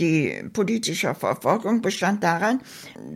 Die 0.00 0.42
politische 0.54 1.14
Verfolgung 1.14 1.82
bestand 1.82 2.24
daran, 2.24 2.60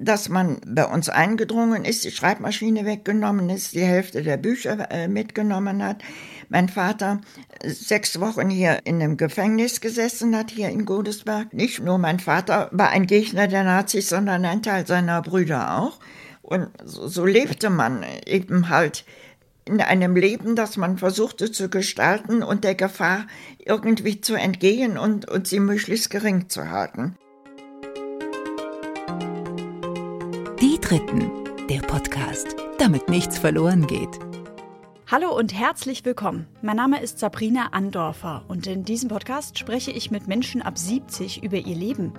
dass 0.02 0.28
man 0.28 0.60
bei 0.66 0.84
uns 0.84 1.08
eingedrungen 1.08 1.86
ist, 1.86 2.04
die 2.04 2.10
Schreibmaschine 2.10 2.84
weggenommen 2.84 3.48
ist, 3.48 3.72
die 3.72 3.80
Hälfte 3.80 4.22
der 4.22 4.36
Bücher 4.36 4.90
äh, 4.90 5.08
mitgenommen 5.08 5.82
hat. 5.82 6.02
Mein 6.50 6.68
Vater 6.68 7.22
sechs 7.64 8.20
Wochen 8.20 8.50
hier 8.50 8.80
in 8.84 8.96
einem 8.96 9.16
Gefängnis 9.16 9.80
gesessen 9.80 10.36
hat, 10.36 10.50
hier 10.50 10.68
in 10.68 10.84
Godesberg. 10.84 11.54
Nicht 11.54 11.82
nur 11.82 11.96
mein 11.96 12.20
Vater 12.20 12.68
war 12.70 12.90
ein 12.90 13.06
Gegner 13.06 13.48
der 13.48 13.64
Nazis, 13.64 14.10
sondern 14.10 14.44
ein 14.44 14.62
Teil 14.62 14.86
seiner 14.86 15.22
Brüder 15.22 15.78
auch. 15.78 15.98
Und 16.42 16.68
so, 16.84 17.08
so 17.08 17.24
lebte 17.24 17.70
man 17.70 18.04
eben 18.26 18.68
halt 18.68 19.06
in 19.66 19.80
einem 19.80 20.14
Leben, 20.14 20.56
das 20.56 20.76
man 20.76 20.98
versuchte 20.98 21.50
zu 21.50 21.68
gestalten 21.68 22.42
und 22.42 22.64
der 22.64 22.74
Gefahr 22.74 23.26
irgendwie 23.58 24.20
zu 24.20 24.34
entgehen 24.34 24.98
und, 24.98 25.30
und 25.30 25.46
sie 25.46 25.60
möglichst 25.60 26.10
gering 26.10 26.48
zu 26.48 26.70
halten. 26.70 27.16
Die 30.60 30.78
Dritten, 30.80 31.30
der 31.70 31.80
Podcast, 31.80 32.56
damit 32.78 33.08
nichts 33.08 33.38
verloren 33.38 33.86
geht. 33.86 34.18
Hallo 35.06 35.36
und 35.36 35.54
herzlich 35.54 36.04
willkommen. 36.04 36.46
Mein 36.60 36.76
Name 36.76 37.00
ist 37.00 37.18
Sabrina 37.18 37.68
Andorfer 37.72 38.44
und 38.48 38.66
in 38.66 38.84
diesem 38.84 39.08
Podcast 39.08 39.58
spreche 39.58 39.90
ich 39.92 40.10
mit 40.10 40.26
Menschen 40.26 40.60
ab 40.60 40.78
70 40.78 41.42
über 41.42 41.58
ihr 41.58 41.76
Leben. 41.76 42.12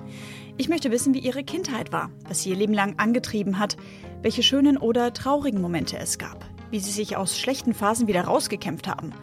Ich 0.57 0.69
möchte 0.69 0.91
wissen, 0.91 1.13
wie 1.13 1.19
ihre 1.19 1.43
Kindheit 1.43 1.91
war, 1.91 2.11
was 2.27 2.43
sie 2.43 2.51
ihr 2.51 2.55
Leben 2.55 2.73
lang 2.73 2.97
angetrieben 2.97 3.59
hat, 3.59 3.75
welche 4.21 4.43
schönen 4.43 4.77
oder 4.77 5.13
traurigen 5.13 5.61
Momente 5.61 5.97
es 5.97 6.17
gab 6.17 6.54
wie 6.75 6.79
sie 6.79 6.91
sich 6.91 7.15
aus 7.15 7.39
schlechten 7.39 7.73
Phasen 7.73 8.05
wieder 8.05 8.25
rausgekämpft 8.25 8.89
haben. 8.89 9.13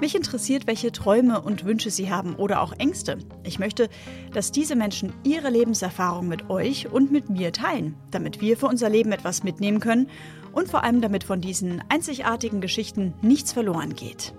Mich 0.00 0.14
interessiert, 0.14 0.68
welche 0.68 0.92
Träume 0.92 1.40
und 1.40 1.64
Wünsche 1.64 1.90
sie 1.90 2.08
haben 2.08 2.36
oder 2.36 2.62
auch 2.62 2.72
Ängste. 2.78 3.18
Ich 3.42 3.58
möchte, 3.58 3.88
dass 4.32 4.52
diese 4.52 4.76
Menschen 4.76 5.12
ihre 5.24 5.50
Lebenserfahrung 5.50 6.28
mit 6.28 6.50
euch 6.50 6.86
und 6.88 7.10
mit 7.10 7.28
mir 7.28 7.52
teilen, 7.52 7.96
damit 8.12 8.40
wir 8.40 8.56
für 8.56 8.68
unser 8.68 8.88
Leben 8.88 9.10
etwas 9.10 9.42
mitnehmen 9.42 9.80
können 9.80 10.08
und 10.52 10.68
vor 10.68 10.84
allem 10.84 11.00
damit 11.00 11.24
von 11.24 11.40
diesen 11.40 11.82
einzigartigen 11.88 12.60
Geschichten 12.60 13.12
nichts 13.22 13.52
verloren 13.52 13.96
geht. 13.96 14.32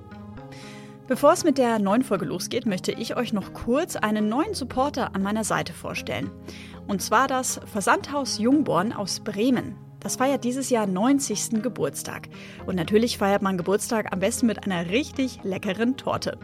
Bevor 1.09 1.33
es 1.33 1.44
mit 1.44 1.58
der 1.58 1.78
neuen 1.78 2.03
Folge 2.03 2.23
losgeht, 2.23 2.66
möchte 2.66 2.94
ich 2.94 3.17
euch 3.17 3.33
noch 3.33 3.52
kurz 3.52 3.97
einen 3.97 4.30
neuen 4.30 4.53
Supporter 4.53 5.13
an 5.13 5.23
meiner 5.23 5.44
Seite 5.44 5.73
vorstellen. 5.73 6.31
Und 6.88 7.02
zwar 7.02 7.28
das 7.28 7.59
Versandhaus 7.66 8.38
Jungborn 8.38 8.94
aus 8.94 9.19
Bremen. 9.19 9.75
Das 10.02 10.16
feiert 10.16 10.44
dieses 10.44 10.71
Jahr 10.71 10.88
90. 10.88 11.61
Geburtstag. 11.61 12.27
Und 12.66 12.75
natürlich 12.75 13.19
feiert 13.19 13.44
man 13.44 13.57
Geburtstag 13.57 14.11
am 14.11 14.19
besten 14.19 14.47
mit 14.47 14.63
einer 14.66 14.89
richtig 14.89 15.39
leckeren 15.44 15.95
Torte. 15.95 16.38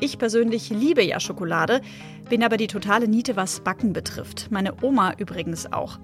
Ich 0.00 0.18
persönlich 0.18 0.70
liebe 0.70 1.04
ja 1.04 1.20
Schokolade, 1.20 1.80
bin 2.28 2.42
aber 2.42 2.56
die 2.56 2.66
totale 2.66 3.06
Niete, 3.06 3.36
was 3.36 3.60
Backen 3.60 3.92
betrifft. 3.92 4.48
Meine 4.50 4.74
Oma 4.82 5.14
übrigens 5.18 5.72
auch. 5.72 6.00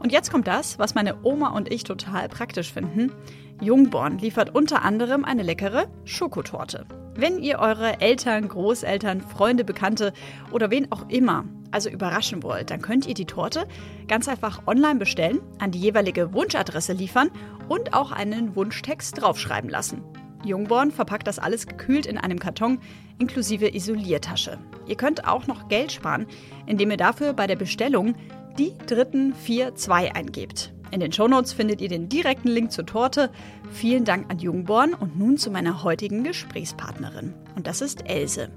Und 0.00 0.10
jetzt 0.10 0.32
kommt 0.32 0.48
das, 0.48 0.78
was 0.78 0.96
meine 0.96 1.24
Oma 1.24 1.50
und 1.50 1.72
ich 1.72 1.84
total 1.84 2.28
praktisch 2.28 2.72
finden. 2.72 3.12
Jungborn 3.60 4.18
liefert 4.18 4.52
unter 4.54 4.82
anderem 4.82 5.24
eine 5.24 5.44
leckere 5.44 5.86
Schokotorte. 6.04 6.84
Wenn 7.20 7.38
ihr 7.38 7.58
eure 7.58 8.00
Eltern, 8.00 8.48
Großeltern, 8.48 9.20
Freunde, 9.20 9.62
Bekannte 9.62 10.14
oder 10.52 10.70
wen 10.70 10.90
auch 10.90 11.06
immer 11.10 11.44
also 11.70 11.90
überraschen 11.90 12.42
wollt, 12.42 12.70
dann 12.70 12.80
könnt 12.80 13.04
ihr 13.04 13.12
die 13.12 13.26
Torte 13.26 13.68
ganz 14.08 14.26
einfach 14.26 14.66
online 14.66 14.98
bestellen, 14.98 15.40
an 15.58 15.70
die 15.70 15.80
jeweilige 15.80 16.32
Wunschadresse 16.32 16.94
liefern 16.94 17.30
und 17.68 17.92
auch 17.92 18.10
einen 18.10 18.56
Wunschtext 18.56 19.20
draufschreiben 19.20 19.68
lassen. 19.68 20.02
Jungborn 20.46 20.92
verpackt 20.92 21.26
das 21.26 21.38
alles 21.38 21.66
gekühlt 21.66 22.06
in 22.06 22.16
einem 22.16 22.38
Karton 22.38 22.78
inklusive 23.18 23.68
Isoliertasche. 23.68 24.56
Ihr 24.86 24.96
könnt 24.96 25.28
auch 25.28 25.46
noch 25.46 25.68
Geld 25.68 25.92
sparen, 25.92 26.26
indem 26.64 26.90
ihr 26.90 26.96
dafür 26.96 27.34
bei 27.34 27.46
der 27.46 27.56
Bestellung 27.56 28.14
die 28.58 28.72
dritten 28.86 29.34
4-2 29.34 30.14
eingebt. 30.14 30.72
In 30.90 31.00
den 31.00 31.12
Shownotes 31.12 31.52
findet 31.52 31.80
ihr 31.80 31.88
den 31.88 32.08
direkten 32.08 32.48
Link 32.48 32.72
zur 32.72 32.86
Torte. 32.86 33.30
Vielen 33.70 34.04
Dank 34.04 34.30
an 34.30 34.38
Jungborn 34.38 34.94
und 34.94 35.18
nun 35.18 35.36
zu 35.36 35.50
meiner 35.50 35.84
heutigen 35.84 36.24
Gesprächspartnerin. 36.24 37.34
Und 37.54 37.66
das 37.66 37.80
ist 37.80 38.08
Else. 38.08 38.50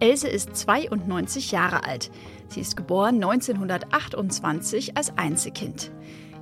Else 0.00 0.26
ist 0.26 0.56
92 0.56 1.52
Jahre 1.52 1.84
alt. 1.84 2.10
Sie 2.48 2.60
ist 2.60 2.76
geboren 2.76 3.22
1928 3.22 4.96
als 4.96 5.16
Einzelkind. 5.16 5.92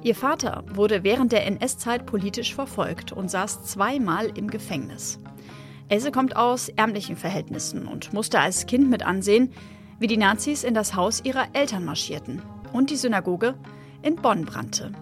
Ihr 0.03 0.15
Vater 0.15 0.65
wurde 0.73 1.05
während 1.05 1.33
der 1.33 1.47
NS-Zeit 1.47 2.07
politisch 2.07 2.55
verfolgt 2.55 3.13
und 3.13 3.31
saß 3.31 3.65
zweimal 3.65 4.27
im 4.35 4.49
Gefängnis. 4.49 5.19
Else 5.89 6.11
kommt 6.11 6.37
aus 6.37 6.71
ärmlichen 6.71 7.17
Verhältnissen 7.17 7.87
und 7.87 8.15
musste 8.15 8.41
als 8.41 8.65
Kind 8.65 8.89
mit 8.89 9.03
ansehen, 9.03 9.53
wie 9.99 10.07
die 10.07 10.17
Nazis 10.17 10.65
in 10.65 10.73
das 10.73 10.95
Haus 10.95 11.23
ihrer 11.25 11.49
Eltern 11.53 11.85
marschierten 11.85 12.41
und 12.73 12.89
die 12.89 12.97
Synagoge 12.97 13.55
in 14.01 14.17
Bonn 14.17 14.47
brannte. 14.47 14.93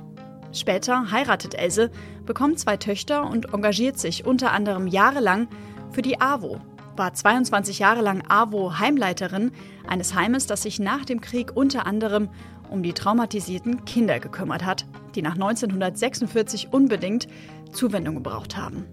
Später 0.53 1.11
heiratet 1.11 1.55
Else, 1.55 1.91
bekommt 2.25 2.59
zwei 2.59 2.77
Töchter 2.77 3.29
und 3.29 3.53
engagiert 3.53 3.99
sich 3.99 4.25
unter 4.25 4.53
anderem 4.53 4.87
jahrelang 4.87 5.49
für 5.91 6.03
die 6.03 6.21
AWO, 6.21 6.61
war 6.97 7.15
22 7.15 7.79
Jahre 7.79 8.03
lang 8.03 8.23
AWO 8.29 8.79
Heimleiterin 8.79 9.53
eines 9.87 10.15
Heimes, 10.15 10.47
das 10.47 10.63
sich 10.63 10.81
nach 10.81 11.05
dem 11.05 11.21
Krieg 11.21 11.57
unter 11.57 11.87
anderem 11.87 12.29
um 12.71 12.83
die 12.83 12.93
traumatisierten 12.93 13.85
Kinder 13.85 14.21
gekümmert 14.21 14.65
hat, 14.65 14.87
die 15.15 15.23
nach 15.23 15.35
1946 15.35 16.73
unbedingt 16.73 17.29
Zuwendung 17.73 18.17
gebraucht 18.17 18.57
haben. 18.57 18.85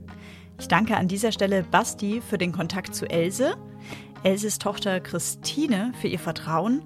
Ich 0.60 0.68
danke 0.68 0.96
an 0.96 1.10
dieser 1.10 1.32
Stelle 1.32 1.64
Basti 1.64 2.22
für 2.22 2.38
den 2.38 2.54
Kontakt 2.54 2.96
zu 2.96 3.10
Else, 3.10 3.58
Elses 4.24 4.58
Tochter 4.58 5.02
Christine 5.02 5.92
für 6.00 6.08
ihr 6.08 6.20
Vertrauen 6.20 6.84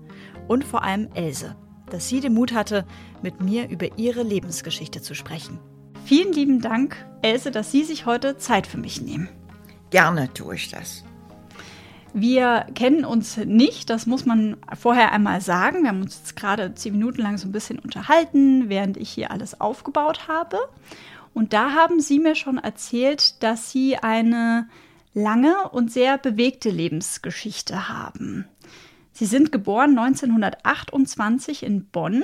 und 0.47 0.63
vor 0.63 0.83
allem 0.83 1.09
Else, 1.13 1.55
dass 1.89 2.07
sie 2.07 2.21
den 2.21 2.33
Mut 2.33 2.53
hatte, 2.53 2.85
mit 3.21 3.41
mir 3.41 3.69
über 3.69 3.97
ihre 3.97 4.23
Lebensgeschichte 4.23 5.01
zu 5.01 5.13
sprechen. 5.15 5.59
Vielen 6.05 6.33
lieben 6.33 6.61
Dank, 6.61 6.95
Else, 7.21 7.51
dass 7.51 7.71
Sie 7.71 7.83
sich 7.83 8.05
heute 8.05 8.37
Zeit 8.37 8.65
für 8.65 8.77
mich 8.77 9.01
nehmen. 9.01 9.29
Gerne 9.89 10.33
tue 10.33 10.55
ich 10.55 10.69
das. 10.69 11.03
Wir 12.13 12.65
kennen 12.73 13.05
uns 13.05 13.37
nicht, 13.37 13.89
das 13.89 14.07
muss 14.07 14.25
man 14.25 14.57
vorher 14.79 15.11
einmal 15.11 15.41
sagen. 15.41 15.83
Wir 15.83 15.89
haben 15.89 16.01
uns 16.01 16.17
jetzt 16.17 16.35
gerade 16.35 16.73
zehn 16.73 16.93
Minuten 16.93 17.21
lang 17.21 17.37
so 17.37 17.47
ein 17.47 17.51
bisschen 17.51 17.77
unterhalten, 17.77 18.69
während 18.69 18.97
ich 18.97 19.09
hier 19.09 19.29
alles 19.31 19.61
aufgebaut 19.61 20.27
habe. 20.27 20.57
Und 21.33 21.53
da 21.53 21.71
haben 21.73 21.99
Sie 21.99 22.19
mir 22.19 22.35
schon 22.35 22.57
erzählt, 22.57 23.43
dass 23.43 23.69
Sie 23.69 23.97
eine 23.97 24.67
lange 25.13 25.69
und 25.69 25.91
sehr 25.91 26.17
bewegte 26.17 26.69
Lebensgeschichte 26.69 27.89
haben. 27.89 28.47
Sie 29.19 29.25
sind 29.25 29.51
geboren 29.51 29.99
1928 29.99 31.63
in 31.63 31.89
Bonn. 31.89 32.23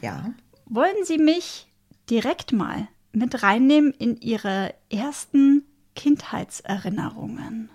Ja. 0.00 0.32
Wollen 0.64 1.04
Sie 1.04 1.18
mich 1.18 1.70
direkt 2.08 2.50
mal 2.50 2.88
mit 3.12 3.42
reinnehmen 3.42 3.92
in 3.92 4.16
Ihre 4.16 4.74
ersten 4.90 5.66
Kindheitserinnerungen? 5.94 7.68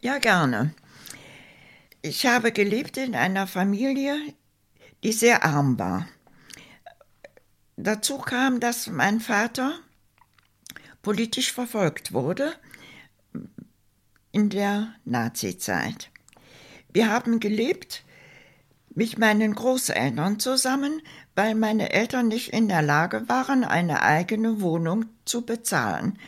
Ja, 0.00 0.18
gerne. 0.18 0.74
Ich 2.02 2.26
habe 2.26 2.52
gelebt 2.52 2.98
in 2.98 3.14
einer 3.14 3.46
Familie, 3.46 4.18
die 5.02 5.12
sehr 5.12 5.46
arm 5.46 5.78
war. 5.78 6.06
Dazu 7.78 8.18
kam, 8.18 8.60
dass 8.60 8.88
mein 8.88 9.20
Vater 9.20 9.72
politisch 11.00 11.50
verfolgt 11.50 12.12
wurde 12.12 12.52
in 14.32 14.50
der 14.50 14.94
Nazizeit. 15.06 16.10
Wir 16.92 17.10
haben 17.10 17.40
gelebt 17.40 18.04
mit 18.94 19.18
meinen 19.18 19.54
Großeltern 19.54 20.40
zusammen, 20.40 21.02
weil 21.34 21.54
meine 21.54 21.92
Eltern 21.92 22.28
nicht 22.28 22.52
in 22.52 22.68
der 22.68 22.82
Lage 22.82 23.28
waren, 23.28 23.62
eine 23.64 24.02
eigene 24.02 24.60
Wohnung 24.60 25.04
zu 25.24 25.42
bezahlen. 25.42 26.18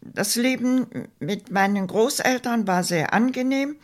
Das 0.00 0.36
Leben 0.36 0.86
mit 1.18 1.50
meinen 1.50 1.86
Großeltern 1.86 2.66
war 2.66 2.84
sehr 2.84 3.12
angenehm. 3.12 3.76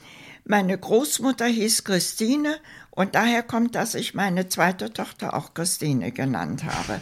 Meine 0.44 0.78
Großmutter 0.78 1.46
hieß 1.46 1.84
Christine 1.84 2.58
und 2.90 3.14
daher 3.14 3.42
kommt, 3.42 3.74
dass 3.74 3.94
ich 3.94 4.14
meine 4.14 4.48
zweite 4.48 4.92
Tochter 4.92 5.34
auch 5.34 5.54
Christine 5.54 6.12
genannt 6.12 6.64
habe. 6.64 7.00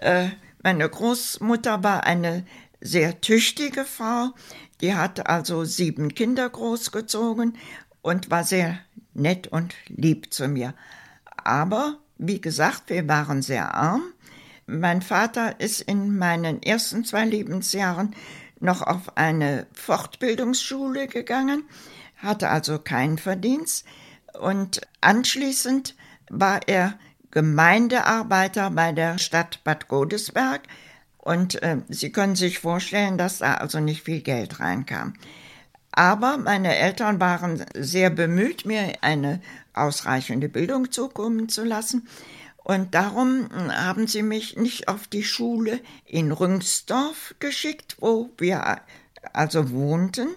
Äh, 0.00 0.28
meine 0.62 0.88
Großmutter 0.88 1.82
war 1.82 2.04
eine 2.04 2.44
sehr 2.80 3.20
tüchtige 3.20 3.84
Frau, 3.84 4.30
die 4.82 4.94
hat 4.94 5.26
also 5.28 5.64
sieben 5.64 6.14
Kinder 6.14 6.48
großgezogen 6.50 7.56
und 8.02 8.30
war 8.30 8.44
sehr 8.44 8.78
nett 9.14 9.46
und 9.46 9.74
lieb 9.88 10.34
zu 10.34 10.48
mir. 10.48 10.74
Aber, 11.36 11.98
wie 12.18 12.40
gesagt, 12.40 12.90
wir 12.90 13.08
waren 13.08 13.42
sehr 13.42 13.74
arm 13.74 14.02
mein 14.66 15.02
Vater 15.02 15.60
ist 15.60 15.80
in 15.82 16.16
meinen 16.16 16.62
ersten 16.62 17.04
zwei 17.04 17.24
Lebensjahren 17.24 18.14
noch 18.60 18.82
auf 18.82 19.16
eine 19.16 19.66
Fortbildungsschule 19.72 21.08
gegangen, 21.08 21.64
hatte 22.16 22.48
also 22.48 22.78
keinen 22.78 23.18
Verdienst 23.18 23.84
und 24.40 24.80
anschließend 25.00 25.96
war 26.30 26.60
er 26.68 26.98
Gemeindearbeiter 27.32 28.70
bei 28.70 28.92
der 28.92 29.18
Stadt 29.18 29.64
Bad 29.64 29.88
Godesberg 29.88 30.62
und 31.22 31.62
äh, 31.62 31.78
Sie 31.88 32.10
können 32.10 32.34
sich 32.34 32.58
vorstellen, 32.58 33.16
dass 33.16 33.38
da 33.38 33.54
also 33.54 33.78
nicht 33.80 34.02
viel 34.02 34.20
Geld 34.20 34.60
reinkam. 34.60 35.14
Aber 35.92 36.36
meine 36.36 36.74
Eltern 36.74 37.20
waren 37.20 37.64
sehr 37.74 38.10
bemüht, 38.10 38.66
mir 38.66 38.94
eine 39.02 39.40
ausreichende 39.72 40.48
Bildung 40.48 40.90
zukommen 40.90 41.48
zu 41.48 41.64
lassen. 41.64 42.08
Und 42.56 42.94
darum 42.94 43.48
haben 43.52 44.06
sie 44.06 44.22
mich 44.22 44.56
nicht 44.56 44.88
auf 44.88 45.06
die 45.06 45.24
Schule 45.24 45.80
in 46.06 46.32
Rüngsdorf 46.32 47.34
geschickt, 47.40 47.96
wo 48.00 48.30
wir 48.38 48.80
also 49.32 49.70
wohnten, 49.70 50.28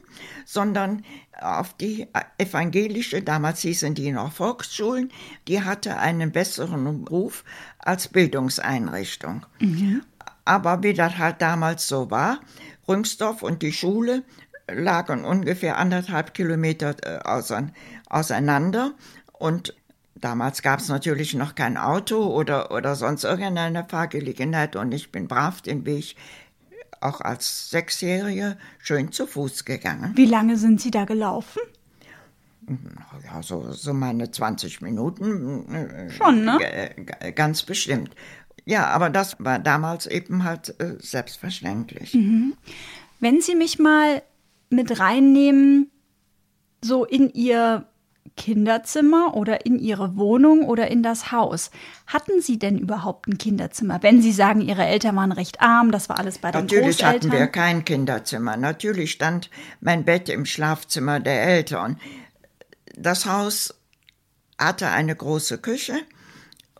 sondern 0.46 1.04
auf 1.40 1.74
die 1.74 2.08
evangelische, 2.38 3.22
damals 3.22 3.62
hießen 3.62 3.94
die 3.96 4.12
noch 4.12 4.32
Volksschulen, 4.32 5.12
die 5.48 5.64
hatte 5.64 5.98
einen 5.98 6.32
besseren 6.32 7.08
Ruf 7.08 7.44
als 7.80 8.08
Bildungseinrichtung. 8.08 9.46
Mhm. 9.60 10.04
Aber 10.46 10.84
wie 10.84 10.94
das 10.94 11.18
halt 11.18 11.42
damals 11.42 11.88
so 11.88 12.12
war, 12.12 12.40
Rüngsdorf 12.88 13.42
und 13.42 13.62
die 13.62 13.74
Schule 13.74 14.24
lagen 14.72 15.26
ungefähr 15.26 15.78
anderthalb 15.78 16.34
Kilometer 16.34 16.96
äh, 17.04 17.20
auseinander 18.10 18.94
und 19.34 19.74
Damals 20.18 20.62
gab 20.62 20.80
es 20.80 20.88
natürlich 20.88 21.34
noch 21.34 21.56
kein 21.56 21.76
Auto 21.76 22.24
oder, 22.24 22.72
oder 22.72 22.96
sonst 22.96 23.26
irgendeine 23.26 23.84
Fahrgelegenheit 23.84 24.78
und 24.78 24.94
ich 24.94 25.12
bin 25.12 25.28
brav 25.28 25.62
den 25.62 25.86
Weg 25.86 26.16
auch 27.02 27.22
als 27.22 27.70
Sechsjährige 27.70 28.58
schön 28.80 29.12
zu 29.12 29.28
Fuß 29.28 29.66
gegangen. 29.66 30.14
Wie 30.16 30.26
lange 30.26 30.58
sind 30.58 30.80
Sie 30.80 30.90
da 30.90 31.04
gelaufen? 31.04 31.60
Ja, 33.26 33.44
so, 33.44 33.72
so 33.74 33.94
meine 33.94 34.32
20 34.32 34.82
Minuten. 34.82 35.72
Äh, 35.72 36.10
Schon, 36.10 36.46
ne? 36.46 36.58
Ganz 37.36 37.64
bestimmt. 37.64 38.16
Ja, 38.66 38.88
aber 38.88 39.10
das 39.10 39.36
war 39.40 39.60
damals 39.60 40.08
eben 40.08 40.44
halt 40.44 40.80
äh, 40.80 40.96
selbstverständlich. 41.00 42.14
Mhm. 42.14 42.56
Wenn 43.20 43.42
Sie 43.42 43.56
mich 43.56 43.80
mal 43.80 44.24
mit 44.70 45.00
reinnehmen, 45.00 45.92
so 46.82 47.06
in 47.06 47.30
Ihr 47.32 47.88
Kinderzimmer 48.38 49.36
oder 49.36 49.66
in 49.66 49.80
Ihre 49.80 50.18
Wohnung 50.18 50.66
oder 50.66 50.90
in 50.90 51.04
das 51.04 51.32
Haus. 51.32 51.72
Hatten 52.06 52.42
Sie 52.42 52.60
denn 52.60 52.78
überhaupt 52.78 53.28
ein 53.28 53.38
Kinderzimmer? 53.38 54.00
Wenn 54.02 54.22
Sie 54.22 54.32
sagen, 54.32 54.62
Ihre 54.62 54.86
Eltern 54.86 55.16
waren 55.16 55.32
recht 55.32 55.62
arm, 55.62 55.92
das 55.92 56.10
war 56.10 56.20
alles 56.20 56.40
bei 56.40 56.52
den 56.52 56.62
Natürlich 56.62 56.98
Großeltern. 56.98 57.32
hatten 57.32 57.32
wir 57.32 57.48
kein 57.48 57.86
Kinderzimmer. 57.86 58.58
Natürlich 58.58 59.12
stand 59.12 59.50
mein 59.80 60.04
Bett 60.04 60.28
im 60.28 60.46
Schlafzimmer 60.46 61.20
der 61.20 61.44
Eltern. 61.44 61.98
Das 62.98 63.26
Haus 63.26 63.74
hatte 64.58 64.90
eine 64.90 65.16
große 65.16 65.58
Küche 65.60 65.96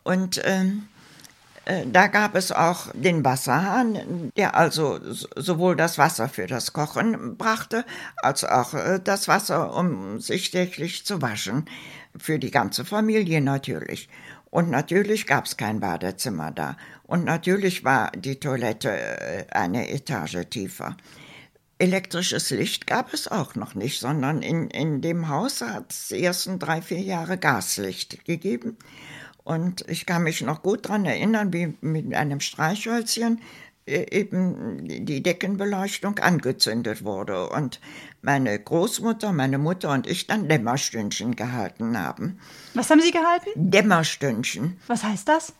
und 0.02 0.40
ähm, 0.44 0.88
äh, 0.94 0.95
da 1.86 2.06
gab 2.06 2.36
es 2.36 2.52
auch 2.52 2.92
den 2.94 3.24
Wasserhahn, 3.24 4.30
der 4.36 4.54
also 4.54 5.00
sowohl 5.02 5.74
das 5.74 5.98
Wasser 5.98 6.28
für 6.28 6.46
das 6.46 6.72
Kochen 6.72 7.36
brachte, 7.36 7.84
als 8.16 8.44
auch 8.44 8.74
äh, 8.74 9.00
das 9.02 9.26
Wasser, 9.26 9.74
um 9.74 10.20
sich 10.20 10.52
täglich 10.52 11.04
zu 11.04 11.20
waschen. 11.22 11.64
Für 12.16 12.38
die 12.38 12.52
ganze 12.52 12.84
Familie 12.84 13.40
natürlich. 13.40 14.08
Und 14.48 14.70
natürlich 14.70 15.26
gab 15.26 15.46
es 15.46 15.56
kein 15.56 15.80
Badezimmer 15.80 16.52
da. 16.52 16.76
Und 17.02 17.24
natürlich 17.24 17.84
war 17.84 18.12
die 18.12 18.38
Toilette 18.38 18.90
äh, 18.90 19.46
eine 19.50 19.90
Etage 19.90 20.48
tiefer. 20.48 20.96
Elektrisches 21.78 22.50
Licht 22.50 22.86
gab 22.86 23.12
es 23.12 23.28
auch 23.28 23.54
noch 23.54 23.74
nicht, 23.74 24.00
sondern 24.00 24.40
in, 24.40 24.70
in 24.70 25.02
dem 25.02 25.28
Haus 25.28 25.60
hat 25.60 25.92
es 25.92 26.08
die 26.08 26.22
ersten 26.22 26.58
drei, 26.58 26.80
vier 26.80 27.00
Jahre 27.00 27.36
Gaslicht 27.36 28.24
gegeben. 28.24 28.78
Und 29.46 29.84
ich 29.88 30.06
kann 30.06 30.24
mich 30.24 30.40
noch 30.40 30.60
gut 30.60 30.86
daran 30.86 31.04
erinnern, 31.04 31.52
wie 31.52 31.72
mit 31.80 32.12
einem 32.14 32.40
Streichhölzchen 32.40 33.40
äh, 33.86 34.04
eben 34.10 34.88
die 34.88 35.22
Deckenbeleuchtung 35.22 36.18
angezündet 36.18 37.04
wurde 37.04 37.48
und 37.50 37.80
meine 38.22 38.58
Großmutter, 38.58 39.32
meine 39.32 39.58
Mutter 39.58 39.92
und 39.92 40.08
ich 40.08 40.26
dann 40.26 40.48
Dämmerstündchen 40.48 41.36
gehalten 41.36 41.96
haben. 41.96 42.40
Was 42.74 42.90
haben 42.90 43.00
Sie 43.00 43.12
gehalten? 43.12 43.50
Dämmerstündchen. 43.54 44.80
Was 44.88 45.04
heißt 45.04 45.28
das? 45.28 45.52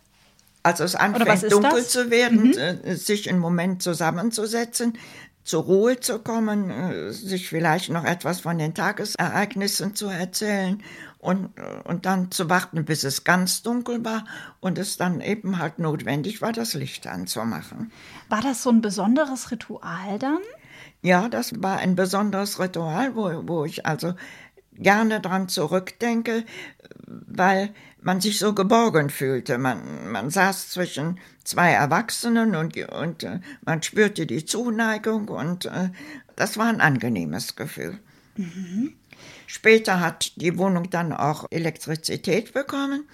Also 0.65 0.83
es 0.83 0.97
anfängt 0.97 1.53
dunkel 1.53 1.71
das? 1.71 1.91
zu 1.91 2.11
werden, 2.11 2.49
mhm. 2.49 2.59
Äh, 2.59 2.97
sich 2.97 3.31
einen 3.31 3.39
Moment 3.39 3.85
zusammenzusetzen, 3.85 4.99
zur 5.45 5.63
Ruhe 5.63 6.01
zu 6.01 6.19
kommen, 6.19 6.71
äh, 6.71 7.13
sich 7.13 7.49
vielleicht 7.49 7.91
noch 7.91 8.05
etwas 8.05 8.41
von 8.41 8.59
den 8.59 8.75
Tagesereignissen 8.75 9.95
zu 9.95 10.09
erzählen 10.09 10.83
und, 11.27 11.51
und 11.83 12.07
dann 12.07 12.31
zu 12.31 12.49
warten, 12.49 12.85
bis 12.85 13.03
es 13.03 13.25
ganz 13.25 13.63
dunkel 13.63 14.05
war 14.05 14.25
und 14.61 14.79
es 14.79 14.97
dann 14.97 15.21
eben 15.21 15.59
halt 15.59 15.81
notwendig 15.81 16.41
war, 16.41 16.53
das 16.53 16.75
Licht 16.75 17.09
anzumachen. 17.09 17.91
War 18.29 18.43
das 18.43 18.63
so 18.63 18.71
ein 18.71 18.81
besonderes 18.81 19.51
Ritual 19.51 20.21
dann? 20.21 20.39
Ja, 21.03 21.29
das 21.29 21.61
war 21.61 21.79
ein 21.79 21.97
besonderes 21.97 22.61
Ritual, 22.61 23.17
wo, 23.17 23.43
wo 23.49 23.65
ich 23.65 23.87
also 23.87 24.15
gerne 24.73 25.21
dran 25.21 25.49
zurückdenke, 25.49 26.45
weil 27.07 27.75
man 28.01 28.21
sich 28.21 28.39
so 28.39 28.55
geborgen 28.55 29.11
fühlte. 29.11 29.59
Man, 29.59 30.13
man 30.13 30.31
saß 30.31 30.71
zwischen 30.71 31.19
zwei 31.43 31.73
Erwachsenen 31.73 32.55
und, 32.55 32.77
und 32.77 33.25
äh, 33.25 33.41
man 33.65 33.83
spürte 33.83 34.27
die 34.27 34.45
Zuneigung 34.45 35.27
und 35.27 35.65
äh, 35.65 35.91
das 36.37 36.57
war 36.57 36.67
ein 36.67 36.81
angenehmes 36.81 37.57
Gefühl. 37.57 37.99
Mhm. 38.37 38.95
Später 39.47 40.01
hat 40.01 40.33
die 40.37 40.59
Wohnung 40.59 40.91
dann 40.91 41.13
auch 41.13 41.47
Elektrizität 41.51 42.53
bekommen. 42.53 43.09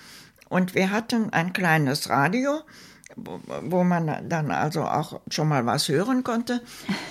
Und 0.49 0.75
wir 0.75 0.91
hatten 0.91 1.33
ein 1.33 1.53
kleines 1.53 2.09
Radio, 2.11 2.61
wo 3.17 3.85
man 3.85 4.29
dann 4.29 4.51
also 4.51 4.83
auch 4.83 5.21
schon 5.31 5.49
mal 5.49 5.67
was 5.67 5.89
hören 5.89 6.25
konnte, 6.25 6.61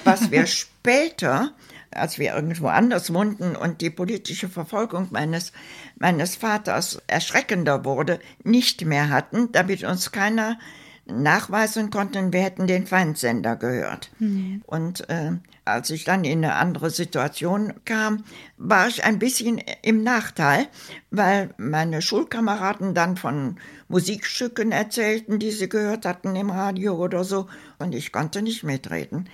was 0.03 0.31
wir 0.31 0.45
später, 0.47 1.51
als 1.91 2.19
wir 2.19 2.35
irgendwo 2.35 2.67
anders 2.67 3.13
wohnten 3.13 3.55
und 3.55 3.81
die 3.81 3.89
politische 3.89 4.49
Verfolgung 4.49 5.07
meines, 5.11 5.51
meines 5.97 6.35
Vaters 6.35 7.01
erschreckender 7.07 7.85
wurde, 7.85 8.19
nicht 8.43 8.85
mehr 8.85 9.09
hatten, 9.09 9.51
damit 9.51 9.83
uns 9.83 10.11
keiner 10.11 10.57
nachweisen 11.05 11.89
konnten, 11.89 12.33
wir 12.33 12.41
hätten 12.41 12.67
den 12.67 12.87
Feindsender 12.87 13.55
gehört. 13.55 14.09
Mhm. 14.19 14.61
Und 14.65 15.09
äh, 15.09 15.33
als 15.65 15.89
ich 15.89 16.03
dann 16.03 16.23
in 16.23 16.43
eine 16.43 16.55
andere 16.55 16.89
Situation 16.89 17.73
kam, 17.85 18.23
war 18.57 18.87
ich 18.87 19.03
ein 19.03 19.19
bisschen 19.19 19.61
im 19.81 20.03
Nachteil, 20.03 20.67
weil 21.09 21.53
meine 21.57 22.01
Schulkameraden 22.01 22.93
dann 22.93 23.17
von 23.17 23.57
Musikstücken 23.87 24.71
erzählten, 24.71 25.39
die 25.39 25.51
sie 25.51 25.69
gehört 25.69 26.05
hatten 26.05 26.35
im 26.35 26.49
Radio 26.49 26.95
oder 26.95 27.23
so, 27.23 27.47
und 27.79 27.93
ich 27.93 28.11
konnte 28.11 28.41
nicht 28.41 28.63
mitreden. 28.63 29.29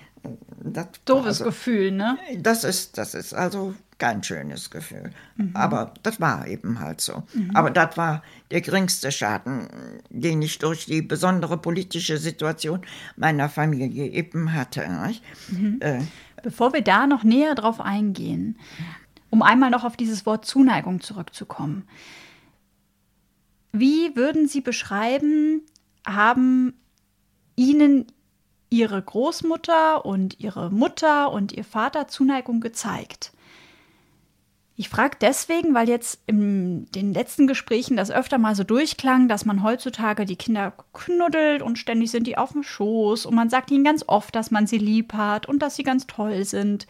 Das 0.61 0.87
Doofes 1.05 1.25
also, 1.25 1.45
Gefühl, 1.45 1.91
ne? 1.91 2.17
Das 2.37 2.63
ist, 2.63 2.97
das 2.97 3.13
ist 3.13 3.33
also 3.33 3.73
kein 3.97 4.23
schönes 4.23 4.69
Gefühl. 4.69 5.11
Mhm. 5.35 5.51
Aber 5.53 5.93
das 6.03 6.21
war 6.21 6.47
eben 6.47 6.79
halt 6.79 7.01
so. 7.01 7.23
Mhm. 7.33 7.51
Aber 7.55 7.71
das 7.71 7.97
war 7.97 8.21
der 8.51 8.61
geringste 8.61 9.11
Schaden, 9.11 9.67
den 10.09 10.41
ich 10.41 10.59
durch 10.59 10.85
die 10.85 11.01
besondere 11.01 11.57
politische 11.57 12.17
Situation 12.17 12.81
meiner 13.15 13.49
Familie 13.49 14.05
eben 14.07 14.53
hatte. 14.53 14.87
Mhm. 15.49 15.77
Äh, 15.79 16.01
Bevor 16.43 16.73
wir 16.73 16.81
da 16.81 17.07
noch 17.07 17.23
näher 17.23 17.55
drauf 17.55 17.81
eingehen, 17.81 18.57
um 19.29 19.41
einmal 19.41 19.69
noch 19.69 19.83
auf 19.83 19.97
dieses 19.97 20.25
Wort 20.25 20.45
Zuneigung 20.45 21.01
zurückzukommen. 21.01 21.87
Wie 23.71 24.15
würden 24.15 24.47
Sie 24.47 24.61
beschreiben, 24.61 25.61
haben 26.05 26.73
Ihnen 27.55 28.05
Ihre 28.69 29.01
Großmutter 29.01 30.05
und 30.05 30.39
Ihre 30.39 30.69
Mutter 30.69 31.31
und 31.31 31.51
Ihr 31.51 31.63
Vater 31.63 32.07
Zuneigung 32.07 32.61
gezeigt? 32.61 33.31
Ich 34.79 34.89
frage 34.89 35.17
deswegen, 35.19 35.73
weil 35.73 35.89
jetzt 35.89 36.19
in 36.27 36.85
den 36.91 37.11
letzten 37.11 37.47
Gesprächen 37.47 37.97
das 37.97 38.11
öfter 38.11 38.37
mal 38.37 38.53
so 38.53 38.63
durchklang, 38.63 39.27
dass 39.27 39.43
man 39.43 39.63
heutzutage 39.63 40.25
die 40.25 40.35
Kinder 40.35 40.71
knuddelt 40.93 41.63
und 41.63 41.79
ständig 41.79 42.11
sind 42.11 42.27
die 42.27 42.37
auf 42.37 42.51
dem 42.51 42.61
Schoß 42.61 43.25
und 43.25 43.33
man 43.33 43.49
sagt 43.49 43.71
ihnen 43.71 43.83
ganz 43.83 44.03
oft, 44.05 44.35
dass 44.35 44.51
man 44.51 44.67
sie 44.67 44.77
lieb 44.77 45.13
hat 45.13 45.47
und 45.47 45.63
dass 45.63 45.77
sie 45.77 45.83
ganz 45.83 46.05
toll 46.05 46.45
sind. 46.45 46.85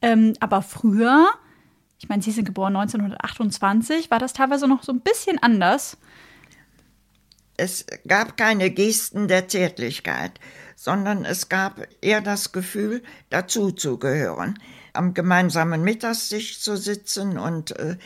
Ähm, 0.00 0.34
aber 0.38 0.62
früher, 0.62 1.26
ich 1.98 2.08
meine, 2.08 2.22
Sie 2.22 2.30
sind 2.30 2.44
geboren 2.44 2.76
1928, 2.76 4.12
war 4.12 4.20
das 4.20 4.32
teilweise 4.32 4.68
noch 4.68 4.84
so 4.84 4.92
ein 4.92 5.00
bisschen 5.00 5.42
anders. 5.42 5.96
Es 7.56 7.84
gab 8.06 8.36
keine 8.36 8.70
Gesten 8.70 9.26
der 9.26 9.48
Zärtlichkeit, 9.48 10.38
sondern 10.76 11.24
es 11.24 11.48
gab 11.48 11.84
eher 12.00 12.20
das 12.20 12.52
Gefühl, 12.52 13.02
dazuzugehören 13.30 14.56
am 14.94 15.14
gemeinsamen 15.14 15.82
Mittagstisch 15.82 16.60
zu 16.60 16.76
sitzen 16.76 17.38
und 17.38 17.78
äh, 17.78 17.96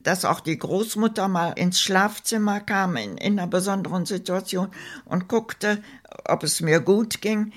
dass 0.00 0.24
auch 0.24 0.40
die 0.40 0.58
Großmutter 0.58 1.28
mal 1.28 1.52
ins 1.52 1.80
Schlafzimmer 1.80 2.60
kam 2.60 2.96
in, 2.96 3.16
in, 3.18 3.38
einer 3.38 3.48
besonderen 3.48 4.06
Situation 4.06 4.68
und 5.04 5.28
guckte, 5.28 5.82
ob 6.24 6.44
es 6.44 6.60
mir 6.60 6.80
gut 6.80 7.20
ging, 7.20 7.52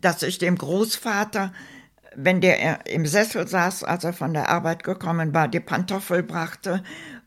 dass 0.00 0.22
ich 0.22 0.38
dem 0.38 0.58
Großvater, 0.58 1.52
wenn 2.16 2.40
der 2.40 2.86
im 2.86 3.06
Sessel 3.06 3.46
saß, 3.48 3.84
als 3.84 4.04
er 4.04 4.12
von 4.12 4.34
der 4.34 4.48
Arbeit 4.48 4.84
gekommen 4.84 5.34
war, 5.34 5.48
die 5.48 5.60
Pantoffel 5.60 6.22
brachte 6.22 6.82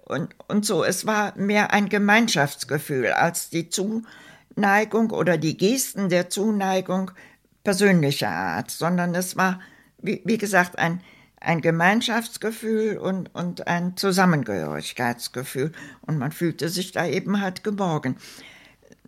und, 0.06 0.36
und 0.48 0.66
so. 0.66 0.84
Es 0.84 1.06
war 1.06 1.36
mehr 1.38 1.74
ein 1.74 1.90
Gemeinschaftsgefühl 1.90 3.12
als 3.12 3.50
die 3.50 3.70
Zuneigung 3.70 5.12
oder 5.12 5.38
die 5.38 5.58
Gesten 5.58 6.10
der 6.10 6.30
Zuneigung 6.30 7.12
persönlicher 7.64 8.30
Art, 8.30 8.72
sondern 8.72 9.16
es 9.16 9.36
war 9.36 9.60
wie, 10.08 10.22
wie 10.26 10.40
gesagt, 10.40 10.80
ein 10.80 11.02
ein 11.40 11.62
Gemeinschaftsgefühl 11.62 12.98
und, 12.98 13.34
und 13.36 13.68
ein 13.68 13.96
Zusammengehörigkeitsgefühl. 13.96 15.72
Und 16.02 16.18
man 16.18 16.32
fühlte 16.32 16.70
sich 16.70 16.92
da 16.92 17.06
eben 17.06 17.42
halt 17.42 17.64
geborgen. 17.64 18.18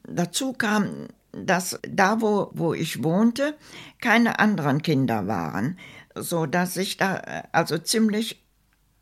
Dazu 0.04 0.54
kam, 0.54 1.08
dass 1.32 1.80
da, 1.88 2.22
wo, 2.22 2.52
wo 2.54 2.74
ich 2.74 3.04
wohnte, 3.04 3.56
keine 4.02 4.40
anderen 4.40 4.82
Kinder 4.82 5.28
waren, 5.28 5.78
so 6.16 6.46
dass 6.46 6.78
ich 6.78 6.98
da 6.98 7.16
also 7.52 7.78
ziemlich 7.78 8.44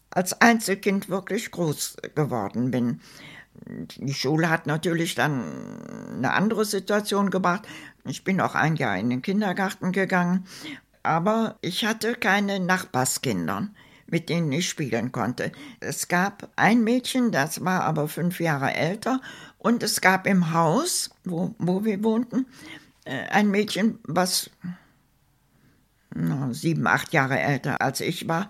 als 0.10 0.42
Einzelkind 0.42 1.10
wirklich 1.10 1.52
groß 1.52 1.98
geworden 2.16 2.72
bin. 2.72 3.02
Die 3.98 4.14
Schule 4.14 4.50
hat 4.50 4.68
natürlich 4.68 5.16
dann 5.16 5.44
eine 6.18 6.34
andere 6.34 6.64
Situation 6.64 7.30
gebracht. 7.30 7.68
Ich 8.06 8.24
bin 8.24 8.40
auch 8.40 8.56
ein 8.56 8.76
Jahr 8.76 8.98
in 8.98 9.10
den 9.10 9.22
Kindergarten 9.22 9.92
gegangen 9.92 10.46
aber 11.08 11.58
ich 11.62 11.86
hatte 11.86 12.16
keine 12.16 12.60
Nachbarskinder, 12.60 13.70
mit 14.08 14.30
denen 14.30 14.52
ich 14.52 14.70
spielen 14.70 15.12
konnte. 15.12 15.52
Es 15.80 16.08
gab 16.08 16.50
ein 16.56 16.84
Mädchen, 16.84 17.32
das 17.32 17.64
war 17.64 17.84
aber 17.84 18.08
fünf 18.08 18.40
Jahre 18.40 18.74
älter, 18.74 19.22
und 19.58 19.84
es 19.84 20.02
gab 20.02 20.28
im 20.28 20.54
Haus, 20.54 21.10
wo, 21.24 21.56
wo 21.58 21.84
wir 21.84 22.04
wohnten, 22.04 22.46
äh, 23.06 23.28
ein 23.30 23.50
Mädchen, 23.50 24.00
was 24.04 24.50
sieben, 26.52 26.88
acht 26.88 27.14
Jahre 27.14 27.40
älter 27.40 27.82
als 27.82 28.02
ich 28.02 28.28
war, 28.28 28.50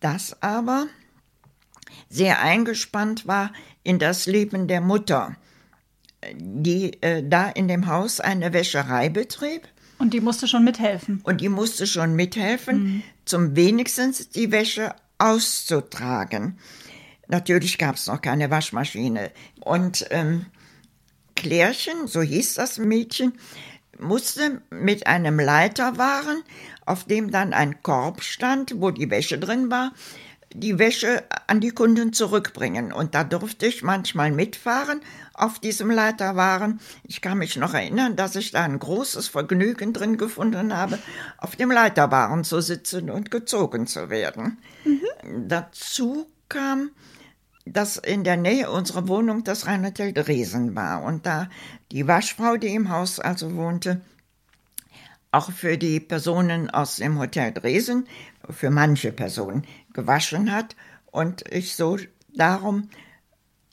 das 0.00 0.42
aber 0.42 0.86
sehr 2.10 2.40
eingespannt 2.42 3.26
war 3.26 3.52
in 3.82 3.98
das 3.98 4.26
Leben 4.26 4.68
der 4.68 4.80
Mutter, 4.80 5.36
die 6.34 7.00
äh, 7.02 7.26
da 7.26 7.48
in 7.48 7.68
dem 7.68 7.86
Haus 7.86 8.20
eine 8.20 8.52
Wäscherei 8.52 9.08
betrieb 9.08 9.68
und 9.98 10.14
die 10.14 10.20
musste 10.20 10.48
schon 10.48 10.64
mithelfen. 10.64 11.20
Und 11.24 11.40
die 11.40 11.48
musste 11.48 11.86
schon 11.86 12.14
mithelfen, 12.14 12.82
mhm. 12.82 13.02
zum 13.24 13.56
wenigstens 13.56 14.30
die 14.30 14.52
Wäsche 14.52 14.94
auszutragen. 15.18 16.58
Natürlich 17.26 17.78
gab 17.78 17.96
es 17.96 18.06
noch 18.06 18.20
keine 18.20 18.50
Waschmaschine. 18.50 19.30
Und 19.60 20.06
ähm, 20.10 20.46
Klärchen, 21.36 22.06
so 22.06 22.22
hieß 22.22 22.54
das 22.54 22.78
Mädchen, 22.78 23.32
musste 23.98 24.62
mit 24.70 25.06
einem 25.06 25.38
Leiterwagen, 25.38 26.42
auf 26.86 27.04
dem 27.04 27.30
dann 27.30 27.52
ein 27.52 27.82
Korb 27.82 28.22
stand, 28.22 28.80
wo 28.80 28.90
die 28.90 29.10
Wäsche 29.10 29.38
drin 29.38 29.70
war, 29.70 29.92
die 30.54 30.78
Wäsche 30.78 31.24
an 31.46 31.60
die 31.60 31.70
Kunden 31.70 32.12
zurückbringen. 32.12 32.92
Und 32.92 33.14
da 33.14 33.24
durfte 33.24 33.66
ich 33.66 33.82
manchmal 33.82 34.30
mitfahren 34.30 35.00
auf 35.34 35.58
diesem 35.58 35.90
Leiterwagen. 35.90 36.80
Ich 37.04 37.20
kann 37.20 37.38
mich 37.38 37.56
noch 37.56 37.74
erinnern, 37.74 38.16
dass 38.16 38.36
ich 38.36 38.50
da 38.52 38.64
ein 38.64 38.78
großes 38.78 39.28
Vergnügen 39.28 39.92
drin 39.92 40.16
gefunden 40.16 40.74
habe, 40.74 40.98
auf 41.36 41.56
dem 41.56 41.70
Leiterwagen 41.70 42.44
zu 42.44 42.60
sitzen 42.60 43.10
und 43.10 43.30
gezogen 43.30 43.86
zu 43.86 44.10
werden. 44.10 44.58
Mhm. 44.84 45.48
Dazu 45.48 46.26
kam, 46.48 46.90
dass 47.66 47.98
in 47.98 48.24
der 48.24 48.36
Nähe 48.36 48.70
unserer 48.70 49.08
Wohnung 49.08 49.44
das 49.44 49.66
Rheinhotel 49.66 50.12
Dresden 50.12 50.74
war. 50.74 51.02
Und 51.02 51.26
da 51.26 51.48
die 51.92 52.06
Waschfrau, 52.06 52.56
die 52.56 52.74
im 52.74 52.88
Haus 52.88 53.20
also 53.20 53.54
wohnte, 53.54 54.00
auch 55.30 55.52
für 55.52 55.76
die 55.76 56.00
Personen 56.00 56.70
aus 56.70 56.96
dem 56.96 57.18
Hotel 57.18 57.52
Dresden, 57.52 58.06
für 58.50 58.70
manche 58.70 59.12
Personen 59.12 59.66
gewaschen 59.98 60.52
hat 60.52 60.76
und 61.10 61.42
ich 61.50 61.74
so 61.74 61.98
darum 62.32 62.88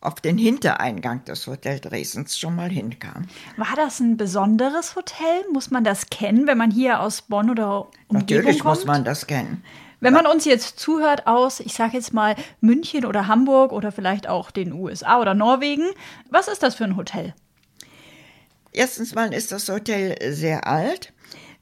auf 0.02 0.16
den 0.16 0.40
Hintereingang 0.40 1.24
des 1.26 1.46
Hotel 1.46 1.80
Dresdens 1.80 2.40
schon 2.40 2.56
mal 2.56 2.70
hinkam. 2.70 3.28
War 3.58 3.76
das 3.76 4.00
ein 4.00 4.18
besonderes 4.18 4.96
Hotel? 4.96 5.44
Muss 5.54 5.70
man 5.70 5.84
das 5.84 6.10
kennen, 6.10 6.48
wenn 6.48 6.58
man 6.58 6.72
hier 6.72 7.00
aus 7.00 7.22
Bonn 7.22 7.52
oder 7.52 7.90
Umgebung 8.08 8.20
Natürlich 8.20 8.60
kommt? 8.60 8.76
muss 8.76 8.86
man 8.86 9.04
das 9.04 9.28
kennen. 9.28 9.64
Wenn 10.00 10.14
man 10.14 10.26
uns 10.26 10.46
jetzt 10.46 10.80
zuhört 10.80 11.26
aus, 11.28 11.60
ich 11.60 11.74
sage 11.74 11.94
jetzt 11.98 12.12
mal 12.12 12.36
München 12.60 13.06
oder 13.06 13.28
Hamburg 13.28 13.72
oder 13.72 13.92
vielleicht 13.92 14.28
auch 14.28 14.50
den 14.50 14.74
USA 14.74 15.20
oder 15.22 15.36
Norwegen, 15.36 15.86
was 16.32 16.48
ist 16.48 16.64
das 16.64 16.76
für 16.76 16.84
ein 16.86 16.98
Hotel? 16.98 17.34
Erstens 18.72 19.14
mal 19.14 19.32
ist 19.34 19.52
das 19.52 19.70
Hotel 19.70 20.18
sehr 20.34 20.68
alt. 20.68 21.14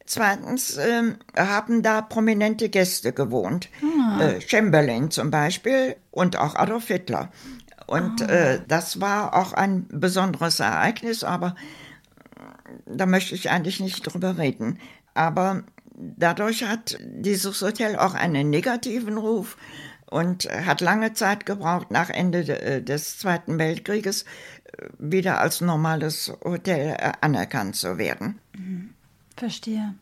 Zweitens 0.06 0.78
ähm, 0.78 1.18
haben 1.38 1.82
da 1.82 2.02
prominente 2.02 2.70
Gäste 2.70 3.14
gewohnt. 3.14 3.70
Ah. 3.82 4.22
Äh, 4.22 4.42
Chamberlain 4.42 5.12
zum 5.12 5.32
Beispiel 5.32 5.96
und 6.12 6.38
auch 6.38 6.56
Adolf 6.56 6.88
Hitler. 6.88 7.32
Und 7.88 8.22
ah. 8.22 8.28
äh, 8.28 8.62
das 8.68 9.00
war 9.00 9.34
auch 9.34 9.54
ein 9.54 9.88
besonderes 9.90 10.60
Ereignis, 10.60 11.24
aber 11.24 11.56
da 12.86 13.06
möchte 13.06 13.36
ich 13.36 13.50
eigentlich 13.50 13.80
nicht 13.80 14.02
drüber 14.02 14.38
reden. 14.38 14.80
Aber 15.14 15.64
dadurch 15.96 16.66
hat 16.66 16.98
dieses 17.02 17.62
Hotel 17.62 17.96
auch 17.98 18.14
einen 18.14 18.50
negativen 18.50 19.18
Ruf 19.18 19.58
und 20.10 20.46
hat 20.46 20.82
lange 20.82 21.14
Zeit 21.14 21.46
gebraucht, 21.46 21.92
nach 21.92 22.10
Ende 22.10 22.40
äh, 22.40 22.82
des 22.84 23.18
Zweiten 23.18 23.58
Weltkrieges 23.58 24.24
äh, 24.24 24.88
wieder 25.00 25.40
als 25.40 25.62
normales 25.62 26.32
Hotel 26.44 26.96
äh, 27.00 27.12
anerkannt 27.22 27.76
zu 27.76 27.98
werden. 27.98 28.40
Mhm. 28.56 28.93
Verstehe. 29.36 29.94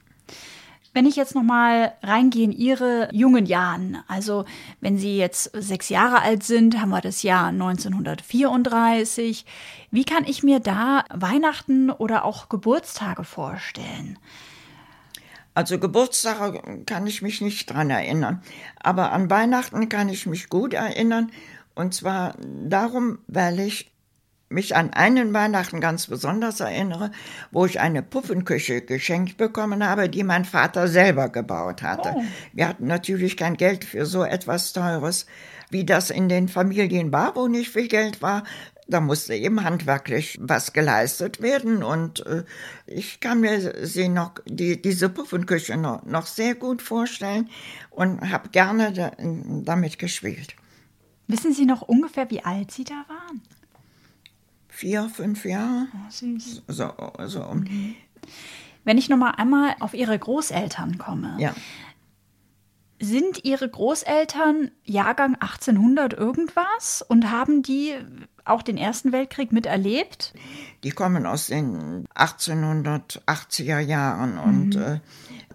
Wenn 0.94 1.06
ich 1.06 1.16
jetzt 1.16 1.36
noch 1.36 1.44
mal 1.44 1.94
reingehe 2.04 2.44
in 2.44 2.52
Ihre 2.52 3.08
jungen 3.14 3.46
Jahren, 3.46 4.00
also 4.10 4.44
wenn 4.82 4.98
Sie 4.98 5.18
jetzt 5.18 5.52
sechs 5.54 5.88
Jahre 5.88 6.22
alt 6.22 6.44
sind, 6.44 6.82
haben 6.82 6.90
wir 6.90 7.00
das 7.00 7.24
Jahr 7.24 7.48
1934. 7.48 9.46
Wie 9.90 10.04
kann 10.04 10.26
ich 10.26 10.44
mir 10.44 10.60
da 10.60 11.06
Weihnachten 11.14 11.92
oder 11.92 12.26
auch 12.26 12.50
Geburtstage 12.50 13.24
vorstellen? 13.24 14.20
Also 15.54 15.80
Geburtstage 15.80 16.84
kann 16.86 17.08
ich 17.08 17.22
mich 17.22 17.40
nicht 17.40 17.70
dran 17.70 17.90
erinnern, 17.90 18.42
aber 18.82 19.14
an 19.14 19.30
Weihnachten 19.30 19.88
kann 19.88 20.10
ich 20.10 20.26
mich 20.26 20.50
gut 20.50 20.74
erinnern. 20.74 21.32
Und 21.74 21.94
zwar 21.94 22.36
darum, 22.40 23.20
weil 23.28 23.62
ich 23.62 23.91
mich 24.52 24.76
an 24.76 24.92
einen 24.92 25.34
Weihnachten 25.34 25.82
ganz 25.82 26.08
besonders 26.08 26.60
erinnere, 26.60 27.12
wo 27.52 27.66
ich 27.66 27.80
eine 27.80 28.04
Puppenküche 28.04 28.82
geschenkt 28.82 29.38
bekommen 29.38 29.86
habe, 29.86 30.10
die 30.10 30.24
mein 30.24 30.46
Vater 30.46 30.88
selber 30.88 31.30
gebaut 31.30 31.82
hatte. 31.82 32.14
Oh. 32.16 32.24
Wir 32.54 32.68
hatten 32.68 32.88
natürlich 32.88 33.38
kein 33.38 33.58
Geld 33.58 33.86
für 33.86 34.06
so 34.06 34.24
etwas 34.24 34.74
Teures, 34.74 35.26
wie 35.70 35.86
das 35.86 36.10
in 36.10 36.30
den 36.30 36.50
Familien 36.50 37.12
war, 37.12 37.36
wo 37.36 37.48
nicht 37.48 37.72
viel 37.72 37.88
Geld 37.88 38.22
war. 38.22 38.44
Da 38.88 39.00
musste 39.00 39.34
eben 39.34 39.64
handwerklich 39.64 40.38
was 40.42 40.74
geleistet 40.74 41.42
werden 41.42 41.82
und 41.82 42.26
äh, 42.26 42.44
ich 42.88 43.22
kann 43.22 43.40
mir 43.40 43.86
sie 43.86 44.10
noch, 44.10 44.34
die, 44.46 44.82
diese 44.82 45.08
Puffernküche 45.08 45.78
noch, 45.78 46.04
noch 46.04 46.26
sehr 46.26 46.56
gut 46.56 46.82
vorstellen 46.82 47.50
und 47.90 48.30
habe 48.32 48.50
gerne 48.50 48.92
da, 48.92 49.12
damit 49.18 49.98
gespielt. 49.98 50.56
Wissen 51.28 51.54
Sie 51.54 51.66
noch 51.66 51.84
ungefähr, 51.84 52.30
wie 52.30 52.44
alt 52.44 52.72
Sie 52.72 52.84
da 52.84 53.06
waren? 53.08 53.42
Vier, 54.82 55.10
fünf 55.10 55.46
Jahre. 55.46 55.88
Oh, 55.94 56.10
süß. 56.10 56.64
So, 56.68 56.92
so. 57.26 57.44
Mhm. 57.54 57.94
Wenn 58.84 58.98
ich 58.98 59.10
noch 59.10 59.18
mal 59.18 59.30
einmal 59.32 59.76
auf 59.80 59.94
Ihre 59.94 60.18
Großeltern 60.18 60.98
komme. 60.98 61.36
Ja. 61.38 61.54
Sind 63.00 63.46
Ihre 63.46 63.70
Großeltern 63.70 64.72
Jahrgang 64.84 65.36
1800 65.36 66.14
irgendwas 66.14 67.06
und 67.08 67.30
haben 67.30 67.62
die 67.62 67.94
auch 68.44 68.64
den 68.64 68.78
Ersten 68.78 69.12
Weltkrieg 69.12 69.52
miterlebt? 69.52 70.34
Die 70.84 70.90
kommen 70.90 71.28
aus 71.28 71.48
den 71.48 72.08
1880er 72.16 73.80
Jahren 73.80 74.40
und 74.40 74.76
mhm. 74.76 74.82
äh, 74.82 75.00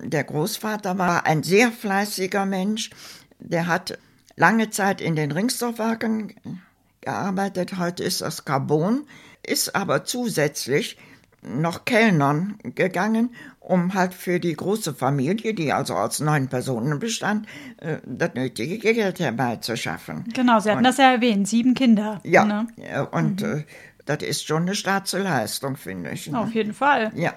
der 0.06 0.22
Großvater 0.22 0.98
war 0.98 1.26
ein 1.26 1.42
sehr 1.42 1.72
fleißiger 1.72 2.46
Mensch. 2.46 2.90
Der 3.40 3.66
hat 3.66 3.98
lange 4.36 4.70
Zeit 4.70 5.00
in 5.00 5.16
den 5.16 5.32
Ringsdorfwerken 5.32 6.32
gearbeitet, 7.06 7.78
heute 7.78 8.02
ist 8.02 8.20
das 8.20 8.44
Carbon, 8.44 9.06
ist 9.46 9.74
aber 9.76 10.04
zusätzlich 10.04 10.98
noch 11.42 11.84
Kellnern 11.84 12.58
gegangen, 12.74 13.30
um 13.60 13.94
halt 13.94 14.12
für 14.12 14.40
die 14.40 14.54
große 14.54 14.92
Familie, 14.92 15.54
die 15.54 15.72
also 15.72 15.94
aus 15.94 16.18
neun 16.18 16.48
Personen 16.48 16.98
bestand, 16.98 17.46
äh, 17.78 17.98
das 18.04 18.34
nötige 18.34 18.78
Geld 18.78 19.20
herbeizuschaffen. 19.20 20.24
Genau, 20.34 20.58
Sie 20.58 20.70
hatten 20.70 20.78
und, 20.78 20.84
das 20.84 20.96
ja 20.96 21.12
erwähnt, 21.12 21.46
sieben 21.46 21.74
Kinder. 21.74 22.20
Ja, 22.24 22.44
ne? 22.44 22.66
und 23.12 23.42
mhm. 23.42 23.58
äh, 23.58 23.64
das 24.04 24.22
ist 24.22 24.46
schon 24.46 24.62
eine 24.62 24.74
Staatsleistung, 24.74 25.76
finde 25.76 26.10
ich. 26.10 26.28
Ne? 26.28 26.38
Auf 26.38 26.52
jeden 26.52 26.74
Fall. 26.74 27.12
Ja. 27.14 27.34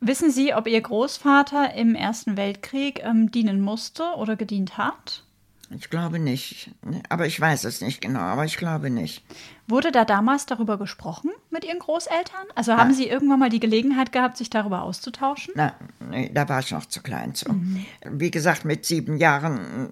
Wissen 0.00 0.30
Sie, 0.32 0.52
ob 0.52 0.66
Ihr 0.66 0.80
Großvater 0.80 1.74
im 1.74 1.94
Ersten 1.94 2.36
Weltkrieg 2.36 3.02
ähm, 3.04 3.30
dienen 3.30 3.60
musste 3.60 4.02
oder 4.16 4.34
gedient 4.34 4.76
hat? 4.76 5.25
Ich 5.70 5.90
glaube 5.90 6.18
nicht. 6.18 6.70
Aber 7.08 7.26
ich 7.26 7.40
weiß 7.40 7.64
es 7.64 7.80
nicht 7.80 8.00
genau, 8.00 8.20
aber 8.20 8.44
ich 8.44 8.56
glaube 8.56 8.88
nicht. 8.90 9.24
Wurde 9.66 9.90
da 9.90 10.04
damals 10.04 10.46
darüber 10.46 10.78
gesprochen 10.78 11.32
mit 11.50 11.64
Ihren 11.64 11.80
Großeltern? 11.80 12.46
Also 12.54 12.76
haben 12.76 12.90
ja. 12.90 12.96
Sie 12.96 13.08
irgendwann 13.08 13.40
mal 13.40 13.50
die 13.50 13.60
Gelegenheit 13.60 14.12
gehabt, 14.12 14.36
sich 14.36 14.48
darüber 14.48 14.82
auszutauschen? 14.82 15.54
Na, 15.56 15.74
nee, 15.98 16.30
da 16.32 16.48
war 16.48 16.60
ich 16.60 16.70
noch 16.70 16.86
zu 16.86 17.02
klein 17.02 17.34
zu. 17.34 17.52
Mhm. 17.52 17.84
Wie 18.04 18.30
gesagt, 18.30 18.64
mit 18.64 18.86
sieben 18.86 19.16
Jahren, 19.16 19.90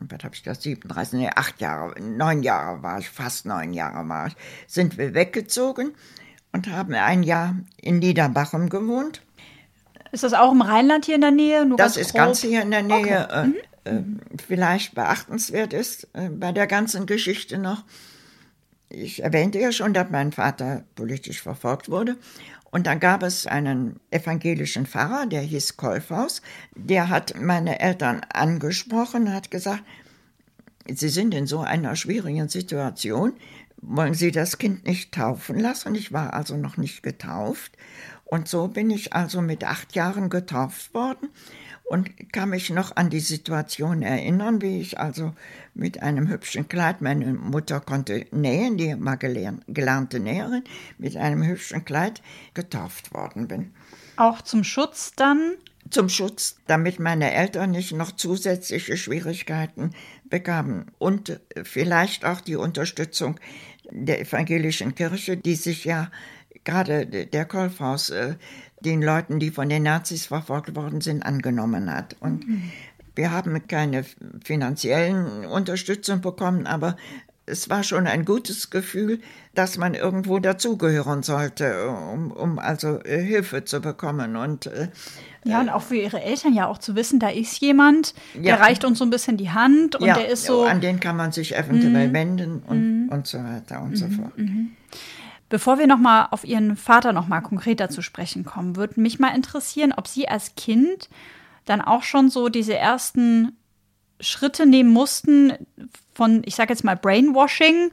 was 0.00 0.24
habe 0.24 0.34
ich 0.34 0.42
das, 0.42 0.62
37, 0.62 1.18
nee, 1.18 1.30
acht 1.34 1.60
Jahre, 1.60 2.00
neun 2.00 2.42
Jahre 2.42 2.82
war 2.82 2.98
ich, 2.98 3.10
fast 3.10 3.44
neun 3.44 3.74
Jahre 3.74 4.08
war 4.08 4.28
ich, 4.28 4.36
sind 4.66 4.96
wir 4.96 5.12
weggezogen 5.12 5.94
und 6.52 6.70
haben 6.70 6.94
ein 6.94 7.22
Jahr 7.22 7.56
in 7.76 7.98
Niederbachem 7.98 8.70
gewohnt. 8.70 9.20
Ist 10.12 10.22
das 10.22 10.32
auch 10.32 10.52
im 10.52 10.62
Rheinland 10.62 11.04
hier 11.04 11.16
in 11.16 11.20
der 11.20 11.30
Nähe? 11.30 11.68
Das 11.76 11.96
ist 11.98 12.12
grob? 12.12 12.26
ganz 12.26 12.40
hier 12.40 12.62
in 12.62 12.70
der 12.70 12.82
Nähe. 12.82 13.28
Okay. 13.28 13.50
Äh, 13.50 13.65
mhm 13.90 14.20
äh, 14.36 14.38
vielleicht 14.44 14.94
beachtenswert 14.94 15.72
ist 15.72 16.08
äh, 16.12 16.28
bei 16.28 16.52
der 16.52 16.66
ganzen 16.66 17.06
Geschichte 17.06 17.58
noch. 17.58 17.84
Ich 18.88 19.22
erwähnte 19.22 19.58
ja 19.58 19.72
schon, 19.72 19.94
dass 19.94 20.10
mein 20.10 20.32
Vater 20.32 20.84
politisch 20.94 21.42
verfolgt 21.42 21.90
wurde. 21.90 22.16
Und 22.70 22.86
dann 22.86 23.00
gab 23.00 23.22
es 23.22 23.46
einen 23.46 24.00
evangelischen 24.10 24.86
Pfarrer, 24.86 25.26
der 25.26 25.40
hieß 25.40 25.76
Kolfhaus, 25.76 26.42
der 26.74 27.08
hat 27.08 27.40
meine 27.40 27.80
Eltern 27.80 28.20
angesprochen, 28.32 29.32
hat 29.32 29.50
gesagt, 29.50 29.82
Sie 30.88 31.08
sind 31.08 31.34
in 31.34 31.48
so 31.48 31.60
einer 31.60 31.96
schwierigen 31.96 32.48
Situation, 32.48 33.32
wollen 33.78 34.14
Sie 34.14 34.30
das 34.30 34.58
Kind 34.58 34.86
nicht 34.86 35.12
taufen 35.12 35.58
lassen? 35.58 35.96
Ich 35.96 36.12
war 36.12 36.34
also 36.34 36.56
noch 36.56 36.76
nicht 36.76 37.02
getauft. 37.02 37.72
Und 38.24 38.46
so 38.46 38.68
bin 38.68 38.90
ich 38.90 39.12
also 39.12 39.40
mit 39.40 39.64
acht 39.64 39.96
Jahren 39.96 40.30
getauft 40.30 40.94
worden 40.94 41.28
und 41.86 42.32
kann 42.32 42.50
mich 42.50 42.70
noch 42.70 42.96
an 42.96 43.10
die 43.10 43.20
Situation 43.20 44.02
erinnern, 44.02 44.60
wie 44.60 44.80
ich 44.80 44.98
also 44.98 45.32
mit 45.74 46.02
einem 46.02 46.28
hübschen 46.28 46.68
Kleid, 46.68 47.00
meine 47.00 47.32
Mutter 47.32 47.80
konnte 47.80 48.26
nähen, 48.32 48.76
die 48.76 48.94
war 48.98 49.16
gelernte 49.16 50.18
Näherin, 50.18 50.64
mit 50.98 51.16
einem 51.16 51.44
hübschen 51.44 51.84
Kleid 51.84 52.22
getauft 52.54 53.14
worden 53.14 53.46
bin. 53.46 53.72
Auch 54.16 54.42
zum 54.42 54.64
Schutz 54.64 55.12
dann? 55.14 55.52
Zum 55.88 56.08
Schutz, 56.08 56.56
damit 56.66 56.98
meine 56.98 57.32
Eltern 57.32 57.70
nicht 57.70 57.92
noch 57.92 58.10
zusätzliche 58.10 58.96
Schwierigkeiten 58.96 59.92
bekamen. 60.24 60.90
Und 60.98 61.38
vielleicht 61.62 62.24
auch 62.24 62.40
die 62.40 62.56
Unterstützung 62.56 63.38
der 63.92 64.20
evangelischen 64.20 64.96
Kirche, 64.96 65.36
die 65.36 65.54
sich 65.54 65.84
ja 65.84 66.10
gerade 66.64 67.06
der 67.06 67.44
Kolfhaus 67.44 68.10
äh, 68.10 68.34
den 68.86 69.02
Leuten, 69.02 69.38
die 69.38 69.50
von 69.50 69.68
den 69.68 69.82
Nazis 69.82 70.26
verfolgt 70.26 70.74
worden 70.74 71.00
sind, 71.00 71.24
angenommen 71.24 71.92
hat. 71.92 72.16
Und 72.20 72.48
mhm. 72.48 72.70
wir 73.14 73.32
haben 73.32 73.66
keine 73.66 74.04
finanziellen 74.44 75.44
Unterstützung 75.44 76.20
bekommen, 76.20 76.66
aber 76.66 76.96
es 77.46 77.70
war 77.70 77.82
schon 77.84 78.06
ein 78.06 78.24
gutes 78.24 78.70
Gefühl, 78.70 79.20
dass 79.54 79.78
man 79.78 79.94
irgendwo 79.94 80.38
dazugehören 80.40 81.22
sollte, 81.22 81.88
um, 81.88 82.32
um 82.32 82.58
also 82.58 83.00
äh, 83.04 83.22
Hilfe 83.22 83.64
zu 83.64 83.80
bekommen. 83.80 84.36
Und, 84.36 84.66
äh, 84.66 84.88
ja, 85.44 85.60
und 85.60 85.68
auch 85.68 85.82
für 85.82 85.96
ihre 85.96 86.20
Eltern 86.20 86.54
ja 86.54 86.66
auch 86.66 86.78
zu 86.78 86.96
wissen, 86.96 87.20
da 87.20 87.28
ist 87.28 87.60
jemand, 87.60 88.14
ja. 88.34 88.42
der 88.42 88.60
reicht 88.60 88.84
uns 88.84 88.98
so 88.98 89.04
ein 89.04 89.10
bisschen 89.10 89.36
die 89.36 89.50
Hand 89.50 89.94
und 89.94 90.06
ja, 90.06 90.14
der 90.14 90.28
ist 90.28 90.44
so. 90.44 90.64
An 90.64 90.80
den 90.80 90.98
kann 90.98 91.16
man 91.16 91.30
sich 91.30 91.54
eventuell 91.54 92.08
mhm. 92.08 92.12
wenden 92.12 92.62
und, 92.66 93.04
mhm. 93.04 93.08
und 93.10 93.26
so 93.28 93.38
weiter 93.38 93.80
und 93.80 93.96
so 93.96 94.06
mhm. 94.06 94.12
fort. 94.12 94.32
Bevor 95.48 95.78
wir 95.78 95.86
nochmal 95.86 96.28
auf 96.30 96.44
Ihren 96.44 96.76
Vater 96.76 97.12
nochmal 97.12 97.42
konkreter 97.42 97.88
zu 97.88 98.02
sprechen 98.02 98.44
kommen, 98.44 98.76
würde 98.76 99.00
mich 99.00 99.18
mal 99.18 99.34
interessieren, 99.34 99.92
ob 99.96 100.08
Sie 100.08 100.28
als 100.28 100.54
Kind 100.56 101.08
dann 101.64 101.80
auch 101.80 102.02
schon 102.02 102.30
so 102.30 102.48
diese 102.48 102.76
ersten 102.76 103.56
Schritte 104.20 104.66
nehmen 104.66 104.92
mussten 104.92 105.52
von, 106.14 106.42
ich 106.44 106.54
sage 106.54 106.72
jetzt 106.72 106.84
mal, 106.84 106.96
Brainwashing. 106.96 107.90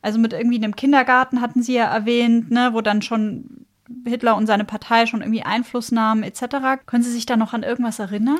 Also 0.00 0.18
mit 0.18 0.32
irgendwie 0.32 0.56
einem 0.56 0.76
Kindergarten 0.76 1.40
hatten 1.40 1.62
Sie 1.62 1.74
ja 1.74 1.86
erwähnt, 1.86 2.50
ne, 2.50 2.70
wo 2.72 2.80
dann 2.80 3.02
schon 3.02 3.66
Hitler 4.06 4.36
und 4.36 4.46
seine 4.46 4.64
Partei 4.64 5.06
schon 5.06 5.20
irgendwie 5.20 5.42
Einfluss 5.42 5.92
nahmen 5.92 6.22
etc. 6.22 6.84
Können 6.86 7.02
Sie 7.02 7.12
sich 7.12 7.26
da 7.26 7.36
noch 7.36 7.52
an 7.52 7.62
irgendwas 7.62 7.98
erinnern? 7.98 8.38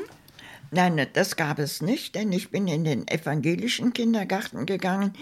Nein, 0.75 1.07
das 1.13 1.37
gab 1.37 1.59
es 1.59 1.81
nicht, 1.81 2.15
denn 2.15 2.33
ich 2.33 2.51
bin 2.51 2.67
in 2.67 2.83
den 2.83 3.07
evangelischen 3.07 3.93
Kindergarten 3.93 4.65
gegangen, 4.65 5.13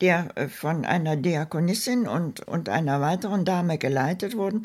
der 0.00 0.30
äh, 0.38 0.48
von 0.48 0.86
einer 0.86 1.16
Diakonissin 1.16 2.08
und, 2.08 2.40
und 2.48 2.70
einer 2.70 3.02
weiteren 3.02 3.44
Dame 3.44 3.76
geleitet 3.76 4.38
wurde. 4.38 4.62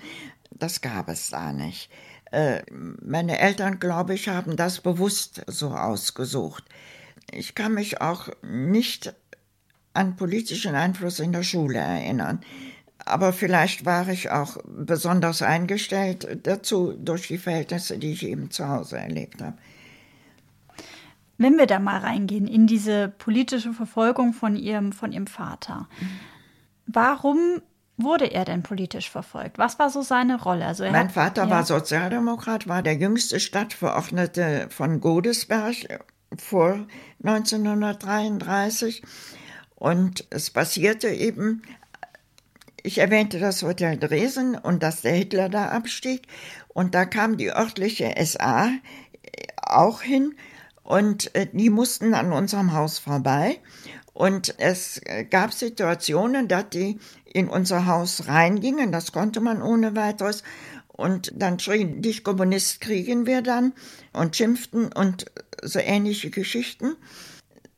Das 0.51 0.79
gab 0.79 1.09
es 1.09 1.31
da 1.31 1.51
nicht. 1.51 1.89
Äh, 2.31 2.61
meine 2.71 3.39
Eltern, 3.39 3.79
glaube 3.81 4.13
ich, 4.13 4.29
haben 4.29 4.55
das 4.55 4.79
bewusst 4.79 5.43
so 5.47 5.71
ausgesucht. 5.71 6.63
Ich 7.33 7.53
kann 7.53 7.73
mich 7.73 7.99
auch 7.99 8.29
nicht 8.41 9.13
an 9.93 10.15
politischen 10.15 10.75
Einfluss 10.75 11.19
in 11.19 11.33
der 11.33 11.43
Schule 11.43 11.79
erinnern. 11.79 12.39
Aber 12.99 13.33
vielleicht 13.33 13.83
war 13.83 14.07
ich 14.07 14.31
auch 14.31 14.55
besonders 14.65 15.41
eingestellt 15.41 16.39
dazu 16.43 16.93
durch 16.93 17.27
die 17.27 17.37
Verhältnisse, 17.37 17.97
die 17.97 18.13
ich 18.13 18.25
eben 18.25 18.49
zu 18.49 18.69
Hause 18.69 18.97
erlebt 18.97 19.41
habe. 19.41 19.57
Wenn 21.37 21.57
wir 21.57 21.67
da 21.67 21.79
mal 21.79 21.99
reingehen 21.99 22.47
in 22.47 22.67
diese 22.67 23.09
politische 23.09 23.73
Verfolgung 23.73 24.33
von 24.33 24.55
ihrem, 24.55 24.91
von 24.91 25.11
ihrem 25.11 25.27
Vater, 25.27 25.87
warum 26.87 27.61
wurde 27.97 28.25
er 28.25 28.45
denn 28.45 28.63
politisch 28.63 29.09
verfolgt? 29.09 29.57
Was 29.57 29.79
war 29.79 29.89
so 29.89 30.01
seine 30.01 30.41
Rolle? 30.41 30.65
Also 30.65 30.83
mein 30.83 31.07
hat, 31.07 31.11
Vater 31.11 31.43
ja. 31.45 31.49
war 31.49 31.65
Sozialdemokrat, 31.65 32.67
war 32.67 32.83
der 32.83 32.95
jüngste 32.95 33.39
Stadtverordnete 33.39 34.67
von 34.69 35.01
Godesberg 35.01 35.75
vor 36.37 36.85
1933. 37.23 39.03
Und 39.75 40.25
es 40.29 40.49
passierte 40.49 41.09
eben, 41.09 41.61
ich 42.83 42.99
erwähnte 42.99 43.39
das 43.39 43.63
Hotel 43.63 43.97
Dresden 43.97 44.55
und 44.55 44.81
dass 44.81 45.01
der 45.01 45.13
Hitler 45.13 45.49
da 45.49 45.69
abstieg. 45.69 46.27
Und 46.69 46.95
da 46.95 47.05
kam 47.05 47.37
die 47.37 47.51
örtliche 47.51 48.13
SA 48.23 48.69
auch 49.61 50.01
hin 50.01 50.35
und 50.87 51.35
äh, 51.35 51.47
die 51.51 51.69
mussten 51.69 52.13
an 52.13 52.31
unserem 52.31 52.71
Haus 52.71 52.97
vorbei. 52.97 53.59
Und 54.13 54.55
es 54.57 55.01
äh, 55.03 55.25
gab 55.25 55.51
Situationen, 55.51 56.47
dass 56.47 56.69
die 56.69 56.97
in 57.25 57.49
unser 57.49 57.87
Haus 57.87 58.27
reingingen, 58.27 58.93
das 58.93 59.11
konnte 59.11 59.41
man 59.41 59.61
ohne 59.61 59.97
weiteres. 59.97 60.43
Und 60.87 61.33
dann 61.35 61.59
schrien, 61.59 62.01
dich 62.01 62.23
Kommunist 62.23 62.79
kriegen 62.79 63.25
wir 63.25 63.41
dann 63.41 63.73
und 64.13 64.37
schimpften 64.37 64.91
und 64.93 65.25
so 65.61 65.79
ähnliche 65.79 66.29
Geschichten. 66.29 66.95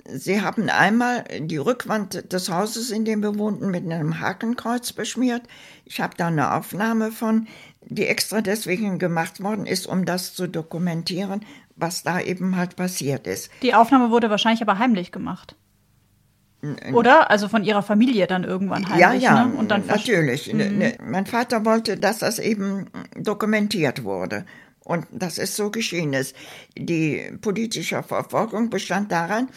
Sie 0.06 0.42
haben 0.42 0.70
einmal 0.70 1.24
die 1.40 1.58
Rückwand 1.58 2.32
des 2.32 2.50
Hauses, 2.50 2.92
in 2.92 3.06
dem 3.06 3.24
wir 3.24 3.40
wohnten, 3.40 3.72
mit 3.72 3.86
einem 3.86 4.20
Hakenkreuz 4.20 4.94
beschmiert. 4.94 5.42
Ich 5.84 6.00
habe 6.00 6.16
da 6.16 6.28
eine 6.28 6.54
Aufnahme 6.54 7.12
von, 7.12 7.48
die 7.82 8.06
extra 8.06 8.42
deswegen 8.42 9.00
gemacht 9.00 9.42
worden 9.42 9.66
ist, 9.66 9.88
um 9.88 10.06
das 10.06 10.36
zu 10.36 10.48
dokumentieren, 10.48 11.44
was 11.80 12.04
da 12.04 12.20
eben 12.20 12.56
halt 12.56 12.76
passiert 12.76 13.28
ist. 13.28 13.50
Die 13.62 13.74
Aufnahme 13.74 14.12
wurde 14.12 14.30
wahrscheinlich 14.30 14.62
aber 14.62 14.80
heimlich 14.80 15.12
gemacht. 15.12 15.56
Oder? 16.94 17.32
Also 17.32 17.48
von 17.48 17.64
ihrer 17.64 17.82
Familie 17.82 18.28
dann 18.28 18.44
irgendwann 18.44 18.88
heimlich. 18.90 19.02
Ja, 19.02 19.14
ja, 19.14 19.46
ne? 19.46 19.56
Und 19.56 19.72
dann 19.72 19.86
natürlich. 19.88 20.52
Mhm. 20.54 20.92
Mein 21.02 21.26
Vater 21.26 21.64
wollte, 21.64 21.96
dass 21.98 22.20
das 22.20 22.38
eben 22.38 22.88
dokumentiert 23.16 24.04
wurde. 24.04 24.46
Und 24.84 25.06
das 25.12 25.38
ist 25.38 25.56
so 25.56 25.72
geschehen 25.72 26.14
ist. 26.14 26.36
Die 26.78 27.32
politische 27.42 28.04
Verfolgung 28.04 28.70
bestand 28.70 29.12
daran, 29.12 29.48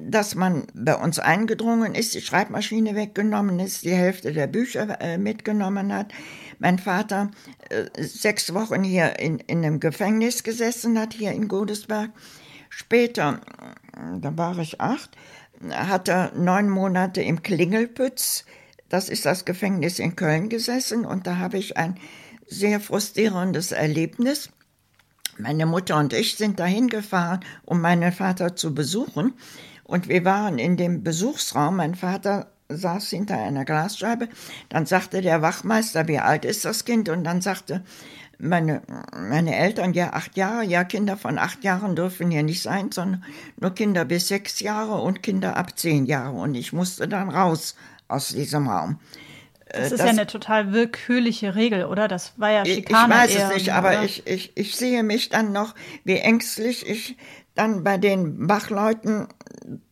dass 0.00 0.34
man 0.34 0.66
bei 0.74 0.94
uns 0.94 1.18
eingedrungen 1.18 1.94
ist, 1.94 2.14
die 2.14 2.20
Schreibmaschine 2.20 2.94
weggenommen 2.94 3.60
ist, 3.60 3.84
die 3.84 3.92
Hälfte 3.92 4.32
der 4.32 4.46
Bücher 4.46 5.00
äh, 5.00 5.18
mitgenommen 5.18 5.92
hat. 5.92 6.12
Mein 6.58 6.78
Vater 6.78 7.30
äh, 7.68 7.84
sechs 8.02 8.54
Wochen 8.54 8.82
hier 8.82 9.18
in, 9.18 9.38
in 9.40 9.58
einem 9.58 9.80
Gefängnis 9.80 10.42
gesessen 10.42 10.98
hat, 10.98 11.14
hier 11.14 11.32
in 11.32 11.48
Godesberg. 11.48 12.10
Später, 12.70 13.40
da 14.20 14.36
war 14.36 14.58
ich 14.58 14.80
acht, 14.80 15.10
hat 15.70 16.08
er 16.08 16.32
neun 16.34 16.68
Monate 16.68 17.22
im 17.22 17.42
Klingelpütz, 17.42 18.44
das 18.88 19.08
ist 19.08 19.26
das 19.26 19.44
Gefängnis 19.44 19.98
in 19.98 20.16
Köln 20.16 20.48
gesessen 20.48 21.04
und 21.04 21.26
da 21.26 21.38
habe 21.38 21.58
ich 21.58 21.76
ein 21.76 21.98
sehr 22.46 22.80
frustrierendes 22.80 23.72
Erlebnis. 23.72 24.50
Meine 25.38 25.66
Mutter 25.66 25.98
und 25.98 26.12
ich 26.12 26.36
sind 26.36 26.60
dahin 26.60 26.88
gefahren, 26.88 27.40
um 27.64 27.80
meinen 27.80 28.12
Vater 28.12 28.54
zu 28.54 28.74
besuchen. 28.74 29.34
Und 29.84 30.08
wir 30.08 30.24
waren 30.24 30.58
in 30.58 30.76
dem 30.76 31.02
Besuchsraum. 31.02 31.76
Mein 31.76 31.94
Vater 31.94 32.48
saß 32.68 33.10
hinter 33.10 33.36
einer 33.38 33.64
Glasscheibe. 33.64 34.28
Dann 34.70 34.86
sagte 34.86 35.20
der 35.20 35.42
Wachmeister, 35.42 36.08
wie 36.08 36.18
alt 36.18 36.44
ist 36.44 36.64
das 36.64 36.84
Kind? 36.84 37.08
Und 37.08 37.24
dann 37.24 37.40
sagte 37.40 37.82
meine, 38.38 38.82
meine 39.16 39.56
Eltern, 39.56 39.92
ja, 39.92 40.12
acht 40.12 40.36
Jahre, 40.36 40.64
ja, 40.64 40.84
Kinder 40.84 41.16
von 41.16 41.38
acht 41.38 41.62
Jahren 41.64 41.94
dürfen 41.96 42.30
hier 42.30 42.42
nicht 42.42 42.62
sein, 42.62 42.90
sondern 42.90 43.24
nur 43.60 43.74
Kinder 43.74 44.04
bis 44.04 44.28
sechs 44.28 44.60
Jahre 44.60 45.00
und 45.00 45.22
Kinder 45.22 45.56
ab 45.56 45.78
zehn 45.78 46.06
Jahre. 46.06 46.36
Und 46.36 46.54
ich 46.54 46.72
musste 46.72 47.06
dann 47.08 47.30
raus 47.30 47.76
aus 48.08 48.28
diesem 48.28 48.68
Raum. 48.68 48.98
Das 49.70 49.86
ist 49.86 49.92
das, 49.92 50.00
ja 50.00 50.06
eine 50.06 50.26
total 50.26 50.72
willkürliche 50.72 51.54
Regel, 51.54 51.86
oder? 51.86 52.06
Das 52.06 52.34
war 52.36 52.50
ja 52.50 52.64
Schikane. 52.64 53.12
Ich 53.12 53.20
weiß 53.20 53.36
es 53.36 53.54
nicht, 53.54 53.72
aber 53.72 54.04
ich, 54.04 54.26
ich, 54.26 54.52
ich 54.56 54.76
sehe 54.76 55.02
mich 55.02 55.30
dann 55.30 55.52
noch, 55.52 55.74
wie 56.04 56.16
ängstlich 56.16 56.86
ich 56.86 57.16
dann 57.54 57.84
bei 57.84 57.98
den 57.98 58.48
Wachleuten 58.48 59.28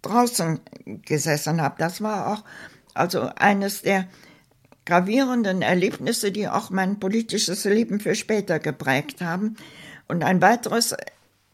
draußen 0.03 0.61
gesessen 1.05 1.61
habe. 1.63 1.77
Das 1.79 2.01
war 2.01 2.33
auch 2.33 2.45
also 2.95 3.31
eines 3.37 3.83
der 3.83 4.09
gravierenden 4.85 5.63
Erlebnisse, 5.63 6.33
die 6.33 6.49
auch 6.49 6.71
mein 6.71 6.99
politisches 6.99 7.65
Leben 7.65 8.01
für 8.01 8.15
später 8.15 8.59
geprägt 8.59 9.21
haben. 9.21 9.57
Und 10.09 10.25
ein 10.25 10.43
weiteres 10.43 10.95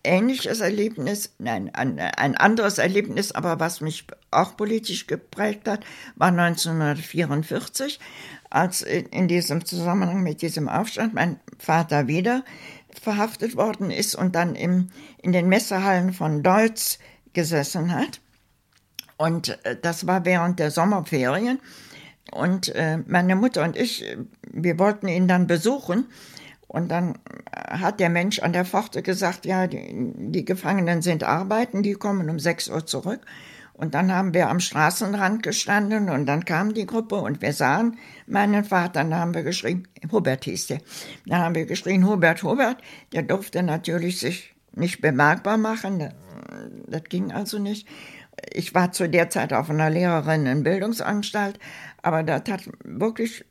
ähnliches 0.02 0.60
Erlebnis, 0.60 1.34
nein, 1.38 1.70
ein, 1.74 1.98
ein 1.98 2.36
anderes 2.36 2.78
Erlebnis, 2.78 3.32
aber 3.32 3.60
was 3.60 3.80
mich 3.80 4.06
auch 4.30 4.56
politisch 4.56 5.06
geprägt 5.06 5.68
hat, 5.68 5.84
war 6.16 6.28
1944, 6.28 8.00
als 8.50 8.80
in 8.82 9.28
diesem 9.28 9.66
Zusammenhang 9.66 10.22
mit 10.22 10.40
diesem 10.40 10.68
Aufstand 10.68 11.12
mein 11.12 11.38
Vater 11.58 12.06
wieder 12.06 12.44
verhaftet 13.00 13.56
worden 13.56 13.90
ist 13.90 14.14
und 14.14 14.34
dann 14.34 14.54
im, 14.54 14.88
in 15.22 15.32
den 15.32 15.48
Messehallen 15.48 16.12
von 16.12 16.42
Deutz 16.42 16.98
gesessen 17.32 17.92
hat. 17.92 18.20
Und 19.16 19.58
äh, 19.64 19.76
das 19.80 20.06
war 20.06 20.24
während 20.24 20.58
der 20.58 20.70
Sommerferien. 20.70 21.60
Und 22.30 22.74
äh, 22.74 22.98
meine 23.06 23.36
Mutter 23.36 23.64
und 23.64 23.76
ich, 23.76 24.04
wir 24.50 24.78
wollten 24.78 25.08
ihn 25.08 25.28
dann 25.28 25.46
besuchen. 25.46 26.06
Und 26.66 26.90
dann 26.90 27.18
hat 27.50 27.98
der 27.98 28.10
Mensch 28.10 28.40
an 28.40 28.52
der 28.52 28.66
Pforte 28.66 29.02
gesagt, 29.02 29.46
ja, 29.46 29.66
die, 29.66 30.12
die 30.16 30.44
Gefangenen 30.44 31.00
sind 31.00 31.24
arbeiten, 31.24 31.82
die 31.82 31.94
kommen 31.94 32.28
um 32.28 32.38
6 32.38 32.68
Uhr 32.68 32.84
zurück. 32.84 33.20
Und 33.78 33.94
dann 33.94 34.12
haben 34.12 34.34
wir 34.34 34.50
am 34.50 34.58
Straßenrand 34.58 35.44
gestanden 35.44 36.10
und 36.10 36.26
dann 36.26 36.44
kam 36.44 36.74
die 36.74 36.84
Gruppe 36.84 37.14
und 37.14 37.40
wir 37.40 37.52
sahen 37.52 37.96
meinen 38.26 38.64
Vater. 38.64 39.04
Dann 39.04 39.14
haben 39.14 39.34
wir 39.34 39.44
geschrien, 39.44 39.86
Hubert 40.10 40.44
hieß 40.46 40.66
der. 40.66 40.80
Dann 41.26 41.38
haben 41.38 41.54
wir 41.54 41.64
geschrien, 41.64 42.04
Hubert, 42.04 42.42
Hubert. 42.42 42.78
Der 43.12 43.22
durfte 43.22 43.62
natürlich 43.62 44.18
sich 44.18 44.52
nicht 44.72 45.00
bemerkbar 45.00 45.58
machen. 45.58 46.12
Das 46.88 47.04
ging 47.04 47.30
also 47.30 47.60
nicht. 47.60 47.86
Ich 48.52 48.74
war 48.74 48.90
zu 48.90 49.08
der 49.08 49.30
Zeit 49.30 49.52
auf 49.52 49.70
einer 49.70 49.90
Lehrerinnenbildungsanstalt, 49.90 51.60
aber 52.02 52.24
das 52.24 52.42
hat 52.50 52.68
wirklich 52.82 53.44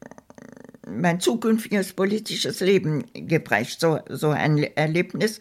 mein 0.85 1.21
zukünftiges 1.21 1.93
politisches 1.93 2.59
Leben 2.59 3.05
geprägt. 3.13 3.79
So, 3.79 3.99
so 4.09 4.31
ein 4.31 4.57
Erlebnis 4.75 5.39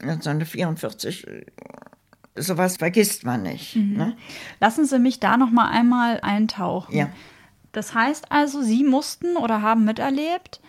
1944 0.00 1.26
sowas 2.36 2.76
vergisst 2.76 3.24
man 3.24 3.42
nicht. 3.42 3.76
Mhm. 3.76 3.96
Ne? 3.96 4.16
Lassen 4.60 4.84
Sie 4.84 4.98
mich 4.98 5.20
da 5.20 5.36
noch 5.36 5.50
mal 5.50 5.68
einmal 5.68 6.20
eintauchen. 6.20 6.96
Ja. 6.96 7.10
Das 7.72 7.94
heißt 7.94 8.32
also, 8.32 8.62
Sie 8.62 8.84
mussten 8.84 9.36
oder 9.36 9.62
haben 9.62 9.84
miterlebt, 9.84 10.60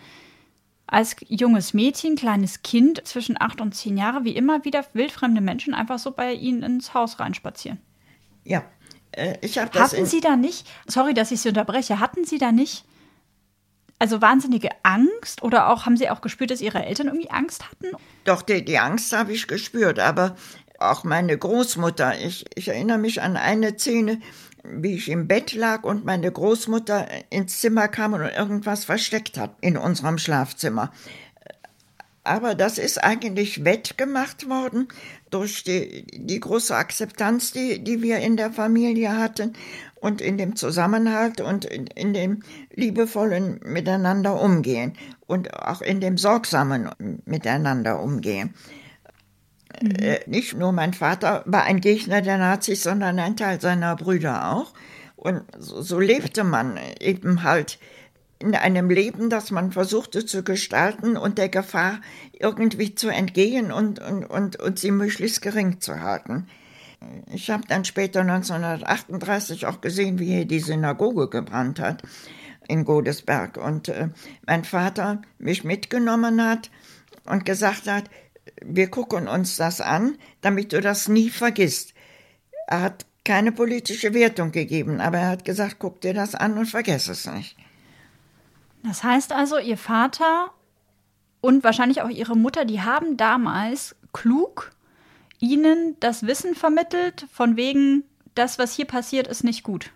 als 0.86 1.16
junges 1.28 1.74
Mädchen, 1.74 2.16
kleines 2.16 2.62
Kind 2.62 3.06
zwischen 3.06 3.40
acht 3.40 3.60
und 3.60 3.74
zehn 3.74 3.96
Jahre, 3.96 4.24
wie 4.24 4.34
immer 4.34 4.64
wieder 4.64 4.84
wildfremde 4.94 5.40
Menschen 5.40 5.74
einfach 5.74 5.98
so 5.98 6.12
bei 6.12 6.32
Ihnen 6.32 6.62
ins 6.62 6.94
Haus 6.94 7.20
reinspazieren. 7.20 7.78
Ja, 8.44 8.64
äh, 9.12 9.36
ich 9.42 9.58
habe 9.58 9.70
das. 9.70 9.92
Hatten 9.92 10.06
Sie 10.06 10.20
da 10.20 10.36
nicht, 10.36 10.66
sorry, 10.86 11.12
dass 11.14 11.30
ich 11.30 11.40
Sie 11.40 11.48
unterbreche, 11.48 12.00
hatten 12.00 12.24
Sie 12.24 12.38
da 12.38 12.52
nicht 12.52 12.84
also 13.98 14.22
wahnsinnige 14.22 14.70
Angst 14.82 15.42
oder 15.42 15.68
auch 15.68 15.84
haben 15.84 15.96
Sie 15.96 16.08
auch 16.08 16.20
gespürt, 16.20 16.50
dass 16.50 16.60
Ihre 16.60 16.84
Eltern 16.84 17.08
irgendwie 17.08 17.30
Angst 17.30 17.64
hatten? 17.68 17.96
Doch, 18.24 18.42
die, 18.42 18.64
die 18.64 18.78
Angst 18.78 19.12
habe 19.12 19.32
ich 19.32 19.48
gespürt, 19.48 19.98
aber 19.98 20.36
auch 20.78 21.04
meine 21.04 21.36
Großmutter. 21.36 22.18
Ich, 22.20 22.44
ich 22.54 22.68
erinnere 22.68 22.98
mich 22.98 23.20
an 23.22 23.36
eine 23.36 23.76
Szene, 23.78 24.20
wie 24.64 24.94
ich 24.94 25.08
im 25.08 25.28
Bett 25.28 25.54
lag 25.54 25.84
und 25.84 26.04
meine 26.04 26.30
Großmutter 26.30 27.06
ins 27.30 27.60
Zimmer 27.60 27.88
kam 27.88 28.12
und 28.12 28.22
irgendwas 28.22 28.84
versteckt 28.84 29.38
hat 29.38 29.56
in 29.60 29.76
unserem 29.76 30.18
Schlafzimmer. 30.18 30.92
Aber 32.24 32.54
das 32.54 32.76
ist 32.76 33.02
eigentlich 33.02 33.64
wettgemacht 33.64 34.50
worden 34.50 34.88
durch 35.30 35.64
die, 35.64 36.04
die 36.12 36.40
große 36.40 36.76
Akzeptanz, 36.76 37.52
die, 37.52 37.82
die 37.82 38.02
wir 38.02 38.18
in 38.18 38.36
der 38.36 38.52
Familie 38.52 39.16
hatten 39.16 39.54
und 39.94 40.20
in 40.20 40.36
dem 40.36 40.54
Zusammenhalt 40.54 41.40
und 41.40 41.64
in, 41.64 41.86
in 41.86 42.12
dem 42.12 42.42
liebevollen 42.74 43.60
Miteinander 43.64 44.40
umgehen 44.40 44.92
und 45.26 45.54
auch 45.54 45.80
in 45.80 46.00
dem 46.00 46.18
sorgsamen 46.18 46.90
Miteinander 47.24 48.00
umgehen. 48.00 48.54
Mhm. 49.80 49.90
Äh, 49.98 50.20
nicht 50.26 50.56
nur 50.56 50.72
mein 50.72 50.94
Vater 50.94 51.42
war 51.46 51.64
ein 51.64 51.80
Gegner 51.80 52.22
der 52.22 52.38
Nazis, 52.38 52.82
sondern 52.82 53.18
ein 53.18 53.36
Teil 53.36 53.60
seiner 53.60 53.96
Brüder 53.96 54.52
auch. 54.52 54.72
Und 55.16 55.42
so, 55.58 55.82
so 55.82 55.98
lebte 55.98 56.44
man 56.44 56.78
eben 57.00 57.42
halt 57.42 57.78
in 58.40 58.54
einem 58.54 58.88
Leben, 58.88 59.30
das 59.30 59.50
man 59.50 59.72
versuchte 59.72 60.24
zu 60.24 60.44
gestalten 60.44 61.16
und 61.16 61.38
der 61.38 61.48
Gefahr 61.48 62.00
irgendwie 62.32 62.94
zu 62.94 63.08
entgehen 63.08 63.72
und, 63.72 63.98
und, 63.98 64.24
und, 64.24 64.56
und 64.60 64.78
sie 64.78 64.92
möglichst 64.92 65.42
gering 65.42 65.80
zu 65.80 66.00
halten. 66.00 66.46
Ich 67.32 67.50
habe 67.50 67.64
dann 67.68 67.84
später 67.84 68.20
1938 68.20 69.66
auch 69.66 69.80
gesehen, 69.80 70.18
wie 70.18 70.26
hier 70.26 70.44
die 70.44 70.60
Synagoge 70.60 71.28
gebrannt 71.28 71.80
hat 71.80 72.02
in 72.68 72.84
Godesberg 72.84 73.56
und 73.56 73.88
äh, 73.88 74.08
mein 74.46 74.64
Vater 74.64 75.22
mich 75.38 75.64
mitgenommen 75.64 76.44
hat 76.44 76.70
und 77.24 77.44
gesagt 77.44 77.88
hat, 77.88 78.04
wir 78.64 78.88
gucken 78.90 79.28
uns 79.28 79.56
das 79.56 79.80
an, 79.80 80.16
damit 80.40 80.72
du 80.72 80.80
das 80.80 81.08
nie 81.08 81.30
vergisst. 81.30 81.94
Er 82.66 82.82
hat 82.82 83.06
keine 83.24 83.52
politische 83.52 84.14
Wertung 84.14 84.52
gegeben, 84.52 85.00
aber 85.00 85.18
er 85.18 85.30
hat 85.30 85.44
gesagt, 85.44 85.76
guck 85.78 86.00
dir 86.00 86.14
das 86.14 86.34
an 86.34 86.56
und 86.56 86.66
vergess 86.66 87.08
es 87.08 87.26
nicht. 87.26 87.56
Das 88.82 89.02
heißt 89.02 89.32
also, 89.32 89.58
Ihr 89.58 89.76
Vater 89.76 90.50
und 91.40 91.64
wahrscheinlich 91.64 92.02
auch 92.02 92.08
Ihre 92.08 92.36
Mutter, 92.36 92.64
die 92.64 92.80
haben 92.80 93.16
damals 93.16 93.96
klug 94.12 94.70
Ihnen 95.40 95.96
das 96.00 96.26
Wissen 96.26 96.54
vermittelt, 96.54 97.26
von 97.32 97.56
wegen, 97.56 98.04
das, 98.34 98.58
was 98.58 98.74
hier 98.74 98.86
passiert, 98.86 99.26
ist 99.26 99.44
nicht 99.44 99.62
gut. 99.62 99.90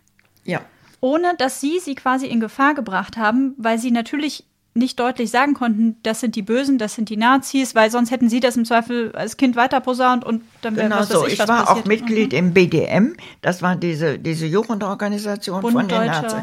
Ja. 0.44 0.60
Ohne 1.00 1.34
dass 1.36 1.60
Sie 1.60 1.80
sie 1.80 1.94
quasi 1.94 2.26
in 2.26 2.40
Gefahr 2.40 2.74
gebracht 2.74 3.16
haben, 3.16 3.54
weil 3.56 3.78
Sie 3.78 3.90
natürlich 3.90 4.44
nicht 4.74 4.98
deutlich 4.98 5.30
sagen 5.30 5.54
konnten, 5.54 5.96
das 6.02 6.20
sind 6.20 6.34
die 6.34 6.42
Bösen, 6.42 6.78
das 6.78 6.94
sind 6.94 7.08
die 7.08 7.16
Nazis, 7.16 7.74
weil 7.74 7.90
sonst 7.90 8.10
hätten 8.10 8.28
sie 8.28 8.40
das 8.40 8.56
im 8.56 8.64
Zweifel 8.64 9.12
als 9.14 9.36
Kind 9.36 9.56
weiter 9.56 9.80
posaunt 9.80 10.24
und 10.24 10.42
dann 10.62 10.76
wäre 10.76 10.88
genau 10.88 11.00
was 11.00 11.08
so. 11.08 11.26
Ich, 11.26 11.34
ich 11.34 11.38
war 11.40 11.64
passiert. 11.64 11.68
auch 11.68 11.84
Mitglied 11.84 12.32
mhm. 12.32 12.38
im 12.38 12.54
BDM, 12.54 13.16
das 13.42 13.60
war 13.62 13.76
diese, 13.76 14.18
diese 14.18 14.46
Jugendorganisation 14.46 15.60
Bund 15.60 15.74
von 15.74 15.88
den. 15.88 16.06
Nazis. 16.06 16.42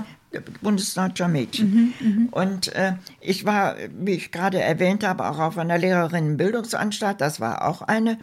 Bundesdeutscher 0.62 1.28
Mädchen. 1.28 1.96
Mhm, 2.00 2.30
und 2.30 2.68
äh, 2.76 2.94
ich 3.20 3.46
war, 3.46 3.76
wie 3.98 4.12
ich 4.12 4.32
gerade 4.32 4.62
erwähnt 4.62 5.04
habe, 5.04 5.28
auch 5.28 5.40
auf 5.40 5.58
einer 5.58 5.80
Lehrerinnenbildungsanstalt. 5.80 7.20
Das 7.20 7.40
war 7.40 7.68
auch 7.68 7.82
eine 7.82 8.20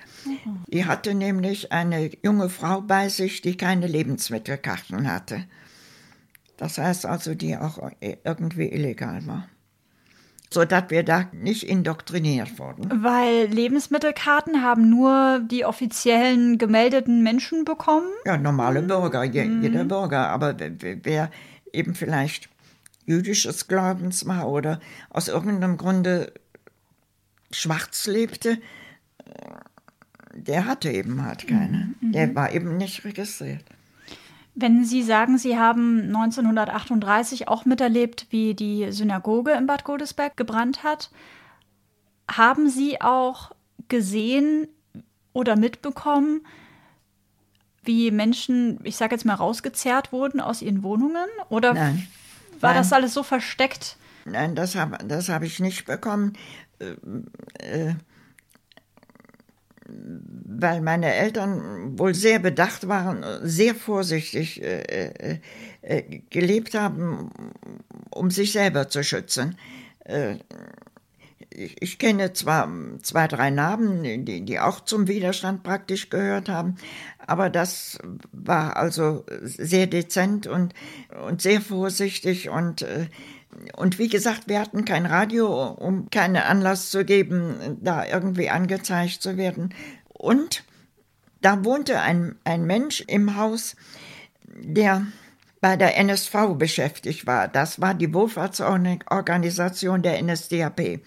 Die 0.68 0.86
hatte 0.86 1.14
nämlich 1.14 1.72
eine 1.72 2.10
junge 2.24 2.50
Frau 2.50 2.82
bei 2.82 3.10
sich, 3.10 3.42
die 3.42 3.56
keine 3.56 3.88
Lebensmittelkarten 3.88 5.12
hatte. 5.12 5.46
Das 6.64 6.78
heißt 6.78 7.06
also, 7.06 7.36
die 7.36 7.58
auch 7.58 7.78
irgendwie 8.00 8.72
illegal 8.72 9.28
war. 9.28 9.50
Sodass 10.50 10.86
wir 10.88 11.04
da 11.04 11.28
nicht 11.34 11.64
indoktriniert 11.64 12.58
wurden. 12.58 13.04
Weil 13.04 13.48
Lebensmittelkarten 13.48 14.62
haben 14.64 14.90
nur 14.90 15.42
die 15.52 15.66
offiziellen 15.66 16.58
gemeldeten 16.58 17.22
Menschen 17.22 17.66
bekommen. 17.66 18.08
Ja, 18.26 18.38
normale 18.38 18.82
Bürger, 18.82 19.26
je, 19.26 19.44
jeder 19.62 19.84
Bürger. 19.84 20.30
Aber 20.30 20.56
wer- 20.80 21.30
eben 21.74 21.96
vielleicht 21.96 22.48
jüdisches 23.06 23.68
Glaubens 23.68 24.26
war 24.26 24.48
oder 24.48 24.80
aus 25.10 25.28
irgendeinem 25.28 25.76
Grunde 25.76 26.32
schwarz 27.52 28.08
lebte, 28.08 28.52
äh, 29.26 29.32
der 30.34 30.66
hatte 30.66 30.90
eben 30.92 31.26
halt 31.26 31.46
keine. 31.46 31.94
Der 32.00 32.34
war 32.36 32.54
eben 32.54 32.78
nicht 32.78 33.04
registriert. 33.04 33.66
Wenn 34.56 34.86
Sie 34.86 35.02
sagen, 35.02 35.38
Sie 35.38 35.58
haben 35.58 36.02
1938 36.04 37.48
auch 37.48 37.66
miterlebt, 37.66 38.28
wie 38.30 38.54
die 38.54 38.92
Synagoge 38.92 39.52
in 39.52 39.66
Bad 39.66 39.84
Godesberg 39.84 40.38
gebrannt 40.38 40.84
hat, 40.84 41.10
haben 42.30 42.70
Sie 42.70 43.02
auch 43.02 43.52
gesehen 43.88 44.68
oder 45.34 45.56
mitbekommen, 45.56 46.46
wie 47.84 48.12
Menschen, 48.12 48.80
ich 48.84 48.96
sage 48.96 49.16
jetzt 49.16 49.26
mal, 49.26 49.34
rausgezerrt 49.34 50.12
wurden 50.12 50.40
aus 50.40 50.62
ihren 50.62 50.84
Wohnungen? 50.84 51.28
Oder 51.50 51.74
Nein. 51.74 52.08
war 52.60 52.74
Nein. 52.74 52.82
das 52.82 52.94
alles 52.94 53.14
so 53.14 53.24
versteckt? 53.24 53.98
Nein, 54.26 54.56
das 54.56 54.76
habe 54.76 54.98
das 55.06 55.30
hab 55.30 55.44
ich 55.44 55.60
nicht 55.60 55.86
bekommen. 55.86 56.34
Äh, 56.80 56.96
äh, 57.60 57.96
weil 60.46 60.82
meine 60.82 61.14
Eltern 61.14 61.98
wohl 61.98 62.14
sehr 62.14 62.40
bedacht 62.40 62.88
waren, 62.88 63.24
sehr 63.42 63.76
vorsichtig 63.76 64.62
äh, 64.62 65.40
äh, 65.82 66.04
gelebt 66.30 66.74
haben, 66.74 67.30
um 68.10 68.32
sich 68.32 68.54
selber 68.54 68.90
zu 68.90 69.04
schützen. 69.04 69.58
Äh, 70.06 70.38
ich, 71.50 71.82
ich, 71.82 72.00
kenne 72.00 72.34
zwar 72.34 72.68
zwei, 73.04 73.28
drei 73.28 73.52
Namen, 73.52 74.26
die, 74.26 74.42
die 74.44 74.60
auch 74.60 74.80
zum 74.80 75.08
Widerstand 75.08 75.62
praktisch 75.64 76.10
gehört 76.10 76.50
haben, 76.50 76.76
aber 77.20 77.50
das 77.50 78.00
war 78.32 78.76
also 78.76 79.26
sehr 79.42 79.88
dezent 79.88 80.48
und, 80.48 80.74
und 81.28 81.42
sehr 81.42 81.62
vorsichtig 81.62 82.50
und 82.50 82.82
äh, 82.82 83.08
und 83.76 84.00
wie 84.00 84.10
gesagt, 84.10 84.48
wir 84.48 84.60
hatten 84.60 84.86
kein 84.86 85.06
Radio, 85.06 85.68
um 85.72 86.10
keinen 86.10 86.38
Anlass 86.38 86.90
zu 86.90 87.06
geben, 87.06 87.78
da 87.82 88.06
irgendwie 88.06 88.50
angezeigt 88.50 89.22
zu 89.22 89.38
werden. 89.38 89.74
Und 90.10 90.64
da 91.42 91.64
wohnte 91.66 92.00
ein, 92.00 92.36
ein 92.44 92.66
Mensch 92.66 93.02
im 93.02 93.36
Haus, 93.36 93.76
der 94.46 95.06
bei 95.62 95.78
der 95.78 95.98
NSV 95.98 96.56
beschäftigt 96.58 97.26
war. 97.26 97.48
Das 97.48 97.80
war 97.80 97.94
die 97.94 98.14
Wohlfahrtsorganisation 98.14 100.02
der 100.02 100.22
NSDAP. 100.22 101.00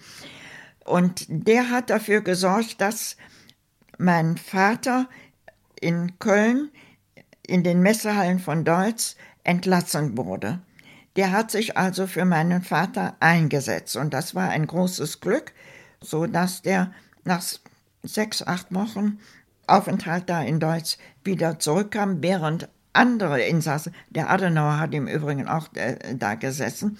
Und 0.83 1.25
der 1.27 1.69
hat 1.69 1.89
dafür 1.89 2.21
gesorgt, 2.21 2.81
dass 2.81 3.17
mein 3.97 4.37
Vater 4.37 5.07
in 5.79 6.17
Köln 6.19 6.69
in 7.45 7.63
den 7.63 7.81
Messehallen 7.81 8.39
von 8.39 8.65
Deutz 8.65 9.15
entlassen 9.43 10.17
wurde. 10.17 10.59
Der 11.17 11.31
hat 11.31 11.51
sich 11.51 11.75
also 11.75 12.07
für 12.07 12.25
meinen 12.25 12.61
Vater 12.61 13.15
eingesetzt. 13.19 13.97
Und 13.97 14.13
das 14.13 14.35
war 14.35 14.49
ein 14.49 14.67
großes 14.67 15.19
Glück, 15.19 15.51
so 15.99 16.27
dass 16.27 16.61
der 16.61 16.91
nach 17.23 17.43
sechs, 18.03 18.41
acht 18.43 18.73
Wochen 18.73 19.19
Aufenthalt 19.65 20.29
da 20.29 20.41
in 20.41 20.61
Deutsch 20.61 20.97
wieder 21.25 21.59
zurückkam, 21.59 22.21
während 22.21 22.69
andere 22.97 23.41
Insassen, 23.41 23.93
der 24.09 24.29
Adenauer 24.29 24.79
hat 24.79 24.93
im 24.93 25.07
Übrigen 25.07 25.47
auch 25.47 25.67
äh, 25.75 25.97
da 26.15 26.35
gesessen, 26.35 26.97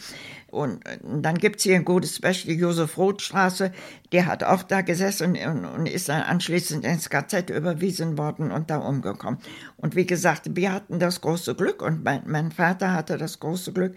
und 0.49 0.85
äh, 0.85 0.97
dann 1.03 1.37
gibt 1.37 1.57
es 1.57 1.63
hier 1.63 1.75
ein 1.75 1.85
gutes 1.85 2.19
Beispiel, 2.19 2.55
die 2.55 2.61
Josef-Roth-Straße, 2.61 3.71
der 4.11 4.25
hat 4.25 4.43
auch 4.43 4.63
da 4.63 4.81
gesessen 4.81 5.37
und, 5.37 5.65
und, 5.65 5.85
ist 5.87 6.09
dann 6.09 6.21
anschließend 6.23 6.85
ins 6.85 7.09
KZ 7.09 7.49
überwiesen 7.49 8.17
worden 8.17 8.51
und 8.51 8.69
da 8.69 8.77
umgekommen. 8.77 9.39
Und 9.75 9.95
wie 9.95 10.05
gesagt, 10.05 10.55
wir 10.55 10.71
hatten 10.71 10.99
das 10.99 11.21
große 11.21 11.55
Glück 11.55 11.81
und 11.81 12.03
mein, 12.03 12.23
mein 12.25 12.51
Vater 12.51 12.93
hatte 12.93 13.17
das 13.17 13.39
große 13.39 13.73
Glück, 13.73 13.95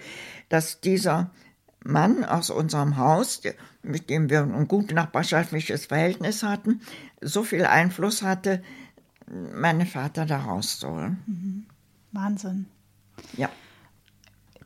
dass 0.49 0.81
dieser 0.81 1.31
Mann 1.85 2.25
aus 2.25 2.51
unserem 2.51 2.97
Haus, 2.97 3.41
mit 3.83 4.11
dem 4.11 4.29
wir 4.29 4.43
ein 4.43 4.69
gut 4.69 4.93
nachbarschaftliches 4.93 5.87
Verhältnis 5.87 6.43
hatten, 6.43 6.81
so 7.21 7.43
viel 7.43 7.65
Einfluss 7.65 8.23
hatte, 8.23 8.63
meinen 9.55 9.87
Vater 9.87 10.27
da 10.27 10.41
rauszuholen. 10.41 11.23
Mhm. 11.27 11.67
Wahnsinn. 12.13 12.67
Ja. 13.37 13.49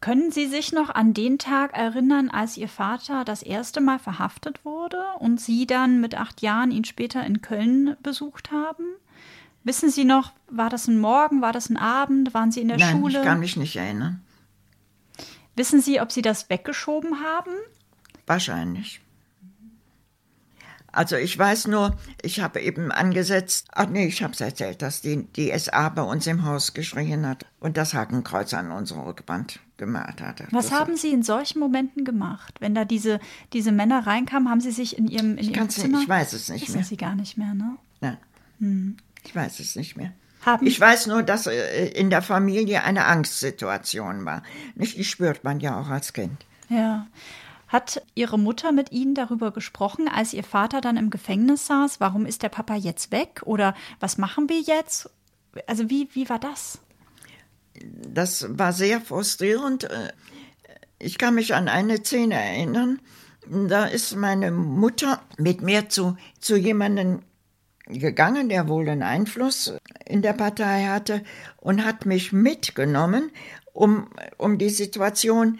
Können 0.00 0.30
Sie 0.30 0.46
sich 0.46 0.72
noch 0.72 0.90
an 0.90 1.14
den 1.14 1.38
Tag 1.38 1.72
erinnern, 1.76 2.28
als 2.28 2.58
Ihr 2.58 2.68
Vater 2.68 3.24
das 3.24 3.42
erste 3.42 3.80
Mal 3.80 3.98
verhaftet 3.98 4.64
wurde 4.64 5.02
und 5.18 5.40
Sie 5.40 5.66
dann 5.66 6.00
mit 6.00 6.14
acht 6.14 6.42
Jahren 6.42 6.70
ihn 6.70 6.84
später 6.84 7.24
in 7.24 7.40
Köln 7.40 7.96
besucht 8.02 8.50
haben? 8.50 8.84
Wissen 9.62 9.88
Sie 9.88 10.04
noch, 10.04 10.32
war 10.48 10.68
das 10.68 10.88
ein 10.88 10.98
Morgen, 10.98 11.40
war 11.40 11.52
das 11.52 11.70
ein 11.70 11.78
Abend, 11.78 12.34
waren 12.34 12.52
Sie 12.52 12.60
in 12.60 12.68
der 12.68 12.76
Nein, 12.76 12.98
Schule? 12.98 13.20
Ich 13.20 13.24
kann 13.24 13.40
mich 13.40 13.56
nicht 13.56 13.76
erinnern. 13.76 14.22
Wissen 15.56 15.80
Sie, 15.80 16.00
ob 16.00 16.12
Sie 16.12 16.20
das 16.20 16.50
weggeschoben 16.50 17.20
haben? 17.24 17.52
Wahrscheinlich. 18.26 19.00
Also 20.94 21.16
ich 21.16 21.36
weiß 21.36 21.66
nur, 21.66 21.96
ich 22.22 22.40
habe 22.40 22.60
eben 22.60 22.92
angesetzt, 22.92 23.68
ach 23.72 23.88
nee, 23.88 24.06
ich 24.06 24.22
habe 24.22 24.32
es 24.32 24.40
erzählt, 24.40 24.80
dass 24.80 25.00
die, 25.00 25.24
die 25.24 25.52
SA 25.58 25.88
bei 25.88 26.02
uns 26.02 26.26
im 26.26 26.44
Haus 26.44 26.72
geschrien 26.72 27.26
hat 27.26 27.46
und 27.58 27.76
das 27.76 27.94
Hakenkreuz 27.94 28.54
an 28.54 28.70
unserer 28.70 29.06
Rückwand 29.06 29.58
gemalt 29.76 30.22
hatte. 30.22 30.46
Was 30.52 30.68
das 30.68 30.78
haben 30.78 30.96
Sie 30.96 31.10
in 31.10 31.24
solchen 31.24 31.58
Momenten 31.58 32.04
gemacht? 32.04 32.54
Wenn 32.60 32.74
da 32.74 32.84
diese, 32.84 33.18
diese 33.52 33.72
Männer 33.72 34.06
reinkamen, 34.06 34.48
haben 34.48 34.60
Sie 34.60 34.70
sich 34.70 34.96
in 34.96 35.08
Ihrem, 35.08 35.32
in 35.32 35.50
ich 35.50 35.56
Ihrem 35.56 35.68
Zimmer... 35.68 35.98
Nicht, 35.98 36.04
ich 36.04 36.08
weiß 36.08 36.32
es 36.32 36.48
nicht 36.48 36.62
Wissen 36.62 36.76
mehr. 36.76 36.84
Sie 36.84 36.96
gar 36.96 37.16
nicht 37.16 37.36
mehr, 37.36 37.54
ne? 37.54 37.76
Nein, 38.00 38.16
hm. 38.60 38.96
ich 39.24 39.34
weiß 39.34 39.58
es 39.58 39.74
nicht 39.74 39.96
mehr. 39.96 40.12
Haben 40.46 40.66
ich 40.66 40.78
weiß 40.78 41.06
nur, 41.08 41.22
dass 41.22 41.46
äh, 41.46 41.88
in 41.88 42.10
der 42.10 42.22
Familie 42.22 42.84
eine 42.84 43.06
Angstsituation 43.06 44.24
war. 44.24 44.42
Nicht, 44.74 44.96
die 44.96 45.04
spürt 45.04 45.42
man 45.42 45.58
ja 45.58 45.80
auch 45.80 45.88
als 45.88 46.12
Kind. 46.12 46.44
Ja. 46.68 47.06
Hat 47.74 48.00
Ihre 48.14 48.38
Mutter 48.38 48.70
mit 48.70 48.92
Ihnen 48.92 49.16
darüber 49.16 49.50
gesprochen, 49.50 50.06
als 50.06 50.32
Ihr 50.32 50.44
Vater 50.44 50.80
dann 50.80 50.96
im 50.96 51.10
Gefängnis 51.10 51.66
saß? 51.66 51.98
Warum 51.98 52.24
ist 52.24 52.44
der 52.44 52.48
Papa 52.48 52.76
jetzt 52.76 53.10
weg? 53.10 53.42
Oder 53.46 53.74
was 53.98 54.16
machen 54.16 54.48
wir 54.48 54.60
jetzt? 54.60 55.10
Also 55.66 55.90
wie, 55.90 56.08
wie 56.12 56.28
war 56.28 56.38
das? 56.38 56.78
Das 57.74 58.46
war 58.48 58.72
sehr 58.72 59.00
frustrierend. 59.00 59.88
Ich 61.00 61.18
kann 61.18 61.34
mich 61.34 61.56
an 61.56 61.66
eine 61.66 61.96
Szene 61.96 62.36
erinnern. 62.36 63.00
Da 63.50 63.86
ist 63.86 64.14
meine 64.14 64.52
Mutter 64.52 65.20
mit 65.36 65.60
mir 65.60 65.88
zu, 65.88 66.16
zu 66.38 66.54
jemandem 66.54 67.22
gegangen, 67.86 68.48
der 68.48 68.68
wohl 68.68 68.88
einen 68.88 69.02
Einfluss 69.02 69.74
in 70.06 70.22
der 70.22 70.34
Partei 70.34 70.84
hatte 70.84 71.24
und 71.56 71.84
hat 71.84 72.06
mich 72.06 72.32
mitgenommen, 72.32 73.32
um, 73.72 74.10
um 74.38 74.58
die 74.58 74.70
Situation 74.70 75.58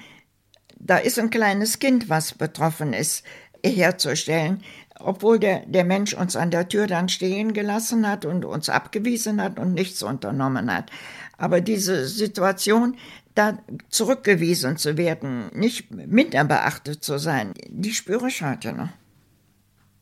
da 0.85 0.99
ist 0.99 1.19
ein 1.19 1.31
kleines 1.31 1.79
Kind, 1.79 2.09
was 2.11 2.35
betroffen 2.35 2.93
ist, 2.93 3.25
herzustellen. 3.65 4.63
Obwohl 5.01 5.39
der, 5.39 5.67
der 5.67 5.85
Mensch 5.85 6.15
uns 6.15 6.37
an 6.37 6.51
der 6.51 6.69
Tür 6.69 6.87
dann 6.87 7.09
stehen 7.09 7.53
gelassen 7.53 8.07
hat 8.07 8.25
und 8.25 8.45
uns 8.45 8.69
abgewiesen 8.69 9.43
hat 9.43 9.59
und 9.59 9.73
nichts 9.73 10.03
unternommen 10.03 10.73
hat. 10.73 10.91
Aber 11.37 11.61
diese 11.61 12.07
Situation, 12.07 12.97
da 13.35 13.59
zurückgewiesen 13.89 14.77
zu 14.77 14.97
werden, 14.97 15.51
nicht 15.53 15.91
minder 15.91 16.45
beachtet 16.45 17.03
zu 17.03 17.19
sein, 17.19 17.55
die 17.69 17.93
spüre 17.93 18.29
ich 18.29 18.43
heute 18.43 18.73
noch. 18.73 18.91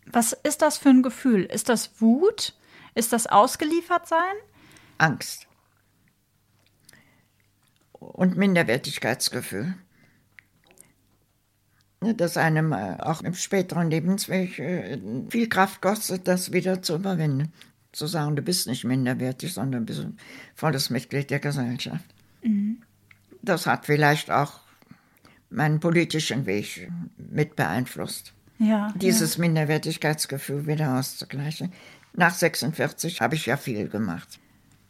Was 0.06 0.32
ist 0.42 0.60
das 0.60 0.76
für 0.76 0.90
ein 0.90 1.02
Gefühl? 1.02 1.44
Ist 1.44 1.68
das 1.68 2.00
Wut? 2.00 2.54
Ist 2.94 3.12
das 3.14 3.28
Ausgeliefertsein? 3.28 4.34
Angst. 4.98 5.46
Und 7.92 8.36
Minderwertigkeitsgefühl. 8.36 9.74
Ne, 12.02 12.14
das 12.14 12.36
einem 12.36 12.72
äh, 12.72 12.96
auch 12.98 13.22
im 13.22 13.34
späteren 13.34 13.90
Lebensweg 13.90 14.58
äh, 14.58 14.98
viel 15.28 15.48
Kraft 15.48 15.80
kostet, 15.80 16.26
das 16.26 16.52
wieder 16.52 16.82
zu 16.82 16.96
überwinden. 16.96 17.52
Zu 17.92 18.06
sagen, 18.06 18.34
du 18.36 18.42
bist 18.42 18.66
nicht 18.66 18.84
minderwertig, 18.84 19.52
sondern 19.52 19.84
bist 19.84 20.00
ein 20.00 20.16
volles 20.54 20.90
Mitglied 20.90 21.30
der 21.30 21.40
Gesellschaft. 21.40 22.04
Mhm. 22.42 22.82
Das 23.42 23.66
hat 23.66 23.86
vielleicht 23.86 24.30
auch 24.30 24.60
meinen 25.50 25.78
politischen 25.78 26.46
Weg 26.46 26.90
mit 27.16 27.54
beeinflusst. 27.54 28.32
Ja, 28.58 28.92
Dieses 28.96 29.36
ja. 29.36 29.40
Minderwertigkeitsgefühl 29.42 30.66
wieder 30.66 30.98
auszugleichen. 30.98 31.72
Nach 32.14 32.34
46 32.34 33.20
habe 33.20 33.34
ich 33.34 33.46
ja 33.46 33.56
viel 33.56 33.88
gemacht. 33.88 34.38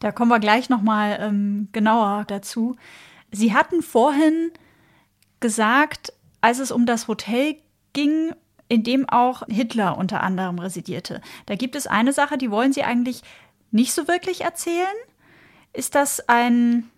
Da 0.01 0.13
kommen 0.13 0.31
wir 0.31 0.41
gleich 0.41 0.69
noch 0.69 0.83
mal 0.83 1.19
ähm, 1.21 1.69
genauer 1.73 2.25
dazu. 2.27 2.77
Sie 3.31 3.55
hatten 3.55 3.83
vorhin 3.83 4.51
gesagt, 5.41 6.13
als 6.43 6.59
es 6.59 6.71
um 6.71 6.85
das 6.85 7.09
Hotel 7.09 7.57
ging, 7.95 8.35
in 8.69 8.83
dem 8.83 9.09
auch 9.09 9.43
Hitler 9.49 9.97
unter 9.97 10.23
anderem 10.23 10.59
residierte. 10.59 11.21
Da 11.47 11.55
gibt 11.55 11.77
es 11.77 11.87
eine 11.87 12.13
Sache, 12.13 12.37
die 12.37 12.51
wollen 12.51 12.73
Sie 12.73 12.83
eigentlich 12.83 13.23
nicht 13.71 13.93
so 13.93 14.09
wirklich 14.09 14.43
erzählen. 14.43 14.87
Ist 15.73 15.95
das 15.95 16.29
ein, 16.29 16.91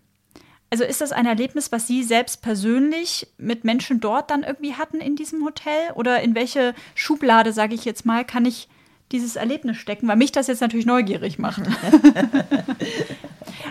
also 0.71 0.85
ist 0.85 1.01
das 1.01 1.13
ein 1.13 1.27
Erlebnis, 1.27 1.73
was 1.73 1.87
Sie 1.87 2.03
selbst 2.03 2.43
persönlich 2.43 3.29
mit 3.39 3.65
Menschen 3.65 4.01
dort 4.01 4.31
dann 4.31 4.43
irgendwie 4.43 4.75
hatten 4.75 5.01
in 5.01 5.17
diesem 5.17 5.45
Hotel? 5.45 5.93
Oder 5.95 6.23
in 6.23 6.35
welche 6.35 6.75
Schublade, 6.95 7.53
sage 7.53 7.75
ich 7.75 7.85
jetzt 7.85 8.07
mal, 8.07 8.25
kann 8.25 8.45
ich 8.45 8.69
dieses 9.13 9.37
Erlebnis 9.37 9.77
stecken? 9.77 10.09
Weil 10.09 10.17
mich 10.17 10.33
das 10.33 10.47
jetzt 10.47 10.61
natürlich 10.61 10.87
neugierig 10.87 11.39
macht. 11.39 11.63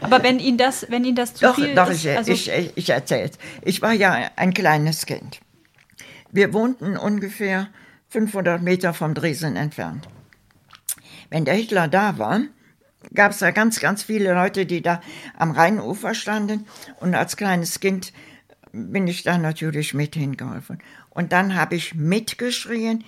Aber 0.01 0.23
wenn 0.23 0.39
Ihnen 0.39 0.57
das, 0.57 0.87
wenn 0.89 1.05
Ihnen 1.05 1.15
das 1.15 1.35
zu 1.35 1.45
doch, 1.45 1.55
viel 1.55 1.73
doch, 1.73 1.89
ist, 1.89 2.03
ich, 2.03 2.17
also 2.17 2.31
ich, 2.31 2.51
ich 2.75 2.89
erzähle 2.89 3.31
Ich 3.61 3.81
war 3.81 3.93
ja 3.93 4.29
ein 4.35 4.53
kleines 4.53 5.05
Kind. 5.05 5.39
Wir 6.33 6.51
wohnten 6.51 6.97
ungefähr 6.97 7.67
500 8.09 8.61
Meter 8.61 8.93
vom 8.95 9.13
Dresden 9.13 9.55
entfernt. 9.55 10.09
Wenn 11.29 11.45
der 11.45 11.53
Hitler 11.53 11.87
da 11.87 12.17
war, 12.17 12.41
gab 13.13 13.31
es 13.31 13.39
da 13.39 13.51
ganz, 13.51 13.79
ganz 13.79 14.01
viele 14.01 14.33
Leute, 14.33 14.65
die 14.65 14.81
da 14.81 14.99
am 15.37 15.51
Rheinufer 15.51 16.15
standen. 16.15 16.65
Und 16.99 17.13
als 17.13 17.37
kleines 17.37 17.79
Kind 17.79 18.13
bin 18.71 19.07
ich 19.07 19.21
da 19.21 19.37
natürlich 19.37 19.93
mit 19.93 20.15
hingeholfen. 20.15 20.79
Und 21.11 21.31
dann 21.31 21.53
habe 21.53 21.75
ich 21.75 21.93
mitgeschrien, 21.93 23.03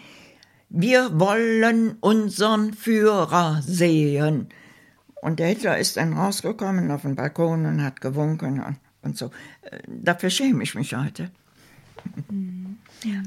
wir 0.70 1.20
wollen 1.20 1.98
unseren 2.02 2.74
Führer 2.74 3.62
sehen. 3.64 4.50
Und 5.16 5.40
der 5.40 5.48
Hitler 5.48 5.80
ist 5.80 5.98
dann 5.98 6.14
rausgekommen 6.14 6.92
auf 6.92 7.02
den 7.02 7.16
Balkon 7.16 7.66
und 7.66 7.84
hat 7.84 8.02
gewunken 8.02 8.78
und, 9.02 9.18
so. 9.18 9.32
Dafür 9.88 10.30
schäme 10.30 10.62
ich 10.62 10.76
mich 10.76 10.94
heute. 10.94 11.32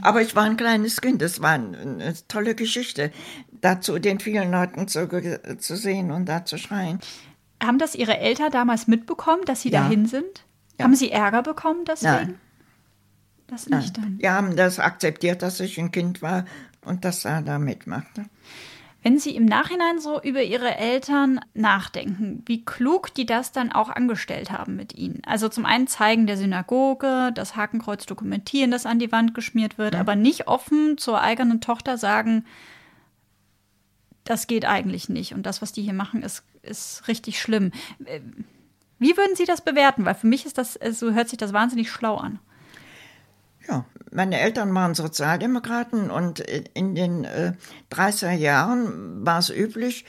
Aber 0.02 0.22
ich 0.22 0.35
war 0.35 0.44
ein 0.44 0.57
kleines 0.57 1.00
Kind, 1.00 1.22
das 1.22 1.40
war 1.40 1.50
eine 1.52 2.14
tolle 2.26 2.54
Geschichte, 2.54 3.12
dazu 3.61 3.98
den 3.98 4.18
vielen 4.20 4.50
Leuten 4.50 4.88
zu, 4.88 5.09
zu 5.59 5.76
sehen 5.76 6.11
und 6.11 6.26
da 6.26 6.44
zu 6.44 6.59
schreien. 6.59 6.98
Haben 7.62 7.78
das 7.78 7.94
Ihre 7.94 8.18
Eltern 8.18 8.50
damals 8.50 8.87
mitbekommen, 8.87 9.42
dass 9.44 9.62
Sie 9.62 9.70
Ja. 9.70 9.83
dahin 9.83 10.07
sind? 10.07 10.44
Ja. 10.78 10.85
Haben 10.85 10.94
Sie 10.94 11.11
Ärger 11.11 11.42
bekommen 11.42 11.85
deswegen? 11.87 12.12
Nein. 12.12 12.35
Das 13.48 13.68
nicht 13.68 13.96
dann. 13.96 14.18
Wir 14.18 14.33
haben 14.33 14.57
das 14.57 14.78
akzeptiert, 14.78 15.42
dass 15.42 15.59
ich 15.61 15.78
ein 15.78 15.90
Kind 15.90 16.20
war 16.22 16.44
und 16.85 17.04
dass 17.04 17.24
er 17.24 17.40
da 17.42 17.59
mitmachte. 17.59 18.26
Wenn 19.02 19.18
Sie 19.18 19.37
im 19.37 19.44
Nachhinein 19.44 20.00
so 20.00 20.20
über 20.20 20.42
Ihre 20.42 20.74
Eltern 20.76 21.40
nachdenken, 21.54 22.42
wie 22.46 22.64
klug 22.64 23.14
die 23.14 23.26
das 23.26 23.52
dann 23.52 23.70
auch 23.70 23.90
angestellt 23.90 24.50
haben 24.50 24.74
mit 24.74 24.92
Ihnen. 24.94 25.22
Also 25.24 25.48
zum 25.48 25.64
einen 25.66 25.87
zeigen 25.87 26.26
der 26.26 26.37
Synagoge, 26.37 27.30
das 27.32 27.54
Hakenkreuz 27.54 28.06
dokumentieren, 28.06 28.72
das 28.72 28.87
an 28.87 28.98
die 28.98 29.12
Wand 29.12 29.34
geschmiert 29.34 29.78
wird, 29.78 29.94
aber 29.94 30.16
nicht 30.16 30.48
offen 30.48 30.98
zur 30.98 31.20
eigenen 31.20 31.61
Tochter 31.61 31.96
sagen, 31.96 32.44
das 34.24 34.46
geht 34.46 34.66
eigentlich 34.66 35.08
nicht 35.08 35.32
und 35.32 35.44
das, 35.44 35.62
was 35.62 35.72
die 35.72 35.82
hier 35.82 35.94
machen, 35.94 36.22
ist, 36.22 36.42
ist 36.62 37.08
richtig 37.08 37.40
schlimm. 37.40 37.70
Äh, 38.04 38.20
Wie 38.98 39.16
würden 39.16 39.37
Sie 39.37 39.46
das 39.46 39.62
bewerten? 39.62 40.04
Weil 40.04 40.16
für 40.16 40.26
mich 40.26 40.44
ist 40.44 40.58
das, 40.58 40.76
äh, 40.76 40.92
so 40.92 41.12
hört 41.12 41.28
sich 41.28 41.38
das 41.38 41.52
wahnsinnig 41.52 41.90
schlau 41.90 42.16
an. 42.16 42.40
Ja, 43.68 43.85
meine 44.11 44.40
Eltern 44.40 44.74
waren 44.74 44.94
Sozialdemokraten 44.94 46.11
und 46.11 46.40
in 46.40 46.94
den 46.94 47.24
äh, 47.24 47.52
30er 47.92 48.33
Jahren 48.33 49.26
war 49.26 49.38
es 49.38 49.50
üblich, 49.50 50.04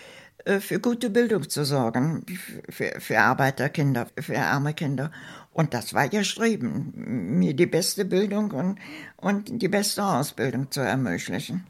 äh, 0.45 0.60
für 0.60 0.80
gute 0.80 1.10
Bildung 1.10 1.50
zu 1.50 1.65
sorgen, 1.65 2.26
für, 2.69 3.00
für 3.00 3.19
Arbeiterkinder, 3.19 4.08
für 4.17 4.39
arme 4.39 4.74
Kinder. 4.74 5.12
Und 5.52 5.74
das 5.74 5.93
war 5.93 6.12
ihr 6.12 6.24
Streben, 6.24 6.93
mir 7.38 7.54
die 7.54 7.65
beste 7.65 8.06
Bildung 8.06 8.52
und, 8.52 8.80
und 9.17 9.62
die 9.62 9.67
beste 9.67 10.04
Ausbildung 10.04 10.72
zu 10.72 10.80
ermöglichen. 10.80 11.65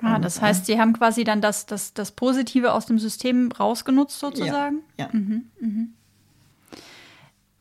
Ah, 0.00 0.18
das 0.18 0.40
heißt, 0.40 0.66
Sie 0.66 0.78
haben 0.78 0.92
quasi 0.92 1.24
dann 1.24 1.40
das, 1.40 1.66
das, 1.66 1.94
das 1.94 2.12
Positive 2.12 2.72
aus 2.72 2.86
dem 2.86 2.98
System 2.98 3.50
rausgenutzt 3.50 4.18
sozusagen? 4.18 4.82
Ja, 4.98 5.06
ja. 5.06 5.10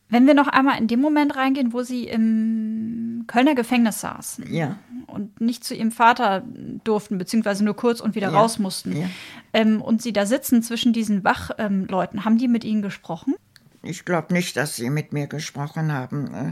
Wenn 0.09 0.27
wir 0.27 0.33
noch 0.35 0.47
einmal 0.47 0.77
in 0.79 0.87
dem 0.87 1.01
Moment 1.01 1.35
reingehen, 1.35 1.73
wo 1.73 1.81
Sie 1.81 2.03
im 2.07 3.23
Kölner 3.27 3.55
Gefängnis 3.55 4.01
saßen 4.01 4.53
ja. 4.53 4.77
und 5.07 5.41
nicht 5.41 5.63
zu 5.63 5.73
Ihrem 5.73 5.91
Vater 5.91 6.43
durften, 6.83 7.17
beziehungsweise 7.17 7.65
nur 7.65 7.75
kurz 7.75 8.01
und 8.01 8.13
wieder 8.15 8.31
Ja, 8.31 8.37
raus 8.39 8.59
mussten, 8.59 8.95
ja. 8.95 9.07
ähm, 9.53 9.81
und 9.81 10.01
Sie 10.03 10.13
da 10.13 10.25
sitzen 10.27 10.61
zwischen 10.61 10.93
diesen 10.93 11.23
Wachleuten, 11.23 12.23
haben 12.23 12.37
die 12.37 12.47
mit 12.47 12.63
Ihnen 12.63 12.81
gesprochen? 12.83 13.33
Ich 13.81 14.05
glaube 14.05 14.33
nicht, 14.33 14.57
dass 14.57 14.75
sie 14.75 14.89
mit 14.89 15.11
mir 15.13 15.27
gesprochen 15.27 15.91
haben. 15.91 16.33
äh, 16.33 16.51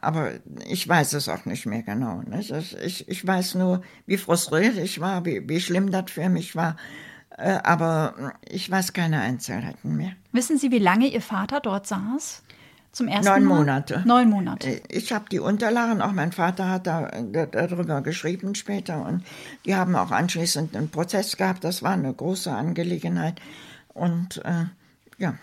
Aber 0.00 0.30
ich 0.66 0.86
weiß 0.88 1.12
es 1.14 1.28
auch 1.28 1.44
nicht 1.46 1.64
mehr 1.66 1.82
genau. 1.82 2.22
Nicht? 2.26 2.50
Ich, 2.50 2.76
ich, 2.78 3.08
ich 3.08 3.26
weiß 3.26 3.54
nur, 3.56 3.82
wie 4.06 4.16
frustriert 4.18 4.76
ich 4.78 5.00
war, 5.00 5.24
wie, 5.24 5.46
wie 5.48 5.60
schlimm 5.60 5.90
das 5.90 6.10
für 6.10 6.28
mich 6.28 6.54
war. 6.54 6.76
Äh, 7.38 7.58
Aber 7.62 8.32
ich 8.48 8.70
weiß 8.70 8.92
keine 8.92 9.20
Einzelheiten 9.20 9.96
mehr. 9.96 10.12
Wissen 10.32 10.58
Sie, 10.58 10.70
wie 10.70 10.78
lange 10.78 11.06
Ihr 11.08 11.22
Vater 11.22 11.60
dort 11.60 11.86
saß? 11.86 12.42
Zum 12.96 13.08
ersten 13.08 13.26
Neun 13.26 13.44
Mal? 13.44 13.56
Monate. 13.58 14.02
Neun 14.06 14.30
Monate. 14.30 14.68
Äh, 14.70 14.80
Ich 14.88 15.12
habe 15.12 15.26
die 15.30 15.38
Unterlagen, 15.38 16.00
auch 16.00 16.12
mein 16.12 16.32
Vater 16.32 16.70
hat 16.70 16.86
da, 16.86 17.10
da, 17.30 17.44
darüber 17.44 18.00
geschrieben 18.00 18.54
später. 18.54 19.04
Und 19.04 19.22
die 19.66 19.74
haben 19.74 19.94
auch 19.96 20.10
anschließend 20.10 20.74
einen 20.74 20.88
Prozess 20.88 21.36
gehabt. 21.36 21.62
Das 21.62 21.82
war 21.82 21.90
eine 21.90 22.10
große 22.14 22.50
Angelegenheit. 22.50 23.38
Und 23.92 24.42
äh, 24.46 24.64
ja, 25.18 25.34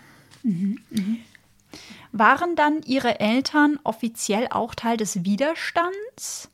Waren 2.10 2.56
dann 2.56 2.82
Ihre 2.82 3.20
Eltern 3.20 3.78
offiziell 3.84 4.48
auch 4.50 4.74
Teil 4.74 4.96
des 4.96 5.24
Widerstands? 5.24 6.50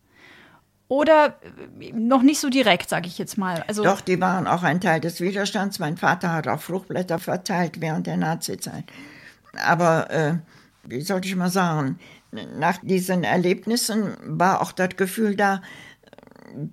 Oder 0.86 1.38
äh, 1.80 1.92
noch 1.92 2.20
nicht 2.20 2.40
so 2.40 2.50
direkt, 2.50 2.90
sage 2.90 3.06
ich 3.06 3.16
jetzt 3.16 3.38
mal. 3.38 3.64
Also, 3.68 3.84
Doch, 3.84 4.02
die 4.02 4.20
waren 4.20 4.46
auch 4.46 4.64
ein 4.64 4.82
Teil 4.82 5.00
des 5.00 5.22
Widerstands. 5.22 5.78
Mein 5.78 5.96
Vater 5.96 6.30
hat 6.34 6.46
auch 6.46 6.60
Flugblätter 6.60 7.18
verteilt 7.18 7.80
während 7.80 8.06
der 8.06 8.18
Nazizeit. 8.18 8.84
Aber, 9.64 10.10
äh, 10.10 10.34
wie 10.84 11.00
sollte 11.00 11.28
ich 11.28 11.36
mal 11.36 11.50
sagen, 11.50 11.98
nach 12.56 12.78
diesen 12.82 13.24
Erlebnissen 13.24 14.16
war 14.22 14.60
auch 14.62 14.72
das 14.72 14.96
Gefühl 14.96 15.36
da, 15.36 15.62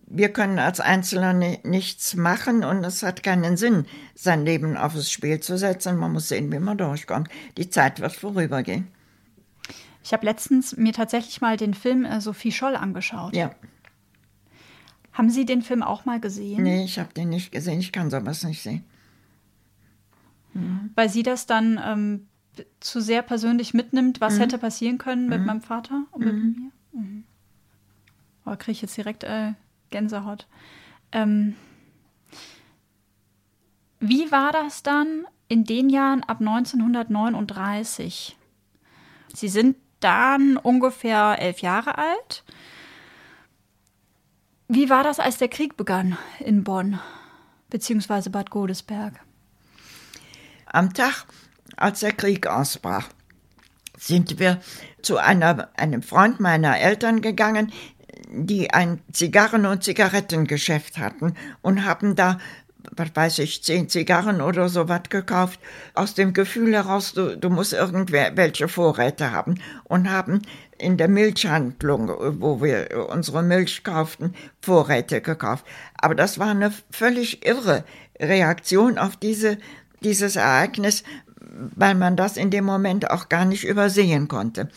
wir 0.08 0.30
können 0.34 0.58
als 0.60 0.80
Einzelner 0.80 1.34
ni- 1.34 1.60
nichts 1.64 2.16
machen 2.16 2.64
und 2.64 2.84
es 2.84 3.04
hat 3.04 3.22
keinen 3.22 3.58
Sinn, 3.58 3.86
sein 4.16 4.44
Leben 4.46 4.76
aufs 4.76 5.12
Spiel 5.12 5.40
zu 5.40 5.58
setzen. 5.58 5.98
Man 5.98 6.14
muss 6.14 6.30
sehen, 6.30 6.52
wie 6.52 6.60
man 6.60 6.78
durchkommt. 6.78 7.30
Die 7.58 7.70
Zeit 7.70 8.00
wird 8.00 8.14
vorübergehen. 8.14 8.88
Ich 10.04 10.14
habe 10.14 10.26
letztens 10.26 10.76
mir 10.78 10.94
tatsächlich 10.94 11.42
mal 11.42 11.58
den 11.58 11.74
Film 11.76 12.06
äh, 12.06 12.22
Sophie 12.22 12.52
Scholl 12.52 12.76
angeschaut. 12.76 13.36
Ja, 13.36 13.52
Haben 15.14 15.30
Sie 15.30 15.46
den 15.46 15.62
Film 15.62 15.84
auch 15.84 16.06
mal 16.06 16.20
gesehen? 16.20 16.64
nee, 16.64 16.84
ich 16.86 16.98
habe 16.98 17.14
den 17.14 17.30
nicht 17.30 17.52
gesehen. 17.52 17.80
Ich 17.80 17.92
kann 17.92 18.10
sowas 18.10 18.44
nicht 18.44 18.64
sehen. 18.64 18.84
Weil 20.96 21.10
sie 21.10 21.22
das 21.24 21.46
dann 21.46 21.80
ähm, 21.84 22.28
zu 22.80 23.02
sehr 23.02 23.22
persönlich 23.22 23.74
mitnimmt, 23.74 24.22
was 24.22 24.40
hätte 24.40 24.58
passieren 24.58 24.98
können 24.98 25.30
mit 25.30 25.46
meinem 25.46 25.62
Vater 25.62 26.04
und 26.12 26.26
mit 26.26 26.34
mir. 26.34 26.72
Mhm. 26.94 27.24
Oh, 28.46 28.56
kriege 28.58 28.72
ich 28.72 28.82
jetzt 28.82 28.98
direkt 28.98 29.24
äh, 29.24 29.54
Gänsehaut. 29.90 30.48
Ähm, 31.12 31.56
wie 34.00 34.32
war 34.32 34.52
das 34.52 34.84
dann 34.84 35.26
in 35.48 35.64
den 35.64 35.90
Jahren 35.90 36.24
ab 36.24 36.40
1939? 36.40 38.38
Sie 39.34 39.50
sind 39.50 39.76
dann 40.00 40.58
ungefähr 40.58 41.38
elf 41.40 41.60
Jahre 41.60 41.98
alt. 41.98 42.44
Wie 44.68 44.90
war 44.90 45.04
das, 45.04 45.20
als 45.20 45.38
der 45.38 45.48
Krieg 45.48 45.78
begann 45.78 46.18
in 46.40 46.64
Bonn, 46.64 47.00
beziehungsweise 47.70 48.30
Bad 48.30 48.50
Godesberg? 48.50 49.20
Am 50.66 50.94
Tag, 50.94 51.26
als 51.76 52.00
der 52.00 52.14
Krieg 52.14 52.48
ausbrach, 52.48 53.10
sind 53.98 54.40
wir 54.40 54.62
zu 55.02 55.18
einer, 55.18 55.70
einem 55.76 56.04
Freund 56.04 56.40
meiner 56.40 56.80
Eltern 56.80 57.22
gegangen, 57.22 57.72
die 58.30 58.72
ein 58.72 59.00
Zigarren- 59.12 59.66
und 59.66 59.84
Zigarettengeschäft 59.84 60.98
hatten 60.98 61.34
und 61.62 61.86
haben 61.86 62.16
da, 62.16 62.40
was 62.92 63.10
weiß 63.14 63.40
ich, 63.40 63.64
zehn 63.64 63.90
Zigarren 63.90 64.42
oder 64.42 64.70
so 64.70 64.88
was 64.88 65.04
gekauft, 65.10 65.60
aus 65.94 66.14
dem 66.14 66.34
Gefühl 66.34 66.74
heraus, 66.74 67.14
du, 67.14 67.38
du 67.38 67.50
musst 67.50 67.74
irgendwelche 67.74 68.68
Vorräte 68.68 69.32
haben 69.32 69.60
und 69.86 70.10
haben 70.10 70.42
in 70.78 70.98
der 70.98 71.08
Milchhandlung, 71.08 72.10
wo 72.40 72.62
wir 72.62 73.08
unsere 73.10 73.44
Milch 73.44 73.84
kauften, 73.84 74.36
Vorräte 74.62 75.22
gekauft. 75.22 75.66
Aber 75.96 76.16
das 76.16 76.38
war 76.38 76.50
eine 76.50 76.72
völlig 76.92 77.46
irre 77.46 77.84
Reaktion 78.20 78.98
auf 78.98 79.16
diese, 79.16 79.58
dieses 80.02 80.36
Ereignis, 80.36 81.04
weil 81.76 81.96
man 81.96 82.16
das 82.16 82.38
in 82.38 82.50
dem 82.50 82.66
Moment 82.66 83.10
auch 83.10 83.30
gar 83.30 83.46
nicht 83.46 83.64
übersehen 83.64 84.28
konnte. 84.28 84.70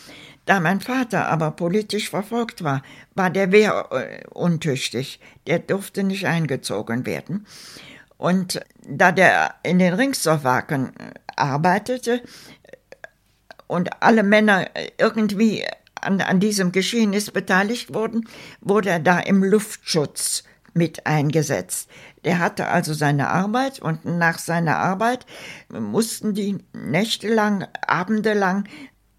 Da 0.46 0.61
mein 0.61 0.80
Vater 0.80 1.28
aber 1.28 1.52
politisch 1.52 2.11
verfolgt 2.11 2.64
war, 2.64 2.83
war 3.14 3.30
der 3.30 3.52
wehruntüchtig. 3.52 5.20
Der 5.46 5.59
durfte 5.59 6.02
nicht 6.02 6.26
eingezogen 6.26 7.06
werden. 7.06 7.46
Und 8.16 8.61
da 8.87 9.12
der 9.12 9.54
in 9.62 9.78
den 9.78 9.94
Ringstorwaken 9.94 10.92
arbeitete 11.37 12.22
und 13.66 14.02
alle 14.02 14.22
Männer 14.22 14.68
irgendwie 14.98 15.64
an, 15.94 16.20
an 16.20 16.40
diesem 16.40 16.72
Geschehnis 16.72 17.30
beteiligt 17.30 17.94
wurden, 17.94 18.28
wurde 18.61 18.90
er 18.90 19.00
da 19.00 19.20
im 19.20 19.44
Luftschutz 19.44 20.44
mit 20.74 21.06
eingesetzt. 21.06 21.88
Der 22.24 22.38
hatte 22.38 22.68
also 22.68 22.92
seine 22.92 23.28
Arbeit 23.28 23.80
und 23.80 24.04
nach 24.04 24.38
seiner 24.38 24.76
Arbeit 24.76 25.26
mussten 25.68 26.35
die 26.35 26.59
nächtelang, 26.72 27.66
abendelang 27.87 28.64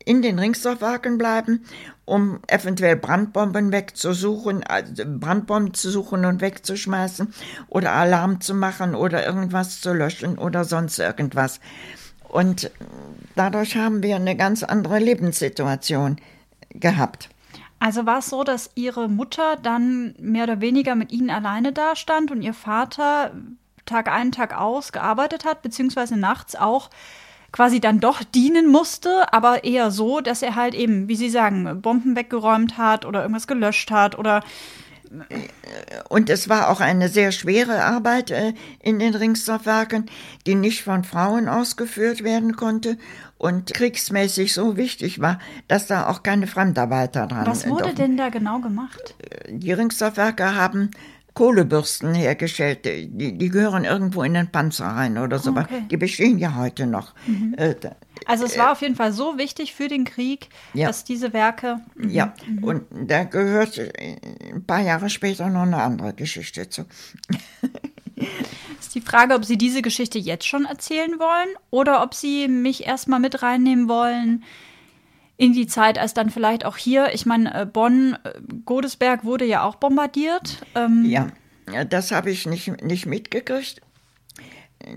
in 0.06 0.22
den 0.22 0.40
Ringstorfwagen 0.40 1.18
bleiben, 1.18 1.66
um 2.06 2.40
eventuell 2.48 2.96
Brandbomben 2.96 3.72
wegzusuchen, 3.72 4.64
also 4.64 5.04
Brandbomben 5.06 5.74
zu 5.74 5.90
suchen 5.90 6.26
und 6.26 6.42
wegzuschmeißen 6.42 7.34
oder 7.68 7.94
Alarm 7.94 8.42
zu 8.42 8.54
machen 8.54 8.96
oder 8.96 9.26
irgendwas 9.26 9.82
zu 9.82 9.94
löschen 9.94 10.38
oder 10.38 10.64
sonst 10.66 11.00
irgendwas. 11.00 11.60
Und 12.28 12.72
dadurch 13.36 13.76
haben 13.76 14.04
wir 14.04 14.16
eine 14.16 14.36
ganz 14.36 14.64
andere 14.64 15.00
Lebenssituation 15.00 16.18
gehabt. 16.70 17.30
Also 17.82 18.06
war 18.06 18.20
es 18.20 18.30
so, 18.30 18.44
dass 18.44 18.70
Ihre 18.76 19.10
Mutter 19.10 19.56
dann 19.56 20.14
mehr 20.20 20.44
oder 20.44 20.62
weniger 20.62 20.94
mit 20.94 21.12
Ihnen 21.12 21.32
alleine 21.32 21.74
dastand 21.74 22.30
und 22.30 22.44
Ihr 22.44 22.54
Vater 22.54 23.32
Tag 23.88 24.08
ein, 24.08 24.32
Tag 24.32 24.56
aus 24.56 24.92
gearbeitet 24.92 25.46
hat, 25.46 25.64
beziehungsweise 25.64 26.16
nachts 26.16 26.56
auch 26.56 26.92
quasi 27.52 27.80
dann 27.80 28.00
doch 28.00 28.24
dienen 28.24 28.68
musste, 28.68 29.34
aber 29.34 29.64
eher 29.64 29.90
so, 29.90 30.22
dass 30.22 30.44
er 30.44 30.56
halt 30.56 30.76
eben, 30.76 31.08
wie 31.08 31.16
Sie 31.16 31.32
sagen, 31.32 31.82
Bomben 31.82 32.16
weggeräumt 32.16 32.78
hat 32.78 33.04
oder 33.04 33.24
irgendwas 33.24 33.48
gelöscht 33.48 33.90
hat 33.90 34.16
oder 34.16 34.44
Und 36.08 36.30
es 36.30 36.50
war 36.50 36.70
auch 36.70 36.82
eine 36.82 37.10
sehr 37.10 37.32
schwere 37.32 37.84
Arbeit 37.84 38.30
äh, 38.30 38.54
in 38.80 39.00
den 39.00 39.16
Ringstorfwerken, 39.16 40.06
die 40.46 40.56
nicht 40.56 40.84
von 40.84 41.04
Frauen 41.04 41.50
ausgeführt 41.50 42.24
werden 42.24 42.56
konnte 42.56 42.98
und 43.42 43.74
kriegsmäßig 43.74 44.54
so 44.54 44.78
wichtig 44.78 45.20
war, 45.20 45.40
dass 45.68 45.88
da 45.88 46.08
auch 46.08 46.22
keine 46.22 46.46
Fremdarbeiter 46.46 47.26
dran 47.26 47.48
Was 47.48 47.68
wurde 47.68 47.94
denn 47.96 48.16
da 48.16 48.30
genau 48.30 48.60
gemacht? 48.60 49.16
Die 49.50 49.72
Ringstorfwerke 49.72 50.56
haben 50.56 50.92
Kohlebürsten 51.34 52.14
hergestellt. 52.14 52.86
Die, 52.86 53.38
die 53.38 53.50
gehören 53.50 53.84
irgendwo 53.84 54.22
in 54.22 54.36
den 54.36 54.52
Panzer 54.52 54.86
rein 54.86 55.18
oder 55.18 55.40
so. 55.40 55.52
Okay. 55.52 55.86
Die 55.90 55.98
bestehen 55.98 56.38
ja 56.38 56.56
heute 56.56 56.86
noch. 56.86 57.16
Mhm. 57.26 57.56
Äh, 57.58 57.76
also 58.28 58.46
es 58.46 58.60
war 58.60 58.68
äh, 58.68 58.72
auf 58.74 58.82
jeden 58.82 58.96
Fall 58.96 59.12
so 59.12 59.40
wichtig 59.40 59.74
für 59.74 59.88
den 59.88 60.04
Krieg, 60.04 60.50
ja. 60.76 60.88
dass 60.88 61.04
diese 61.04 61.34
Werke. 61.34 61.80
Mhm. 61.96 62.10
Ja, 62.10 62.34
mhm. 62.46 62.64
und 62.64 62.84
da 62.92 63.24
gehört 63.24 63.80
äh, 63.80 64.18
ein 64.54 64.64
paar 64.66 64.82
Jahre 64.82 65.10
später 65.10 65.50
noch 65.50 65.64
eine 65.64 65.82
andere 65.82 66.14
Geschichte 66.14 66.70
zu. 66.70 66.86
Ist 68.80 68.96
die 68.96 69.02
Frage, 69.02 69.36
ob 69.36 69.46
Sie 69.46 69.58
diese 69.58 69.82
Geschichte 69.82 70.20
jetzt 70.20 70.48
schon 70.48 70.66
erzählen 70.66 71.20
wollen 71.20 71.56
oder 71.70 72.04
ob 72.04 72.14
Sie 72.14 72.48
mich 72.48 72.86
erstmal 72.86 73.20
mit 73.20 73.42
reinnehmen 73.42 73.88
wollen 73.88 74.44
in 75.38 75.54
die 75.54 75.68
Zeit, 75.68 75.98
als 75.98 76.14
dann 76.14 76.30
vielleicht 76.30 76.66
auch 76.66 76.78
hier, 76.78 77.14
ich 77.14 77.26
meine, 77.26 77.66
Bonn, 77.66 78.18
Godesberg 78.66 79.24
wurde 79.24 79.46
ja 79.46 79.64
auch 79.64 79.76
bombardiert. 79.76 80.64
Ähm 80.76 81.06
ja, 81.06 81.30
das 81.84 82.12
habe 82.12 82.30
ich 82.30 82.46
nicht, 82.46 82.84
nicht 82.84 83.08
mitgekriegt 83.08 83.82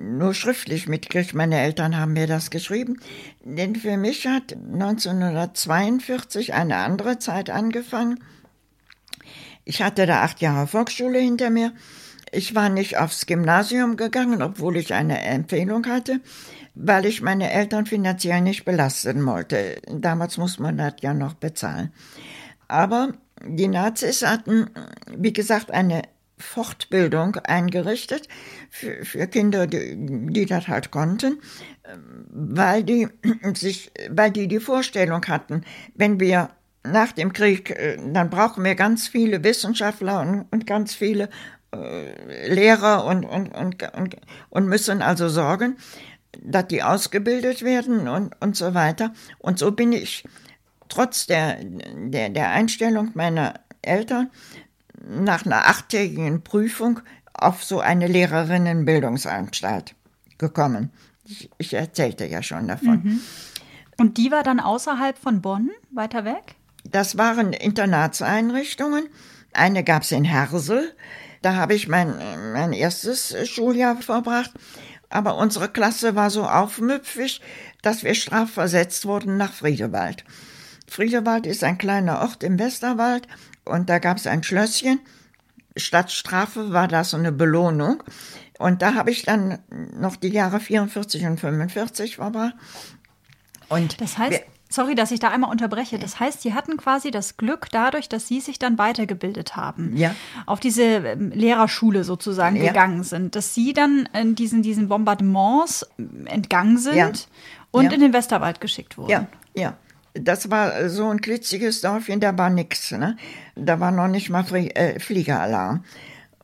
nur 0.01 0.35
schriftlich 0.35 0.89
mitgekriegt. 0.89 1.35
Meine 1.35 1.61
Eltern 1.61 1.97
haben 1.97 2.13
mir 2.13 2.27
das 2.27 2.51
geschrieben. 2.51 2.99
Denn 3.43 3.77
für 3.77 3.97
mich 3.97 4.27
hat 4.27 4.53
1942 4.53 6.55
eine 6.55 6.77
andere 6.77 7.19
Zeit 7.19 7.51
angefangen. 7.51 8.23
Ich 9.65 9.83
hatte 9.83 10.07
da 10.07 10.23
acht 10.23 10.41
Jahre 10.41 10.67
Volksschule 10.67 11.19
hinter 11.19 11.51
mir. 11.51 11.73
Ich 12.35 12.55
war 12.55 12.69
nicht 12.69 12.99
aufs 12.99 13.27
Gymnasium 13.27 13.97
gegangen, 13.97 14.43
obwohl 14.43 14.77
ich 14.77 14.93
eine 14.93 15.23
Empfehlung 15.23 15.87
hatte, 15.87 16.21
weil 16.75 17.07
ich 17.07 17.23
meine 17.23 17.51
Eltern 17.51 17.87
finanziell 17.87 18.41
nicht 18.41 18.65
belasten 18.65 19.25
wollte. 19.25 19.81
Damals 19.89 20.37
muss 20.37 20.59
man 20.59 20.77
das 20.77 20.95
ja 21.01 21.15
noch 21.15 21.35
bezahlen. 21.35 21.93
Aber 22.67 23.13
die 23.47 23.69
Nazis 23.69 24.27
hatten, 24.27 24.71
wie 25.17 25.33
gesagt, 25.33 25.71
eine 25.71 26.03
Fortbildung 26.39 27.37
eingerichtet 27.37 28.29
für, 28.69 29.05
für 29.05 29.27
Kinder, 29.29 29.67
die, 29.67 29.95
die 29.97 30.47
das 30.47 30.67
halt 30.67 30.91
konnten, 30.91 31.39
weil 32.31 32.83
die 32.83 33.09
sich, 33.55 33.93
weil 34.11 34.33
die 34.33 34.49
die 34.49 34.61
Vorstellung 34.61 35.25
hatten, 35.27 35.65
wenn 35.95 36.19
wir 36.19 36.51
nach 36.87 37.13
dem 37.13 37.33
Krieg, 37.33 37.71
äh, 37.71 37.97
dann 38.13 38.31
brauchen 38.31 38.65
wir 38.65 38.75
ganz 38.75 39.09
viele 39.09 39.43
Wissenschaftler 39.43 40.21
und, 40.21 40.47
und 40.51 40.67
ganz 40.67 40.95
viele 40.95 41.31
Lehrer 42.47 43.05
und, 43.05 43.25
und, 43.25 43.49
und, 43.55 43.83
und, 43.95 44.17
und 44.51 44.69
müssen 44.69 45.03
also 45.03 45.29
sorgen, 45.29 45.77
dass 46.43 46.69
die 46.69 46.83
ausgebildet 46.83 47.63
werden 47.63 48.09
und, 48.09 48.35
und 48.41 48.57
so 48.57 48.75
weiter. 48.75 49.13
Und 49.39 49.59
so 49.59 49.71
bin 49.73 49.93
ich 49.93 50.25
trotz 50.89 51.27
der, 51.27 51.59
der, 51.63 52.31
der 52.31 52.51
Einstellung 52.51 53.11
meiner 53.15 53.55
Eltern 53.83 54.31
nach 55.09 55.45
einer 55.45 55.69
achttägigen 55.69 56.43
Prüfung 56.43 57.01
auf 57.33 57.65
so 57.65 57.81
eine 57.81 58.07
Lehrerinnenbildungsanstalt 58.07 59.95
gekommen. 60.39 60.91
Ich, 61.27 61.51
ich 61.59 61.75
erzählte 61.75 62.27
ja 62.27 62.43
schon 62.43 62.69
davon. 62.69 63.03
Mhm. 63.03 63.21
Und 63.99 64.19
die 64.19 64.31
war 64.31 64.43
dann 64.43 64.61
außerhalb 64.61 65.17
von 65.17 65.41
Bonn, 65.41 65.71
weiter 65.91 66.25
weg? 66.25 66.57
Das 66.85 67.17
waren 67.17 67.53
Internatseinrichtungen. 67.53 69.09
Eine 69.53 69.85
gab 69.85 70.03
es 70.03 70.13
in 70.13 70.25
Hersel. 70.25 70.93
Da 71.45 71.57
habe 71.57 71.75
ich 71.75 71.89
mein, 71.89 72.17
mein 72.55 72.73
erstes 72.73 73.37
Schuljahr 73.47 73.99
verbracht. 73.99 74.51
Aber 75.11 75.37
unsere 75.37 75.69
Klasse 75.69 76.17
war 76.17 76.31
so 76.31 76.45
aufmüpfig, 76.45 77.43
dass 77.83 78.03
wir 78.03 78.15
strafversetzt 78.15 79.05
wurden 79.05 79.37
nach 79.37 79.53
Friedewald. 79.53 80.25
Friedewald 80.89 81.47
ist 81.47 81.63
ein 81.63 81.77
kleiner 81.77 82.23
Ort 82.23 82.43
im 82.45 82.59
Westerwald 82.59 83.29
und 83.67 83.91
da 83.91 83.99
gab 83.99 84.17
es 84.17 84.27
ein 84.27 84.43
Schlösschen. 84.43 85.01
Statt 85.77 86.13
Strafe 86.13 86.73
war 86.73 86.89
das 86.89 87.11
so 87.11 87.19
eine 87.19 87.31
Belohnung. 87.31 88.03
Und 88.59 88.81
da 88.81 88.95
habe 88.95 89.11
ich 89.11 89.25
dann 89.25 89.59
noch 89.69 90.17
die 90.17 90.29
Jahre 90.29 90.61
44 90.61 91.27
und 91.27 91.41
45 91.41 92.17
verbracht. 92.17 92.55
Und 93.69 94.01
das 94.01 94.17
heißt, 94.17 94.45
sorry, 94.75 94.95
dass 94.95 95.11
ich 95.11 95.21
da 95.21 95.29
einmal 95.29 95.51
unterbreche. 95.51 95.99
Das 95.99 96.21
heißt, 96.21 96.43
Sie 96.43 96.55
hatten 96.55 96.77
quasi 96.77 97.11
das 97.11 97.37
Glück 97.37 97.69
dadurch, 97.71 98.09
dass 98.09 98.29
Sie 98.29 98.41
sich 98.41 98.59
dann 98.59 98.79
weitergebildet 98.79 99.57
haben, 99.57 99.97
ja. 99.97 100.15
auf 100.47 100.61
diese 100.61 100.83
ähm, 100.83 101.31
Lehrerschule 101.31 102.05
sozusagen 102.05 102.57
ja. 102.57 102.69
gegangen 102.69 103.05
sind, 103.05 103.37
dass 103.37 103.55
Sie 103.55 103.73
dann 103.73 104.09
in 104.13 104.35
diesen, 104.35 104.63
diesen 104.63 104.89
Bombardements 104.89 105.87
entgangen 106.27 106.79
sind 106.79 106.97
ja. 106.97 107.13
und 107.71 107.93
in 107.93 108.01
den 108.01 108.13
Westerwald 108.13 108.61
geschickt 108.61 108.99
wurden. 108.99 109.11
Ja, 109.11 109.27
ja. 109.55 109.77
Das 110.17 110.49
war 110.49 110.89
so 110.91 111.09
ein 111.09 111.21
klitziges 111.21 111.81
Dorfchen, 111.81 112.21
da 112.21 112.39
war 112.39 112.49
nichts. 112.49 112.93
Ne? 112.93 113.17
Da 113.57 113.81
war 113.81 113.91
noch 113.91 114.07
nicht 114.07 114.31
mal 114.31 114.45
Flie 114.45 114.69
äh, 114.69 115.01
Fliegeralarm. 115.01 115.83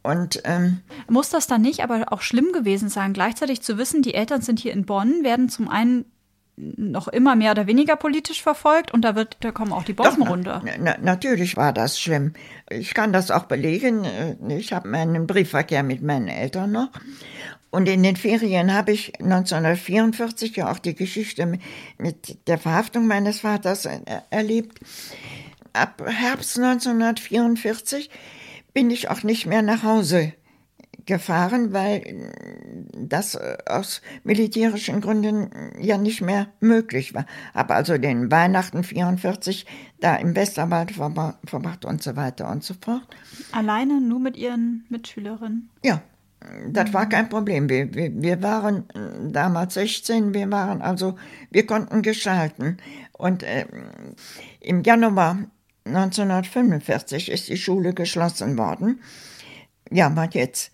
Und, 0.03 0.41
ähm, 0.45 0.81
Muss 1.09 1.29
das 1.29 1.47
dann 1.47 1.63
nicht 1.63 1.83
aber 1.85 2.13
auch 2.13 2.23
schlimm 2.23 2.53
gewesen 2.53 2.89
sein, 2.89 3.13
gleichzeitig 3.13 3.61
zu 3.61 3.79
wissen, 3.79 4.03
die 4.03 4.15
Eltern 4.15 4.41
sind 4.41 4.59
hier 4.59 4.73
in 4.73 4.87
Bonn, 4.87 5.23
werden 5.23 5.49
zum 5.49 5.69
einen 5.69 6.05
noch 6.77 7.09
immer 7.09 7.37
mehr 7.37 7.53
oder 7.53 7.67
weniger 7.67 7.97
politisch 7.97 8.43
verfolgt 8.43 8.93
und 8.93 9.03
da 9.03 9.15
wird, 9.15 9.37
da 9.41 9.53
kommen 9.53 9.73
auch 9.73 9.85
die 9.85 9.93
Bomben 9.93 10.21
Doch, 10.21 10.31
runter. 10.31 10.63
Na, 10.79 10.97
natürlich 11.01 11.57
war 11.57 11.73
das 11.73 11.99
schlimm. 11.99 12.35
Ich 12.69 12.95
kann 12.95 13.13
das 13.13 13.31
auch 13.31 13.45
belegen. 13.45 14.05
Ich 14.49 14.73
habe 14.73 14.89
meinen 14.89 15.27
Briefverkehr 15.27 15.83
mit 15.83 16.03
meinen 16.03 16.29
Eltern 16.29 16.73
noch. 16.73 16.91
Und 17.71 17.89
in 17.89 18.03
den 18.03 18.17
Ferien 18.17 18.75
habe 18.75 18.93
ich 18.93 19.21
1944 19.21 20.57
ja 20.57 20.71
auch 20.73 20.79
die 20.79 20.95
Geschichte 20.95 21.59
mit 21.99 22.49
der 22.49 22.59
Verhaftung 22.59 23.07
meines 23.07 23.41
Vaters 23.41 23.89
erlebt. 24.31 24.81
Ab 25.73 26.03
Herbst 26.05 26.59
1944 26.59 28.11
bin 28.75 28.91
ich 28.91 29.09
auch 29.09 29.23
nicht 29.23 29.47
mehr 29.47 29.63
nach 29.63 29.85
Hause 29.85 30.33
gefahren, 31.11 31.73
weil 31.73 32.31
das 32.95 33.37
aus 33.67 34.01
militärischen 34.23 35.01
Gründen 35.01 35.51
ja 35.81 35.99
nicht 35.99 36.21
mehr 36.21 36.47
möglich 36.61 37.15
war. 37.15 37.27
Habe 37.53 37.75
also 37.75 37.99
den 37.99 38.31
Weihnachten 38.31 38.85
44 38.85 39.67
da 39.99 40.15
im 40.17 40.37
Westerwald 40.37 40.93
verbracht 40.93 41.85
und 41.85 42.01
so 42.01 42.15
weiter 42.15 42.49
und 42.49 42.63
so 42.63 42.75
fort. 42.81 43.03
Alleine 43.51 44.01
nur 44.01 44.21
mit 44.21 44.37
Ihren 44.37 44.85
Mitschülerinnen? 44.89 45.69
Ja, 45.83 46.01
das 46.69 46.95
war 46.95 47.09
kein 47.09 47.29
Problem. 47.29 47.69
Wir, 47.69 47.93
wir, 47.93 48.11
wir, 48.15 48.41
waren 48.41 48.89
äh, 48.91 49.33
damals 49.33 49.75
16, 49.75 50.33
wir 50.33 50.49
waren 50.51 50.81
also, 50.81 51.17
wir 51.51 51.67
konnten 51.67 52.03
gestalten. 52.03 52.77
Und 53.13 53.43
äh, 53.43 53.67
im 54.61 54.85
Januar 54.85 55.39
1945 55.85 57.31
ist 57.31 57.49
die 57.49 57.57
Schule 57.57 57.95
geschlossen 57.95 58.57
worden. 58.57 59.01
Ja, 59.91 60.15
was 60.15 60.35
jetzt? 60.35 60.73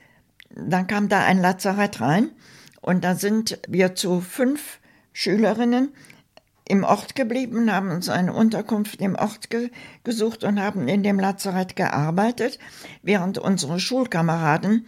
Dann 0.50 0.86
kam 0.86 1.08
da 1.08 1.24
ein 1.24 1.38
Lazarett 1.38 2.00
rein 2.00 2.30
und 2.80 3.04
da 3.04 3.14
sind 3.14 3.58
wir 3.68 3.94
zu 3.94 4.20
fünf 4.20 4.80
Schülerinnen 5.12 5.92
im 6.68 6.84
Ort 6.84 7.14
geblieben, 7.14 7.72
haben 7.72 7.90
uns 7.90 8.08
eine 8.08 8.32
Unterkunft 8.32 9.00
im 9.00 9.14
Ort 9.14 9.50
ge 9.50 9.70
gesucht 10.04 10.44
und 10.44 10.60
haben 10.60 10.88
in 10.88 11.02
dem 11.02 11.20
Lazarett 11.20 11.76
gearbeitet, 11.76 12.58
während 13.02 13.38
unsere 13.38 13.78
Schulkameraden 13.78 14.86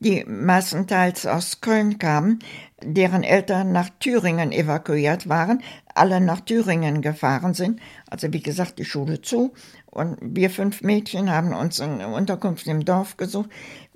die 0.00 0.24
meistenteils 0.26 1.26
aus 1.26 1.60
Köln 1.60 1.98
kamen, 1.98 2.38
deren 2.82 3.22
Eltern 3.22 3.70
nach 3.70 3.90
Thüringen 4.00 4.50
evakuiert 4.50 5.28
waren, 5.28 5.62
alle 5.94 6.20
nach 6.20 6.40
Thüringen 6.40 7.02
gefahren 7.02 7.52
sind. 7.52 7.80
Also 8.08 8.32
wie 8.32 8.42
gesagt, 8.42 8.78
die 8.78 8.86
Schule 8.86 9.20
zu. 9.20 9.52
Und 9.86 10.16
wir 10.22 10.48
fünf 10.50 10.82
Mädchen 10.82 11.30
haben 11.30 11.52
uns 11.52 11.80
eine 11.80 12.08
Unterkunft 12.08 12.66
im 12.66 12.84
Dorf 12.84 13.18
gesucht. 13.18 13.50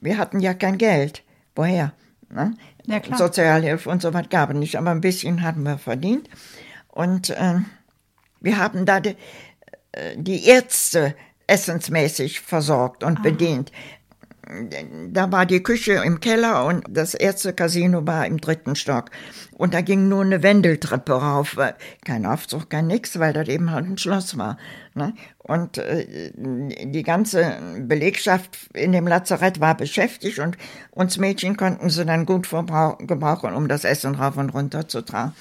Wir 0.05 0.19
hatten 0.19 0.39
ja 0.41 0.53
kein 0.53 0.77
Geld. 0.77 1.23
Woher? 1.57 1.95
Ne? 2.29 2.55
Ja. 2.85 3.01
Sozialhilfe 3.17 3.89
und 3.89 4.03
so 4.03 4.13
was 4.13 4.29
gab 4.29 4.51
es 4.51 4.57
nicht, 4.57 4.77
aber 4.77 4.91
ein 4.91 5.01
bisschen 5.01 5.43
hatten 5.43 5.63
wir 5.63 5.79
verdient. 5.79 6.29
Und 6.89 7.31
äh, 7.31 7.61
wir 8.41 8.59
haben 8.59 8.85
da 8.85 9.01
die, 9.01 9.17
äh, 9.93 10.15
die 10.17 10.47
Ärzte 10.47 11.17
essensmäßig 11.47 12.41
versorgt 12.41 13.03
und 13.03 13.17
Aha. 13.19 13.23
bedient 13.23 13.73
da 15.11 15.33
war 15.33 15.47
die 15.47 15.63
Küche 15.63 16.03
im 16.05 16.21
Keller 16.21 16.67
und 16.67 16.85
das 16.89 17.15
Ärzte-Casino 17.15 18.07
war 18.07 18.27
im 18.27 18.39
dritten 18.39 18.77
Stock. 18.77 19.11
Und 19.53 19.75
da 19.75 19.81
ging 19.81 20.09
nur 20.09 20.23
eine 20.23 20.43
Wendeltreppe 20.43 21.13
rauf. 21.13 21.57
Kein 22.05 22.27
Aufzug, 22.27 22.71
kein 22.71 22.87
nix, 22.87 23.19
weil 23.19 23.33
das 23.33 23.49
eben 23.49 23.71
halt 23.71 23.87
ein 23.87 23.99
Schloss 23.99 24.37
war. 24.37 24.59
Ne? 24.95 25.15
Und 25.39 25.79
äh, 25.79 26.33
die 26.35 27.03
ganze 27.03 27.59
Belegschaft 27.81 28.59
in 28.75 28.93
dem 28.93 29.07
Lazarett 29.07 29.61
war 29.61 29.77
beschäftigt 29.77 30.39
und 30.39 30.57
uns 30.91 31.19
Mädchen 31.19 31.57
konnten 31.57 31.91
sie 31.91 32.05
dann 32.05 32.27
gut 32.27 32.49
gebrauchen, 32.51 33.55
um 33.55 33.69
das 33.69 33.85
Essen 33.85 34.15
rauf 34.15 34.37
und 34.37 34.51
runter 34.51 34.89
zu 34.89 35.03
tragen. 35.03 35.33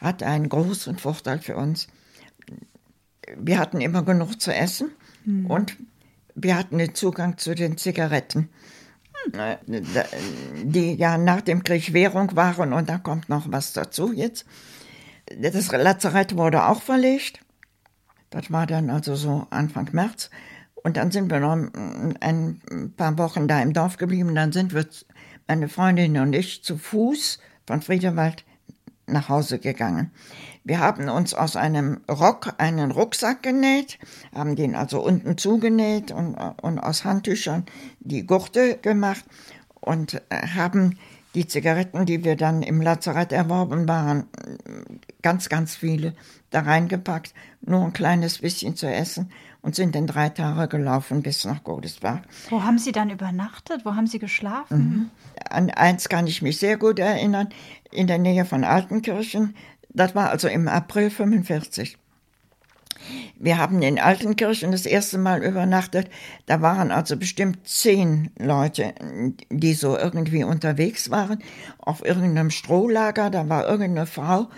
Hatte 0.00 0.26
einen 0.26 0.48
großen 0.48 0.98
Vorteil 0.98 1.38
für 1.38 1.56
uns. 1.56 1.88
Wir 3.36 3.58
hatten 3.58 3.80
immer 3.80 4.02
genug 4.02 4.40
zu 4.40 4.52
essen 4.52 4.90
mhm. 5.24 5.46
und 5.46 5.76
wir 6.34 6.56
hatten 6.56 6.78
den 6.78 6.94
Zugang 6.94 7.38
zu 7.38 7.54
den 7.54 7.76
Zigaretten, 7.76 8.48
die 10.64 10.94
ja 10.94 11.18
nach 11.18 11.40
dem 11.40 11.62
Krieg 11.62 11.92
Währung 11.92 12.34
waren 12.36 12.72
und 12.72 12.88
da 12.88 12.98
kommt 12.98 13.28
noch 13.28 13.50
was 13.50 13.72
dazu 13.72 14.12
jetzt. 14.12 14.44
Das 15.38 15.70
Lazarett 15.70 16.36
wurde 16.36 16.66
auch 16.66 16.82
verlegt. 16.82 17.40
Das 18.30 18.50
war 18.50 18.66
dann 18.66 18.90
also 18.90 19.14
so 19.14 19.46
Anfang 19.50 19.88
März. 19.92 20.30
Und 20.74 20.96
dann 20.96 21.10
sind 21.12 21.30
wir 21.30 21.38
noch 21.38 21.56
ein 22.20 22.92
paar 22.96 23.16
Wochen 23.18 23.46
da 23.46 23.60
im 23.62 23.72
Dorf 23.72 23.98
geblieben. 23.98 24.34
Dann 24.34 24.52
sind 24.52 24.74
wir, 24.74 24.86
meine 25.46 25.68
Freundin 25.68 26.18
und 26.18 26.32
ich, 26.32 26.64
zu 26.64 26.76
Fuß 26.76 27.38
von 27.66 27.82
Friedewald 27.82 28.44
nach 29.06 29.28
Hause 29.28 29.58
gegangen. 29.58 30.10
Wir 30.64 30.78
haben 30.78 31.08
uns 31.08 31.34
aus 31.34 31.56
einem 31.56 32.00
Rock 32.08 32.54
einen 32.58 32.92
Rucksack 32.92 33.42
genäht, 33.42 33.98
haben 34.34 34.54
den 34.54 34.74
also 34.74 35.02
unten 35.02 35.36
zugenäht 35.36 36.12
und, 36.12 36.34
und 36.34 36.78
aus 36.78 37.04
Handtüchern 37.04 37.66
die 38.00 38.26
Gurte 38.26 38.78
gemacht 38.78 39.24
und 39.80 40.22
äh, 40.30 40.46
haben 40.54 40.98
die 41.34 41.46
Zigaretten, 41.46 42.04
die 42.04 42.24
wir 42.24 42.36
dann 42.36 42.62
im 42.62 42.82
Lazarett 42.82 43.32
erworben 43.32 43.88
waren, 43.88 44.26
ganz, 45.22 45.48
ganz 45.48 45.74
viele 45.74 46.14
da 46.50 46.60
reingepackt, 46.60 47.32
nur 47.62 47.82
ein 47.82 47.92
kleines 47.92 48.38
bisschen 48.38 48.76
zu 48.76 48.86
essen 48.86 49.30
und 49.62 49.74
sind 49.74 49.94
dann 49.94 50.06
drei 50.06 50.28
Tage 50.28 50.68
gelaufen 50.68 51.22
bis 51.22 51.44
nach 51.44 51.64
Godesberg. 51.64 52.22
Wo 52.50 52.62
haben 52.62 52.78
Sie 52.78 52.92
dann 52.92 53.10
übernachtet? 53.10 53.84
Wo 53.84 53.94
haben 53.94 54.06
Sie 54.06 54.18
geschlafen? 54.18 54.78
Mhm. 54.78 55.10
An 55.48 55.70
eins 55.70 56.08
kann 56.08 56.26
ich 56.26 56.42
mich 56.42 56.58
sehr 56.58 56.76
gut 56.76 56.98
erinnern, 56.98 57.48
in 57.92 58.06
der 58.06 58.18
Nähe 58.18 58.44
von 58.44 58.64
Altenkirchen. 58.64 59.54
Das 59.90 60.14
war 60.14 60.30
also 60.30 60.48
im 60.48 60.68
April 60.68 61.10
45. 61.10 61.98
Wir 63.38 63.58
haben 63.58 63.82
in 63.82 63.98
Altenkirchen 63.98 64.70
das 64.72 64.86
erste 64.86 65.18
Mal 65.18 65.42
übernachtet. 65.42 66.08
Da 66.46 66.60
waren 66.62 66.90
also 66.90 67.16
bestimmt 67.16 67.66
zehn 67.66 68.30
Leute, 68.38 68.94
die 69.50 69.74
so 69.74 69.98
irgendwie 69.98 70.44
unterwegs 70.44 71.10
waren, 71.10 71.38
auf 71.78 72.04
irgendeinem 72.04 72.50
Strohlager. 72.50 73.30
Da 73.30 73.48
war 73.48 73.66
irgendeine 73.66 74.06
Frau. 74.06 74.48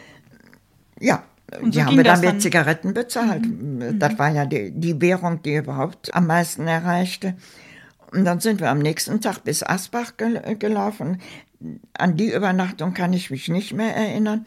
Ja, 1.01 1.25
so 1.61 1.69
die 1.69 1.85
haben 1.85 1.97
wir 1.97 2.05
dann 2.05 2.21
mit 2.21 2.43
Zigaretten 2.43 2.95
bezahlt. 2.95 3.47
Mhm. 3.47 3.99
Das 3.99 4.19
war 4.19 4.31
ja 4.31 4.45
die, 4.45 4.71
die 4.73 5.01
Währung, 5.01 5.43
die 5.43 5.55
überhaupt 5.55 6.15
am 6.15 6.27
meisten 6.27 6.67
erreichte. 6.67 7.37
Und 8.13 8.25
dann 8.25 8.41
sind 8.41 8.61
wir 8.61 8.71
am 8.71 8.79
nächsten 8.79 9.21
Tag 9.21 9.43
bis 9.45 9.63
Asbach 9.63 10.13
gelaufen. 10.17 11.21
An 11.97 12.17
die 12.17 12.33
Übernachtung 12.33 12.95
kann 12.95 13.13
ich 13.13 13.31
mich 13.31 13.49
nicht 13.49 13.73
mehr 13.73 13.95
erinnern. 13.95 14.47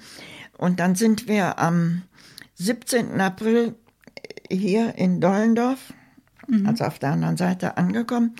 Und 0.57 0.79
dann 0.79 0.95
sind 0.95 1.27
wir 1.27 1.59
am 1.59 2.03
17. 2.55 3.21
April 3.21 3.75
hier 4.49 4.95
in 4.95 5.21
Dollendorf, 5.21 5.93
mhm. 6.47 6.67
also 6.67 6.85
auf 6.85 6.99
der 6.99 7.11
anderen 7.11 7.37
Seite 7.37 7.77
angekommen. 7.77 8.35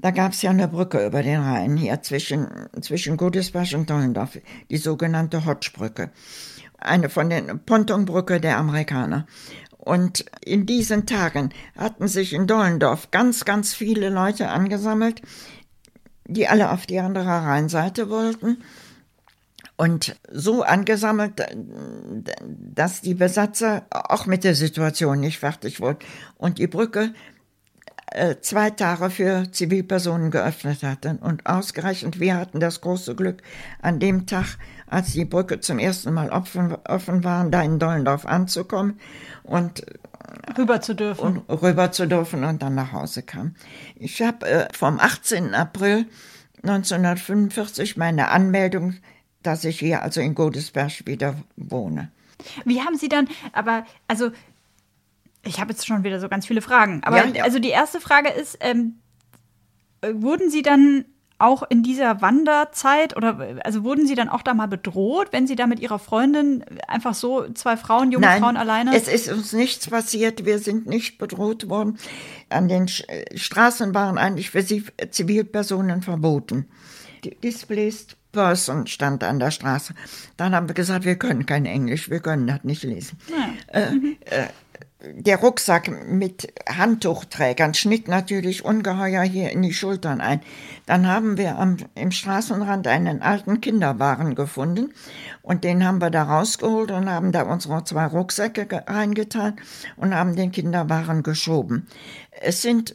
Da 0.00 0.12
gab 0.12 0.32
es 0.32 0.42
ja 0.42 0.50
eine 0.50 0.68
Brücke 0.68 1.04
über 1.04 1.22
den 1.22 1.40
Rhein 1.40 1.76
hier 1.76 2.02
zwischen, 2.02 2.46
zwischen 2.80 3.16
Godesberg 3.16 3.72
und 3.74 3.90
Dollendorf, 3.90 4.38
die 4.70 4.76
sogenannte 4.76 5.44
Hotschbrücke. 5.44 6.10
Eine 6.78 7.08
von 7.08 7.28
den 7.28 7.58
Pontonbrücke 7.64 8.40
der 8.40 8.58
Amerikaner. 8.58 9.26
Und 9.76 10.26
in 10.44 10.66
diesen 10.66 11.06
Tagen 11.06 11.50
hatten 11.76 12.06
sich 12.06 12.32
in 12.32 12.46
Dollendorf 12.46 13.10
ganz, 13.10 13.44
ganz 13.44 13.74
viele 13.74 14.10
Leute 14.10 14.48
angesammelt, 14.48 15.22
die 16.28 16.46
alle 16.46 16.70
auf 16.70 16.86
die 16.86 17.00
andere 17.00 17.26
Rheinseite 17.26 18.08
wollten. 18.08 18.58
Und 19.76 20.16
so 20.30 20.62
angesammelt, 20.62 21.40
dass 22.74 23.00
die 23.00 23.14
Besatzer 23.14 23.86
auch 23.90 24.26
mit 24.26 24.44
der 24.44 24.54
Situation 24.54 25.20
nicht 25.20 25.38
fertig 25.38 25.80
wurden. 25.80 25.98
Und 26.36 26.58
die 26.58 26.66
Brücke 26.66 27.02
äh, 27.02 27.37
zwei 28.40 28.70
Tage 28.70 29.10
für 29.10 29.50
Zivilpersonen 29.50 30.30
geöffnet 30.30 30.82
hatten. 30.82 31.18
Und 31.18 31.46
ausgerechnet 31.46 32.20
wir 32.20 32.36
hatten 32.36 32.60
das 32.60 32.80
große 32.80 33.14
Glück, 33.14 33.42
an 33.80 34.00
dem 34.00 34.26
Tag, 34.26 34.56
als 34.86 35.12
die 35.12 35.24
Brücke 35.24 35.60
zum 35.60 35.78
ersten 35.78 36.12
Mal 36.14 36.30
offen, 36.30 36.76
offen 36.86 37.24
war, 37.24 37.44
da 37.48 37.62
in 37.62 37.78
Dollendorf 37.78 38.26
anzukommen 38.26 38.98
und 39.42 39.84
rüber 40.56 40.80
zu 40.80 40.94
dürfen. 40.94 41.38
Und 41.38 41.62
rüber 41.62 41.92
zu 41.92 42.06
dürfen 42.06 42.44
und 42.44 42.62
dann 42.62 42.74
nach 42.74 42.92
Hause 42.92 43.22
kam. 43.22 43.54
Ich 43.96 44.22
habe 44.22 44.46
äh, 44.46 44.68
vom 44.72 44.98
18. 44.98 45.54
April 45.54 46.06
1945 46.62 47.96
meine 47.96 48.28
Anmeldung 48.28 48.94
dass 49.42 49.64
ich 49.64 49.78
hier 49.78 50.02
also 50.02 50.20
in 50.20 50.34
Godesberg 50.34 51.06
wieder 51.06 51.34
wohne. 51.56 52.10
Wie 52.64 52.80
haben 52.80 52.96
Sie 52.96 53.08
dann, 53.08 53.28
aber 53.52 53.84
also 54.06 54.30
ich 55.44 55.60
habe 55.60 55.70
jetzt 55.70 55.86
schon 55.86 56.04
wieder 56.04 56.20
so 56.20 56.28
ganz 56.28 56.46
viele 56.46 56.62
Fragen, 56.62 57.02
aber 57.04 57.18
ja, 57.18 57.26
ja. 57.26 57.44
also 57.44 57.58
die 57.58 57.70
erste 57.70 58.00
Frage 58.00 58.28
ist, 58.30 58.58
ähm, 58.60 58.98
wurden 60.02 60.50
Sie 60.50 60.62
dann 60.62 61.04
auch 61.38 61.62
in 61.68 61.84
dieser 61.84 62.20
Wanderzeit 62.20 63.16
oder 63.16 63.60
also 63.62 63.84
wurden 63.84 64.06
Sie 64.06 64.16
dann 64.16 64.28
auch 64.28 64.42
da 64.42 64.54
mal 64.54 64.66
bedroht, 64.66 65.28
wenn 65.30 65.46
Sie 65.46 65.54
da 65.54 65.68
mit 65.68 65.78
Ihrer 65.78 66.00
Freundin 66.00 66.64
einfach 66.88 67.14
so 67.14 67.48
zwei 67.52 67.76
Frauen, 67.76 68.10
junge 68.10 68.26
Nein, 68.26 68.42
Frauen 68.42 68.56
alleine? 68.56 68.96
Es 68.96 69.06
ist 69.06 69.30
uns 69.30 69.52
nichts 69.52 69.88
passiert, 69.88 70.44
wir 70.44 70.58
sind 70.58 70.86
nicht 70.86 71.18
bedroht 71.18 71.68
worden. 71.68 71.98
An 72.48 72.68
den 72.68 72.88
Straßen 72.88 73.94
waren 73.94 74.18
eigentlich 74.18 74.50
für 74.50 74.62
Sie 74.62 74.84
Zivilpersonen 75.10 76.02
verboten. 76.02 76.68
Displaced 77.42 78.16
Person 78.32 78.86
stand 78.86 79.24
an 79.24 79.38
der 79.38 79.50
Straße. 79.50 79.94
Dann 80.36 80.54
haben 80.54 80.68
wir 80.68 80.74
gesagt, 80.74 81.04
wir 81.04 81.16
können 81.16 81.46
kein 81.46 81.66
Englisch, 81.66 82.10
wir 82.10 82.20
können 82.20 82.46
das 82.46 82.62
nicht 82.64 82.82
lesen. 82.82 83.18
Ja. 83.28 83.80
Äh, 83.80 83.96
äh, 84.26 84.46
der 85.14 85.38
Rucksack 85.38 86.08
mit 86.08 86.52
Handtuchträgern 86.68 87.74
schnitt 87.74 88.08
natürlich 88.08 88.64
ungeheuer 88.64 89.22
hier 89.22 89.50
in 89.50 89.62
die 89.62 89.72
Schultern 89.72 90.20
ein. 90.20 90.40
Dann 90.86 91.06
haben 91.06 91.36
wir 91.36 91.58
am, 91.58 91.76
im 91.94 92.10
Straßenrand 92.10 92.86
einen 92.86 93.22
alten 93.22 93.60
Kinderwagen 93.60 94.34
gefunden 94.34 94.92
und 95.42 95.64
den 95.64 95.84
haben 95.86 96.00
wir 96.00 96.10
da 96.10 96.24
rausgeholt 96.24 96.90
und 96.90 97.10
haben 97.10 97.32
da 97.32 97.42
unsere 97.42 97.84
zwei 97.84 98.06
Rucksäcke 98.06 98.84
reingetan 98.86 99.56
und 99.96 100.14
haben 100.14 100.36
den 100.36 100.52
Kinderwagen 100.52 101.22
geschoben. 101.22 101.86
Es 102.40 102.62
sind 102.62 102.94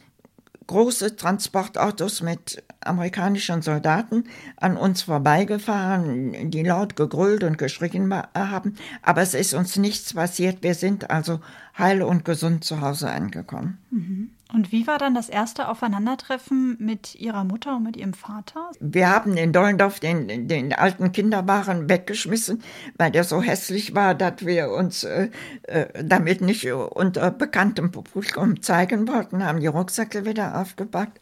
große 0.66 1.16
Transportautos 1.16 2.22
mit 2.22 2.62
amerikanischen 2.80 3.62
Soldaten 3.62 4.24
an 4.56 4.76
uns 4.76 5.02
vorbeigefahren, 5.02 6.50
die 6.50 6.62
laut 6.62 6.96
gegrüllt 6.96 7.44
und 7.44 7.58
geschrien 7.58 8.12
haben. 8.34 8.76
Aber 9.02 9.22
es 9.22 9.34
ist 9.34 9.54
uns 9.54 9.76
nichts 9.76 10.14
passiert. 10.14 10.62
Wir 10.62 10.74
sind 10.74 11.10
also 11.10 11.40
heil 11.76 12.02
und 12.02 12.24
gesund 12.24 12.64
zu 12.64 12.80
Hause 12.80 13.10
angekommen. 13.10 13.78
Mhm. 13.90 14.30
Und 14.52 14.70
wie 14.70 14.86
war 14.86 14.98
dann 14.98 15.14
das 15.14 15.28
erste 15.28 15.68
Aufeinandertreffen 15.68 16.76
mit 16.78 17.16
Ihrer 17.16 17.42
Mutter 17.42 17.76
und 17.76 17.82
mit 17.82 17.96
Ihrem 17.96 18.14
Vater? 18.14 18.70
Wir 18.78 19.10
haben 19.10 19.36
in 19.36 19.52
Dollendorf 19.52 19.98
den, 19.98 20.46
den 20.46 20.72
alten 20.72 21.10
Kinderwagen 21.10 21.88
weggeschmissen, 21.88 22.62
weil 22.96 23.10
der 23.10 23.24
so 23.24 23.42
hässlich 23.42 23.96
war, 23.96 24.14
dass 24.14 24.46
wir 24.46 24.70
uns 24.70 25.02
äh, 25.02 25.30
äh 25.64 26.04
damit 26.04 26.40
nicht 26.40 26.70
unter 26.70 27.32
bekanntem 27.32 27.90
Publikum 27.90 28.62
zeigen 28.62 29.08
wollten, 29.08 29.44
haben 29.44 29.58
die 29.58 29.66
Rucksäcke 29.66 30.24
wieder 30.24 30.60
aufgepackt. 30.60 31.20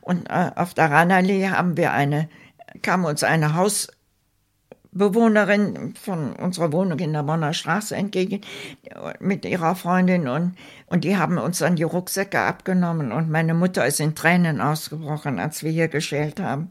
Und 0.00 0.30
äh, 0.30 0.52
auf 0.54 0.74
der 0.74 0.90
Rheinallee 0.90 1.48
haben 1.48 1.76
wir 1.76 1.92
eine, 1.92 2.28
kam 2.82 3.04
uns 3.04 3.24
eine 3.24 3.54
Haus 3.54 3.88
Bewohnerin 4.92 5.94
von 5.94 6.34
unserer 6.34 6.70
Wohnung 6.70 6.98
in 6.98 7.14
der 7.14 7.22
Bonner 7.22 7.54
Straße 7.54 7.96
entgegen 7.96 8.42
mit 9.20 9.46
ihrer 9.46 9.74
Freundin 9.74 10.28
und, 10.28 10.54
und 10.86 11.04
die 11.04 11.16
haben 11.16 11.38
uns 11.38 11.58
dann 11.58 11.76
die 11.76 11.82
Rucksäcke 11.82 12.38
abgenommen 12.38 13.10
und 13.10 13.30
meine 13.30 13.54
Mutter 13.54 13.86
ist 13.86 14.00
in 14.00 14.14
Tränen 14.14 14.60
ausgebrochen, 14.60 15.40
als 15.40 15.62
wir 15.62 15.70
hier 15.70 15.88
geschält 15.88 16.40
haben. 16.40 16.70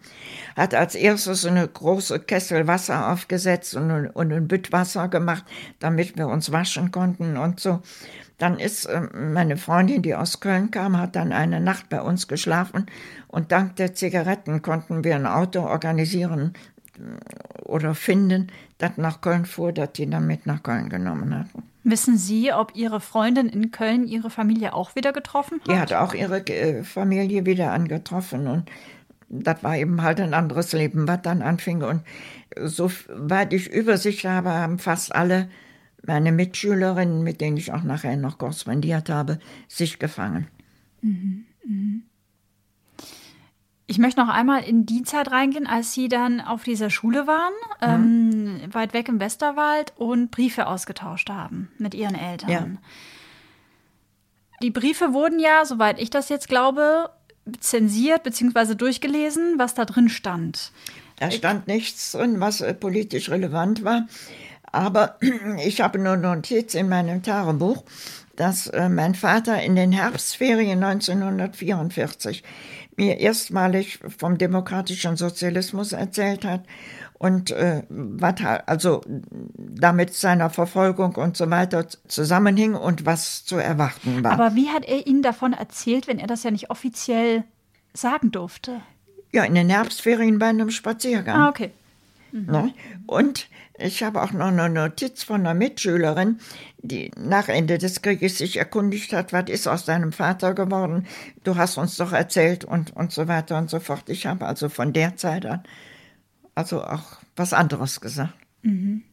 Hat 0.56 0.76
als 0.76 0.94
erstes 0.94 1.46
eine 1.46 1.68
große 1.68 2.20
Kessel 2.20 2.68
Wasser 2.68 3.12
aufgesetzt 3.12 3.76
und, 3.76 3.90
und 4.08 4.32
ein 4.32 4.48
Bütt 4.48 4.72
Wasser 4.72 5.08
gemacht, 5.08 5.44
damit 5.80 6.16
wir 6.16 6.28
uns 6.28 6.52
waschen 6.52 6.92
konnten 6.92 7.38
und 7.38 7.60
so. 7.60 7.82
Dann 8.42 8.58
ist 8.58 8.86
äh, 8.86 9.02
meine 9.14 9.56
Freundin, 9.56 10.02
die 10.02 10.16
aus 10.16 10.40
Köln 10.40 10.72
kam, 10.72 10.98
hat 10.98 11.16
dann 11.16 11.32
eine 11.32 11.60
Nacht 11.60 11.90
bei 11.90 12.02
uns 12.02 12.28
geschlafen 12.28 12.88
und 13.28 13.52
dank 13.52 13.76
der 13.76 13.94
Zigaretten 13.94 14.64
konnten 14.64 15.04
wir 15.04 15.16
ein 15.16 15.28
Auto 15.28 15.62
organisieren, 15.62 16.54
oder 17.66 17.96
finden, 17.96 18.48
das 18.78 18.98
nach 18.98 19.22
Köln 19.22 19.46
fuhr, 19.46 19.72
das 19.72 19.94
die 19.94 20.10
dann 20.10 20.28
mit 20.28 20.46
nach 20.46 20.64
Köln 20.64 20.90
genommen 20.90 21.38
hat. 21.38 21.48
Wissen 21.84 22.18
Sie, 22.18 22.54
ob 22.54 22.76
Ihre 22.76 23.00
Freundin 23.00 23.50
in 23.50 23.72
Köln 23.72 24.06
ihre 24.06 24.30
Familie 24.30 24.74
auch 24.74 24.96
wieder 24.96 25.14
getroffen 25.14 25.60
hat? 25.62 25.68
Die 25.68 25.80
hat 25.80 25.94
auch 25.94 26.14
ihre 26.14 26.46
äh, 26.48 26.84
Familie 26.84 27.46
wieder 27.46 27.72
angetroffen 27.72 28.48
und 28.48 28.70
das 29.30 29.64
war 29.64 29.78
eben 29.78 30.02
halt 30.02 30.20
ein 30.20 30.34
anderes 30.34 30.74
Leben, 30.74 31.08
was 31.08 31.22
dann 31.22 31.42
anfing. 31.42 31.84
Und 31.84 32.02
soweit 32.62 33.54
ich 33.54 33.72
Übersicht 33.72 34.26
habe, 34.26 34.50
haben 34.50 34.78
fast 34.78 35.16
alle 35.16 35.50
meine 36.06 36.32
Mitschülerinnen, 36.32 37.24
mit 37.24 37.42
denen 37.42 37.58
ich 37.58 37.72
auch 37.72 37.84
nachher 37.84 38.18
noch 38.18 38.38
korrespondiert 38.38 39.10
habe, 39.10 39.40
sich 39.68 40.00
gefangen. 40.00 40.48
Mhm, 41.02 41.46
mh. 41.66 42.00
Ich 43.88 43.98
möchte 43.98 44.22
noch 44.22 44.30
einmal 44.30 44.64
in 44.64 44.86
die 44.86 45.04
Zeit 45.04 45.32
reingehen, 45.32 45.68
als 45.68 45.94
Sie 45.94 46.08
dann 46.08 46.40
auf 46.40 46.64
dieser 46.64 46.90
Schule 46.90 47.28
waren, 47.28 48.00
mhm. 48.00 48.62
ähm, 48.62 48.74
weit 48.74 48.94
weg 48.94 49.10
im 49.10 49.20
Westerwald 49.20 49.94
und 49.98 50.32
Briefe 50.32 50.68
ausgetauscht 50.68 51.30
haben 51.30 51.70
mit 51.78 51.94
Ihren 51.94 52.16
Eltern. 52.16 52.50
Ja. 52.50 52.66
Die 54.62 54.72
Briefe 54.72 55.14
wurden 55.14 55.40
ja, 55.40 55.66
soweit 55.66 56.00
ich 56.00 56.10
das 56.10 56.30
jetzt 56.30 56.48
glaube, 56.48 57.10
zensiert 57.60 58.24
bzw. 58.24 58.76
durchgelesen, 58.76 59.56
was 59.58 59.74
da 59.74 59.86
drin 59.86 60.10
stand. 60.10 60.72
Da 61.18 61.32
stand 61.32 61.68
nichts 61.68 62.12
drin, 62.14 62.40
was 62.40 62.62
äh, 62.62 62.74
politisch 62.74 63.30
relevant 63.30 63.84
war. 63.84 64.08
Aber 64.72 65.18
ich 65.66 65.82
habe 65.82 66.00
nur 66.00 66.18
Notiz 66.18 66.74
in 66.74 66.90
meinem 66.90 67.24
Tagebuch, 67.24 67.84
dass 68.36 68.68
äh, 68.68 68.90
mein 68.90 69.16
Vater 69.16 69.62
in 69.62 69.76
den 69.76 69.92
Herbstferien 69.92 70.84
1944 70.84 72.44
mir 72.98 73.20
erstmalig 73.20 74.00
vom 74.18 74.38
demokratischen 74.38 75.16
Sozialismus 75.16 75.92
erzählt 75.94 76.46
hat 76.46 76.66
und 77.14 77.52
äh, 77.52 77.84
was 77.90 78.36
also 78.66 79.02
damit 79.58 80.14
seiner 80.14 80.50
Verfolgung 80.50 81.16
und 81.16 81.38
so 81.38 81.50
weiter 81.50 81.88
zusammenhing 82.08 82.74
und 82.74 83.06
was 83.06 83.46
zu 83.46 83.58
erwarten 83.58 84.24
war. 84.24 84.32
Aber 84.32 84.56
wie 84.56 84.70
hat 84.70 84.86
er 84.86 85.06
Ihnen 85.06 85.22
davon 85.22 85.54
erzählt, 85.54 86.08
wenn 86.08 86.20
er 86.20 86.28
das 86.28 86.44
ja 86.44 86.52
nicht 86.52 86.70
offiziell 86.70 87.44
sagen 87.94 88.32
durfte? 88.32 88.82
Ja, 89.32 89.44
in 89.44 89.56
den 89.56 89.70
Herbstferien 89.70 90.40
bei 90.40 90.48
einem 90.48 90.72
Spaziergang. 90.72 91.36
Ah, 91.36 91.50
okay. 91.50 91.72
Mhm. 92.32 92.74
Und 93.08 93.48
ich 93.78 94.04
habe 94.04 94.22
auch 94.22 94.32
noch 94.32 94.48
eine 94.48 94.70
Notiz 94.70 95.24
von 95.24 95.42
einer 95.42 95.54
Mitschülerin, 95.54 96.40
die 96.84 97.12
nach 97.18 97.48
Ende 97.48 97.78
des 97.78 98.02
Krieges 98.02 98.38
sich 98.40 98.58
erkundigt 98.58 99.14
hat, 99.14 99.34
was 99.34 99.50
ist 99.50 99.68
aus 99.68 99.86
deinem 99.86 100.12
Vater 100.12 100.54
geworden? 100.54 101.06
Du 101.44 101.56
hast 101.56 101.78
uns 101.78 101.98
doch 101.98 102.12
erzählt 102.12 102.66
und, 102.66 102.96
und 102.96 103.12
so 103.12 103.28
weiter 103.28 103.58
und 103.58 103.70
so 103.70 103.80
fort. 103.80 104.04
Ich 104.08 104.26
habe 104.26 104.46
also 104.46 104.70
von 104.70 104.94
der 104.94 105.16
Zeit 105.16 105.46
an 105.46 105.64
also 106.56 106.84
auch 106.84 107.18
was 107.36 107.54
anderes 107.54 108.02
gesagt. 108.02 108.34
Mhm. 108.62 109.04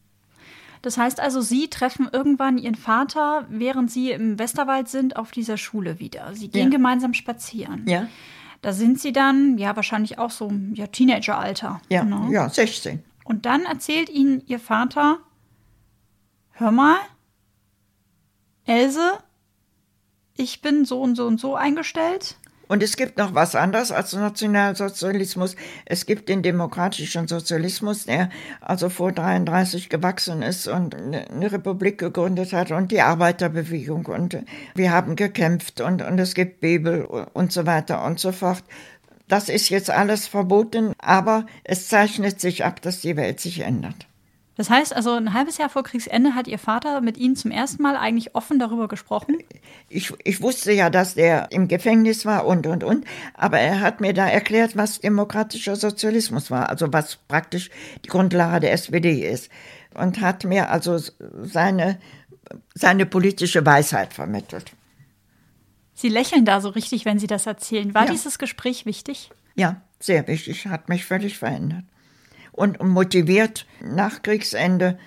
Das 0.81 0.97
heißt 0.97 1.19
also, 1.19 1.41
Sie 1.41 1.69
treffen 1.69 2.07
irgendwann 2.11 2.57
Ihren 2.57 2.75
Vater, 2.75 3.45
während 3.49 3.91
Sie 3.91 4.11
im 4.11 4.39
Westerwald 4.39 4.87
sind, 4.87 5.17
auf 5.17 5.31
dieser 5.31 5.57
Schule 5.57 5.99
wieder. 5.99 6.33
Sie 6.33 6.47
gehen 6.47 6.71
ja. 6.71 6.77
gemeinsam 6.77 7.13
spazieren. 7.13 7.85
Ja. 7.85 8.07
Da 8.61 8.71
sind 8.71 8.99
Sie 8.99 9.11
dann, 9.11 9.57
ja, 9.57 9.75
wahrscheinlich 9.75 10.19
auch 10.19 10.31
so 10.31 10.51
ja, 10.73 10.87
Teenageralter. 10.87 11.81
Ja, 11.89 12.03
genau. 12.03 12.29
ja, 12.29 12.47
16. 12.49 13.03
Und 13.25 13.45
dann 13.45 13.63
erzählt 13.63 14.09
Ihnen 14.09 14.41
Ihr 14.47 14.59
Vater, 14.59 15.19
hör 16.51 16.71
mal, 16.71 16.97
Else, 18.69 19.17
ich 20.37 20.61
bin 20.61 20.85
so 20.85 21.01
und 21.01 21.15
so 21.15 21.25
und 21.25 21.39
so 21.39 21.55
eingestellt. 21.55 22.37
Und 22.67 22.83
es 22.83 22.97
gibt 22.97 23.17
noch 23.17 23.33
was 23.33 23.55
anderes 23.55 23.91
als 23.91 24.13
Nationalsozialismus. 24.13 25.55
Es 25.85 26.05
gibt 26.05 26.29
den 26.29 26.43
demokratischen 26.43 27.27
Sozialismus, 27.27 28.05
der 28.05 28.29
also 28.61 28.89
vor 28.89 29.11
33 29.11 29.89
gewachsen 29.89 30.43
ist 30.43 30.67
und 30.67 30.93
eine 30.93 31.51
Republik 31.51 31.97
gegründet 31.97 32.53
hat 32.53 32.69
und 32.69 32.91
die 32.91 33.01
Arbeiterbewegung 33.01 34.05
und 34.05 34.37
wir 34.75 34.91
haben 34.91 35.15
gekämpft 35.15 35.81
und, 35.81 36.03
und 36.03 36.19
es 36.19 36.35
gibt 36.35 36.61
Bibel 36.61 37.05
und 37.05 37.51
so 37.51 37.65
weiter 37.65 38.05
und 38.05 38.19
so 38.19 38.31
fort. 38.31 38.63
Das 39.27 39.49
ist 39.49 39.69
jetzt 39.69 39.89
alles 39.89 40.27
verboten, 40.27 40.93
aber 40.99 41.47
es 41.63 41.87
zeichnet 41.87 42.39
sich 42.39 42.65
ab, 42.65 42.83
dass 42.83 43.01
die 43.01 43.15
Welt 43.15 43.39
sich 43.39 43.61
ändert. 43.61 44.05
Das 44.59 44.69
heißt 44.69 44.93
also, 44.93 45.13
ein 45.13 45.33
halbes 45.33 45.57
Jahr 45.57 45.69
vor 45.69 45.83
Kriegsende 45.83 46.35
hat 46.35 46.49
Ihr 46.49 46.59
Vater 46.59 46.99
mit 46.99 47.15
Ihnen 47.15 47.37
zum 47.37 47.49
ersten 47.49 47.81
Mal 47.81 47.95
eigentlich 47.95 48.35
offen 48.35 48.59
darüber 48.59 48.89
gesprochen? 48.89 49.37
Ich, 49.87 50.11
ich 50.25 50.41
wusste 50.41 50.73
ja, 50.73 50.89
dass 50.89 51.15
der 51.15 51.49
im 51.53 51.69
Gefängnis 51.69 52.25
war 52.25 52.45
und, 52.45 52.67
und, 52.67 52.83
und. 52.83 53.05
Aber 53.35 53.57
er 53.57 53.79
hat 53.79 54.01
mir 54.01 54.13
da 54.13 54.27
erklärt, 54.27 54.75
was 54.75 54.99
demokratischer 54.99 55.77
Sozialismus 55.77 56.51
war. 56.51 56.67
Also 56.67 56.91
was 56.91 57.15
praktisch 57.15 57.69
die 58.03 58.09
Grundlage 58.09 58.59
der 58.59 58.73
SPD 58.73 59.25
ist. 59.25 59.49
Und 59.93 60.19
hat 60.19 60.43
mir 60.43 60.69
also 60.69 60.99
seine, 61.41 61.97
seine 62.75 63.05
politische 63.05 63.65
Weisheit 63.65 64.13
vermittelt. 64.13 64.73
Sie 65.93 66.09
lächeln 66.09 66.43
da 66.43 66.59
so 66.59 66.67
richtig, 66.67 67.05
wenn 67.05 67.17
Sie 67.17 67.27
das 67.27 67.45
erzählen. 67.45 67.93
War 67.93 68.07
ja. 68.07 68.11
dieses 68.11 68.37
Gespräch 68.37 68.85
wichtig? 68.85 69.31
Ja, 69.55 69.79
sehr 70.01 70.27
wichtig. 70.27 70.67
Hat 70.67 70.89
mich 70.89 71.05
völlig 71.05 71.37
verändert 71.37 71.85
und 72.59 72.83
motiviert, 72.83 73.65
nach 73.81 74.21
Kriegsende 74.21 74.99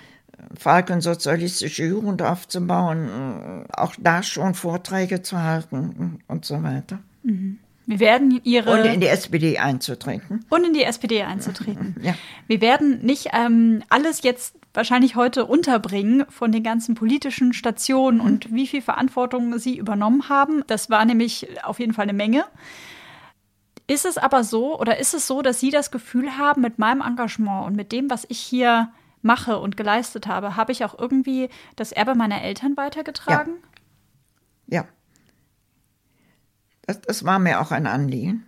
Falkensozialistische 0.59 1.85
Jugend 1.85 2.23
aufzubauen, 2.23 3.67
auch 3.73 3.95
da 3.99 4.23
schon 4.23 4.55
Vorträge 4.55 5.23
zu 5.23 5.41
halten 5.41 6.19
und 6.29 6.45
so 6.45 6.63
weiter. 6.63 6.99
Mhm. 7.23 7.59
Wir 7.85 8.01
werden 8.01 8.41
ihre 8.45 8.73
und 8.73 8.87
in 8.87 9.01
die 9.01 9.07
SPD 9.07 9.59
einzutreten. 9.59 10.45
Und 10.49 10.65
in 10.65 10.73
die 10.73 10.85
SPD 10.85 11.23
einzutreten. 11.23 11.97
Ja. 12.03 12.15
Wir 12.47 12.61
werden 12.61 13.05
nicht 13.05 13.29
ähm, 13.33 13.83
alles 13.89 14.23
jetzt 14.23 14.55
wahrscheinlich 14.73 15.17
heute 15.17 15.45
unterbringen 15.45 16.25
von 16.29 16.53
den 16.53 16.63
ganzen 16.63 16.95
politischen 16.95 17.53
Stationen 17.53 18.19
mhm. 18.19 18.25
und 18.25 18.55
wie 18.55 18.67
viel 18.67 18.83
Verantwortung 18.83 19.59
sie 19.59 19.77
übernommen 19.77 20.29
haben. 20.29 20.65
Das 20.69 20.91
war 20.91 21.05
nämlich 21.05 21.49
auf 21.65 21.81
jeden 21.81 21.93
Fall 21.93 22.05
eine 22.05 22.15
Menge. 22.15 22.45
Ist 23.87 24.05
es 24.05 24.19
aber 24.19 24.45
so 24.45 24.79
oder 24.79 24.99
ist 24.99 25.15
es 25.15 25.27
so, 25.27 25.43
dass 25.43 25.61
Sie 25.61 25.71
das 25.71 25.91
Gefühl 25.91 26.39
haben, 26.39 26.63
mit 26.63 26.79
meinem 26.79 27.01
Engagement 27.01 27.67
und 27.67 27.77
mit 27.77 27.93
dem, 27.93 28.11
was 28.11 28.25
ich 28.29 28.39
hier 28.39 28.93
mache 29.23 29.59
und 29.59 29.77
geleistet 29.77 30.27
habe, 30.27 30.57
habe 30.57 30.73
ich 30.73 30.85
auch 30.85 30.99
irgendwie 30.99 31.49
das 31.77 31.93
Erbe 31.93 32.15
meiner 32.15 32.43
Eltern 32.43 32.77
weitergetragen? 32.77 33.55
Ja. 34.67 34.83
ja. 34.83 34.89
Das, 36.87 37.01
das 37.01 37.25
war 37.25 37.39
mir 37.39 37.61
auch 37.61 37.71
ein 37.71 37.87
Anliegen. 37.87 38.45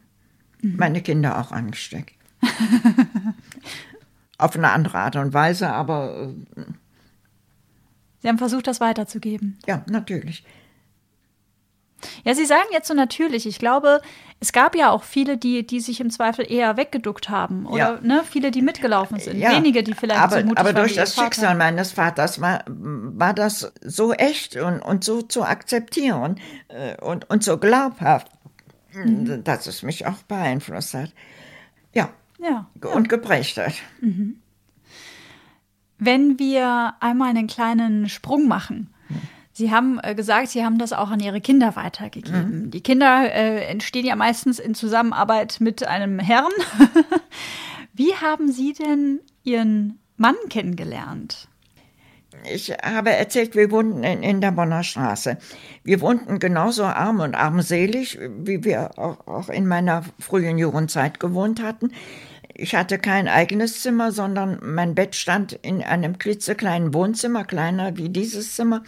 Mhm. 0.60 0.76
Meine 0.76 1.02
Kinder 1.02 1.38
auch 1.38 1.52
angesteckt. 1.52 2.14
Auf 4.38 4.56
eine 4.56 4.70
andere 4.70 4.98
Art 4.98 5.16
und 5.16 5.32
Weise, 5.32 5.68
aber. 5.68 6.34
Äh, 6.56 6.64
Sie 8.20 8.28
haben 8.28 8.38
versucht, 8.38 8.66
das 8.66 8.80
weiterzugeben. 8.80 9.58
Ja, 9.66 9.84
natürlich. 9.88 10.44
Ja, 12.24 12.34
Sie 12.34 12.44
sagen 12.44 12.68
jetzt 12.72 12.88
so 12.88 12.94
natürlich. 12.94 13.46
Ich 13.46 13.58
glaube, 13.58 14.00
es 14.40 14.52
gab 14.52 14.76
ja 14.76 14.90
auch 14.90 15.04
viele, 15.04 15.36
die, 15.36 15.66
die 15.66 15.80
sich 15.80 16.00
im 16.00 16.10
Zweifel 16.10 16.50
eher 16.50 16.76
weggeduckt 16.76 17.28
haben. 17.28 17.66
Oder 17.66 17.94
ja. 17.94 17.98
ne, 18.02 18.22
viele, 18.28 18.50
die 18.50 18.62
mitgelaufen 18.62 19.18
sind. 19.18 19.38
Ja. 19.38 19.52
Wenige, 19.52 19.82
die 19.82 19.94
vielleicht 19.94 20.20
aber, 20.20 20.40
so 20.40 20.46
mutig 20.46 20.58
Aber 20.58 20.72
durch 20.72 20.94
das 20.94 21.14
Schicksal 21.14 21.54
meines 21.54 21.92
Vaters 21.92 22.40
war, 22.40 22.64
war 22.66 23.34
das 23.34 23.72
so 23.82 24.12
echt 24.12 24.56
und, 24.56 24.80
und 24.80 25.04
so 25.04 25.22
zu 25.22 25.44
akzeptieren 25.44 26.40
äh, 26.68 27.00
und, 27.00 27.28
und 27.30 27.42
so 27.42 27.58
glaubhaft, 27.58 28.28
mhm. 28.92 29.42
dass 29.44 29.66
es 29.66 29.82
mich 29.82 30.06
auch 30.06 30.18
beeinflusst 30.28 30.94
hat. 30.94 31.12
Ja. 31.92 32.10
Ja. 32.38 32.68
Und 32.92 33.08
geprägt 33.08 33.56
hat. 33.56 33.74
Mhm. 34.00 34.40
Wenn 35.98 36.38
wir 36.38 36.94
einmal 37.00 37.30
einen 37.30 37.46
kleinen 37.46 38.08
Sprung 38.08 38.46
machen 38.48 38.93
Sie 39.56 39.70
haben 39.70 40.00
äh, 40.02 40.16
gesagt, 40.16 40.48
Sie 40.48 40.64
haben 40.64 40.78
das 40.78 40.92
auch 40.92 41.10
an 41.10 41.20
Ihre 41.20 41.40
Kinder 41.40 41.76
weitergegeben. 41.76 42.64
Mhm. 42.64 42.70
Die 42.72 42.80
Kinder 42.80 43.32
äh, 43.32 43.64
entstehen 43.66 44.04
ja 44.04 44.16
meistens 44.16 44.58
in 44.58 44.74
Zusammenarbeit 44.74 45.60
mit 45.60 45.86
einem 45.86 46.18
Herrn. 46.18 46.50
Wie 47.94 48.14
haben 48.14 48.50
Sie 48.50 48.72
denn 48.72 49.20
Ihren 49.44 50.00
Mann 50.16 50.34
kennengelernt? 50.50 51.48
Ich 52.52 52.70
habe 52.70 53.10
erzählt, 53.10 53.54
wir 53.54 53.70
wohnten 53.70 54.02
in, 54.02 54.24
in 54.24 54.40
der 54.40 54.50
Bonner 54.50 54.82
Straße. 54.82 55.38
Wir 55.84 56.00
wohnten 56.00 56.40
genauso 56.40 56.82
arm 56.82 57.20
und 57.20 57.36
armselig, 57.36 58.18
wie 58.20 58.64
wir 58.64 58.98
auch, 58.98 59.24
auch 59.28 59.48
in 59.48 59.68
meiner 59.68 60.02
frühen 60.18 60.58
Jugendzeit 60.58 61.20
gewohnt 61.20 61.62
hatten. 61.62 61.92
Ich 62.56 62.74
hatte 62.74 62.98
kein 62.98 63.28
eigenes 63.28 63.82
Zimmer, 63.82 64.10
sondern 64.10 64.58
mein 64.62 64.94
Bett 64.96 65.14
stand 65.14 65.52
in 65.52 65.82
einem 65.82 66.18
klitzekleinen 66.18 66.92
Wohnzimmer, 66.92 67.44
kleiner 67.44 67.96
wie 67.96 68.08
dieses 68.08 68.54
Zimmer. 68.54 68.82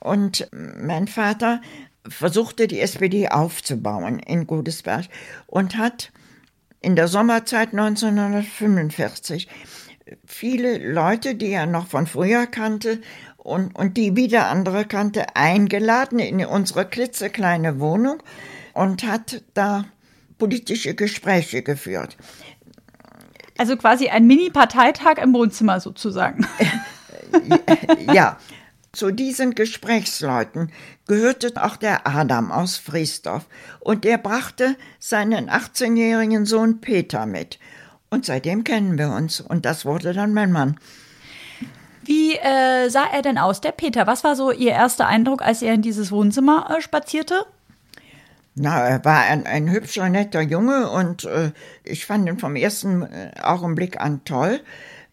Und 0.00 0.48
mein 0.52 1.06
Vater 1.06 1.60
versuchte 2.08 2.66
die 2.66 2.80
SPD 2.80 3.28
aufzubauen 3.28 4.18
in 4.18 4.46
Godesberg 4.46 5.06
und 5.46 5.76
hat 5.76 6.10
in 6.80 6.96
der 6.96 7.08
Sommerzeit 7.08 7.72
1945 7.72 9.48
viele 10.24 10.78
Leute, 10.78 11.34
die 11.34 11.50
er 11.50 11.66
noch 11.66 11.86
von 11.86 12.06
früher 12.06 12.46
kannte 12.46 13.00
und, 13.36 13.76
und 13.76 13.96
die 13.96 14.16
wieder 14.16 14.48
andere 14.48 14.84
kannte, 14.84 15.36
eingeladen 15.36 16.18
in 16.18 16.44
unsere 16.44 16.86
klitzekleine 16.86 17.80
Wohnung 17.80 18.22
und 18.72 19.02
hat 19.04 19.42
da 19.54 19.84
politische 20.38 20.94
Gespräche 20.94 21.62
geführt. 21.62 22.16
Also 23.58 23.76
quasi 23.76 24.08
ein 24.08 24.26
Mini-Parteitag 24.26 25.18
im 25.22 25.34
Wohnzimmer 25.34 25.80
sozusagen. 25.80 26.46
ja, 28.12 28.38
Zu 28.92 29.12
diesen 29.12 29.54
Gesprächsleuten 29.54 30.72
gehörte 31.06 31.52
auch 31.62 31.76
der 31.76 32.08
Adam 32.08 32.50
aus 32.50 32.76
Friesdorf 32.76 33.46
und 33.78 34.04
der 34.04 34.18
brachte 34.18 34.76
seinen 34.98 35.48
18-jährigen 35.48 36.44
Sohn 36.44 36.80
Peter 36.80 37.24
mit. 37.24 37.60
Und 38.10 38.26
seitdem 38.26 38.64
kennen 38.64 38.98
wir 38.98 39.10
uns 39.10 39.40
und 39.40 39.64
das 39.64 39.84
wurde 39.84 40.12
dann 40.12 40.34
mein 40.34 40.50
Mann. 40.50 40.76
Wie 42.02 42.34
äh, 42.34 42.88
sah 42.88 43.04
er 43.12 43.22
denn 43.22 43.38
aus, 43.38 43.60
der 43.60 43.70
Peter? 43.70 44.08
Was 44.08 44.24
war 44.24 44.34
so 44.34 44.50
Ihr 44.50 44.72
erster 44.72 45.06
Eindruck, 45.06 45.42
als 45.42 45.62
er 45.62 45.74
in 45.74 45.82
dieses 45.82 46.10
Wohnzimmer 46.10 46.74
äh, 46.76 46.80
spazierte? 46.80 47.46
Na, 48.56 48.80
er 48.80 49.04
war 49.04 49.22
ein, 49.22 49.46
ein 49.46 49.70
hübscher, 49.70 50.08
netter 50.08 50.40
Junge 50.40 50.90
und 50.90 51.24
äh, 51.24 51.52
ich 51.84 52.06
fand 52.06 52.28
ihn 52.28 52.38
vom 52.38 52.56
ersten 52.56 53.02
äh, 53.02 53.30
Augenblick 53.40 54.00
an 54.00 54.24
toll. 54.24 54.60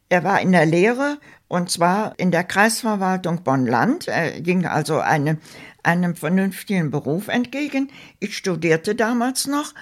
Er 0.10 0.24
war 0.24 0.42
in 0.42 0.52
der 0.52 0.66
Lehre 0.66 1.18
und 1.48 1.70
zwar 1.70 2.14
in 2.18 2.32
der 2.32 2.44
Kreisverwaltung 2.44 3.44
Bonn-Land. 3.44 4.08
Er 4.08 4.42
ging 4.42 4.66
also 4.66 5.00
einem, 5.00 5.38
einem 5.84 6.16
vernünftigen 6.16 6.92
Beruf 6.92 7.28
entgegen. 7.28 7.92
Ich 8.20 8.38
studierte 8.38 8.96
damals 8.96 9.48
noch. 9.48 9.74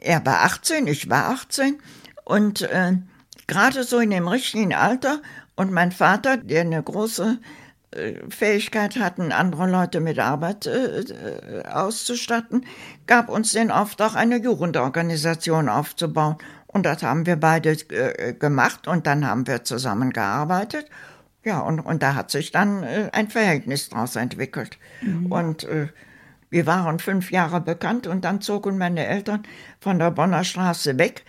Er 0.00 0.24
war 0.24 0.44
18, 0.44 0.86
ich 0.86 1.10
war 1.10 1.30
18 1.30 1.78
und 2.24 2.62
äh, 2.62 2.92
gerade 3.46 3.84
so 3.84 3.98
in 3.98 4.10
dem 4.10 4.28
richtigen 4.28 4.74
Alter. 4.74 5.20
Und 5.56 5.72
mein 5.72 5.92
Vater, 5.92 6.36
der 6.38 6.62
eine 6.62 6.82
große 6.82 7.38
äh, 7.90 8.14
Fähigkeit 8.28 8.96
hatten, 8.96 9.32
andere 9.32 9.68
Leute 9.68 10.00
mit 10.00 10.18
Arbeit 10.18 10.66
äh, 10.66 11.00
äh, 11.00 11.64
auszustatten, 11.66 12.64
gab 13.06 13.28
uns 13.28 13.52
den 13.52 13.70
Auftrag, 13.70 14.14
eine 14.14 14.36
Jugendorganisation 14.36 15.68
aufzubauen. 15.68 16.36
Und 16.72 16.86
das 16.86 17.02
haben 17.02 17.26
wir 17.26 17.36
beide 17.36 17.72
äh, 17.72 18.32
gemacht 18.32 18.86
und 18.86 19.06
dann 19.06 19.26
haben 19.26 19.46
wir 19.46 19.64
zusammengearbeitet. 19.64 20.88
Ja, 21.42 21.60
und, 21.60 21.80
und 21.80 22.02
da 22.02 22.14
hat 22.14 22.30
sich 22.30 22.52
dann 22.52 22.82
äh, 22.82 23.10
ein 23.12 23.28
Verhältnis 23.28 23.88
daraus 23.88 24.14
entwickelt. 24.14 24.78
Mhm. 25.00 25.32
Und 25.32 25.64
äh, 25.64 25.88
wir 26.48 26.66
waren 26.66 26.98
fünf 26.98 27.32
Jahre 27.32 27.60
bekannt 27.60 28.06
und 28.06 28.24
dann 28.24 28.40
zogen 28.40 28.78
meine 28.78 29.06
Eltern 29.06 29.42
von 29.80 29.98
der 29.98 30.10
Bonner 30.10 30.44
Straße 30.44 30.98
weg. 30.98 31.24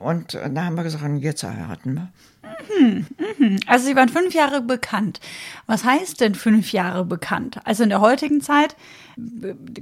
Und 0.00 0.34
da 0.34 0.64
haben 0.64 0.76
wir 0.76 0.84
gesagt, 0.84 1.04
jetzt 1.18 1.42
heiraten 1.42 1.94
wir. 1.94 2.12
Mhm, 2.78 3.06
mhm. 3.38 3.60
Also 3.66 3.86
Sie 3.86 3.96
waren 3.96 4.08
fünf 4.08 4.34
Jahre 4.34 4.60
bekannt. 4.60 5.20
Was 5.66 5.84
heißt 5.84 6.20
denn 6.20 6.34
fünf 6.34 6.72
Jahre 6.72 7.04
bekannt? 7.04 7.60
Also 7.64 7.82
in 7.82 7.88
der 7.88 8.00
heutigen 8.00 8.40
Zeit 8.40 8.76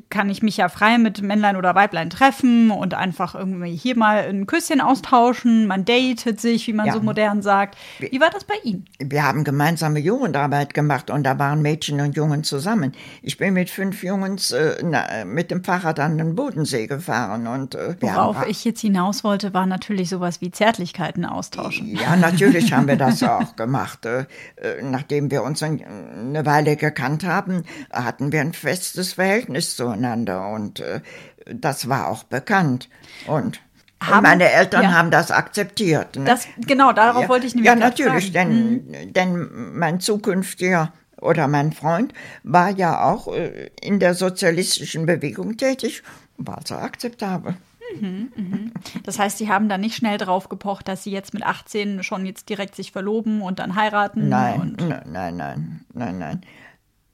kann 0.09 0.31
ich 0.31 0.43
mich 0.43 0.57
ja 0.57 0.69
frei 0.69 0.99
mit 0.99 1.21
Männlein 1.21 1.57
oder 1.57 1.75
Weiblein 1.75 2.11
treffen 2.11 2.71
und 2.71 2.95
einfach 2.95 3.35
irgendwie 3.35 3.75
hier 3.75 3.97
mal 3.97 4.27
ein 4.29 4.47
Küsschen 4.47 4.81
austauschen. 4.81 5.67
Man 5.67 5.85
datet 5.85 6.41
sich, 6.41 6.67
wie 6.67 6.73
man 6.73 6.87
ja. 6.87 6.95
so 6.95 7.01
modern 7.01 7.43
sagt. 7.43 7.77
Wie 7.99 8.21
war 8.21 8.31
das 8.31 8.45
bei 8.45 8.55
Ihnen? 8.65 8.87
Wir 8.99 9.25
haben 9.25 9.45
gemeinsame 9.45 9.99
Jugendarbeit 9.99 10.73
gemacht 10.73 11.11
und 11.11 11.25
da 11.25 11.39
waren 11.39 11.61
Mädchen 11.61 12.01
und 12.01 12.17
Jungen 12.17 12.45
zusammen. 12.45 12.93
Ich 13.21 13.37
bin 13.37 13.53
mit 13.53 13.69
fünf 13.69 14.03
Jungs 14.03 14.53
äh, 14.53 14.77
na, 14.83 15.25
mit 15.27 15.51
dem 15.51 15.63
Fahrrad 15.63 16.01
an 16.01 16.17
den 16.17 16.35
Bodensee 16.35 16.87
gefahren. 16.87 17.47
Und, 17.47 17.75
äh, 17.75 17.97
Worauf 18.01 18.37
haben, 18.37 18.51
ich 18.51 18.65
jetzt 18.65 18.81
hinaus 18.81 19.23
wollte, 19.23 19.53
war 19.53 19.67
natürlich 19.67 20.09
sowas 20.09 20.41
wie 20.41 20.51
Zärtlichkeiten 20.51 21.27
austauschen. 21.27 21.95
Ja, 21.95 22.17
natürlich 22.17 22.73
haben 22.73 22.89
wir 22.89 22.97
das 22.97 23.23
auch 23.23 23.55
gemacht. 23.57 24.07
Äh, 24.07 24.21
äh, 24.57 24.83
nachdem 24.83 25.31
wir 25.31 25.43
uns 25.43 25.63
eine 25.63 26.47
Weile 26.47 26.77
gekannt 26.77 27.25
haben, 27.25 27.65
hatten 27.93 28.33
wir 28.33 28.41
ein 28.41 28.55
festes 28.55 29.13
Verhältnis 29.15 29.26
Verhältnis 29.27 29.77
zueinander 29.77 30.49
und 30.51 30.81
äh, 30.81 31.01
das 31.47 31.89
war 31.89 32.09
auch 32.09 32.23
bekannt. 32.25 32.89
Und 33.27 33.61
haben, 34.01 34.23
meine 34.23 34.51
Eltern 34.53 34.85
ja. 34.85 34.93
haben 34.93 35.11
das 35.11 35.31
akzeptiert. 35.31 36.17
Ne? 36.17 36.25
Das, 36.25 36.47
genau, 36.59 36.93
darauf 36.93 37.23
ja, 37.23 37.29
wollte 37.29 37.47
ich 37.47 37.55
nämlich 37.55 37.69
Ja, 37.69 37.77
natürlich, 37.77 38.33
denn, 38.33 38.87
mhm. 38.87 39.13
denn 39.13 39.49
mein 39.75 40.01
zukünftiger 40.01 40.93
oder 41.21 41.49
mein 41.49 41.73
Freund 41.73 42.13
war 42.45 42.71
ja 42.71 43.03
auch 43.03 43.33
äh, 43.35 43.71
in 43.81 43.99
der 43.99 44.15
sozialistischen 44.15 45.07
Bewegung 45.07 45.57
tätig, 45.57 46.03
war 46.37 46.59
also 46.59 46.77
akzeptabel. 46.77 47.57
Mhm, 47.99 48.33
mhm. 48.37 48.73
Das 49.05 49.19
heißt, 49.19 49.39
Sie 49.39 49.49
haben 49.49 49.69
da 49.69 49.79
nicht 49.79 49.97
schnell 49.97 50.19
drauf 50.19 50.49
gepocht, 50.49 50.89
dass 50.89 51.05
Sie 51.05 51.11
jetzt 51.11 51.35
mit 51.35 51.45
18 51.45 52.03
schon 52.03 52.27
jetzt 52.27 52.49
direkt 52.49 52.77
sich 52.77 52.93
verloben 52.93 53.41
und 53.41 53.59
dann 53.59 53.77
heiraten? 53.77 54.29
Nein, 54.29 54.77
nein, 54.79 55.03
nein, 55.07 55.37
nein, 55.37 55.81
nein, 55.95 56.19
nein 56.19 56.41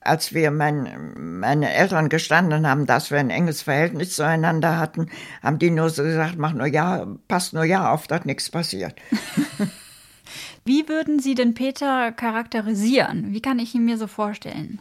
als 0.04 0.34
wir 0.34 0.50
mein, 0.50 1.40
meine 1.40 1.72
Eltern 1.72 2.08
gestanden 2.08 2.66
haben, 2.66 2.86
dass 2.86 3.10
wir 3.10 3.18
ein 3.18 3.30
enges 3.30 3.62
Verhältnis 3.62 4.16
zueinander 4.16 4.78
hatten, 4.78 5.08
haben 5.42 5.58
die 5.58 5.70
nur 5.70 5.90
so 5.90 6.02
gesagt, 6.02 6.36
mach 6.36 6.52
nur 6.52 6.66
ja, 6.66 7.06
passt 7.28 7.52
nur 7.52 7.64
ja 7.64 7.92
auf, 7.92 8.06
dass 8.06 8.24
nichts 8.24 8.50
passiert. 8.50 8.94
Wie 10.64 10.88
würden 10.88 11.18
Sie 11.18 11.34
den 11.34 11.54
Peter 11.54 12.12
charakterisieren? 12.12 13.32
Wie 13.32 13.42
kann 13.42 13.58
ich 13.58 13.74
ihn 13.74 13.84
mir 13.84 13.98
so 13.98 14.06
vorstellen? 14.06 14.80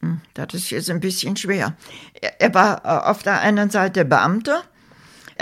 Hm, 0.00 0.20
das 0.34 0.54
ist 0.54 0.70
jetzt 0.70 0.90
ein 0.90 1.00
bisschen 1.00 1.36
schwer. 1.36 1.76
Er 2.38 2.54
war 2.54 2.84
äh, 2.84 3.08
auf 3.08 3.22
der 3.22 3.40
einen 3.40 3.70
Seite 3.70 4.04
Beamter, 4.04 4.62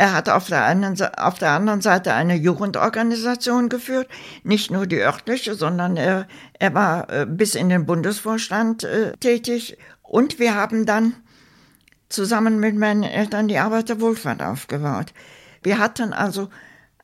er 0.00 0.14
hat 0.14 0.30
auf 0.30 0.46
der, 0.46 0.64
einen, 0.64 0.98
auf 1.18 1.38
der 1.38 1.50
anderen 1.50 1.82
Seite 1.82 2.14
eine 2.14 2.34
Jugendorganisation 2.34 3.68
geführt, 3.68 4.08
nicht 4.44 4.70
nur 4.70 4.86
die 4.86 4.96
örtliche, 4.96 5.54
sondern 5.54 5.98
er, 5.98 6.26
er 6.58 6.72
war 6.72 7.10
äh, 7.10 7.26
bis 7.26 7.54
in 7.54 7.68
den 7.68 7.84
Bundesvorstand 7.84 8.84
äh, 8.84 9.12
tätig. 9.18 9.76
Und 10.00 10.38
wir 10.38 10.54
haben 10.54 10.86
dann 10.86 11.16
zusammen 12.08 12.60
mit 12.60 12.76
meinen 12.76 13.02
Eltern 13.02 13.46
die 13.46 13.58
Arbeiterwohlfahrt 13.58 14.40
aufgebaut. 14.40 15.12
Wir 15.62 15.76
hatten 15.76 16.14
also 16.14 16.48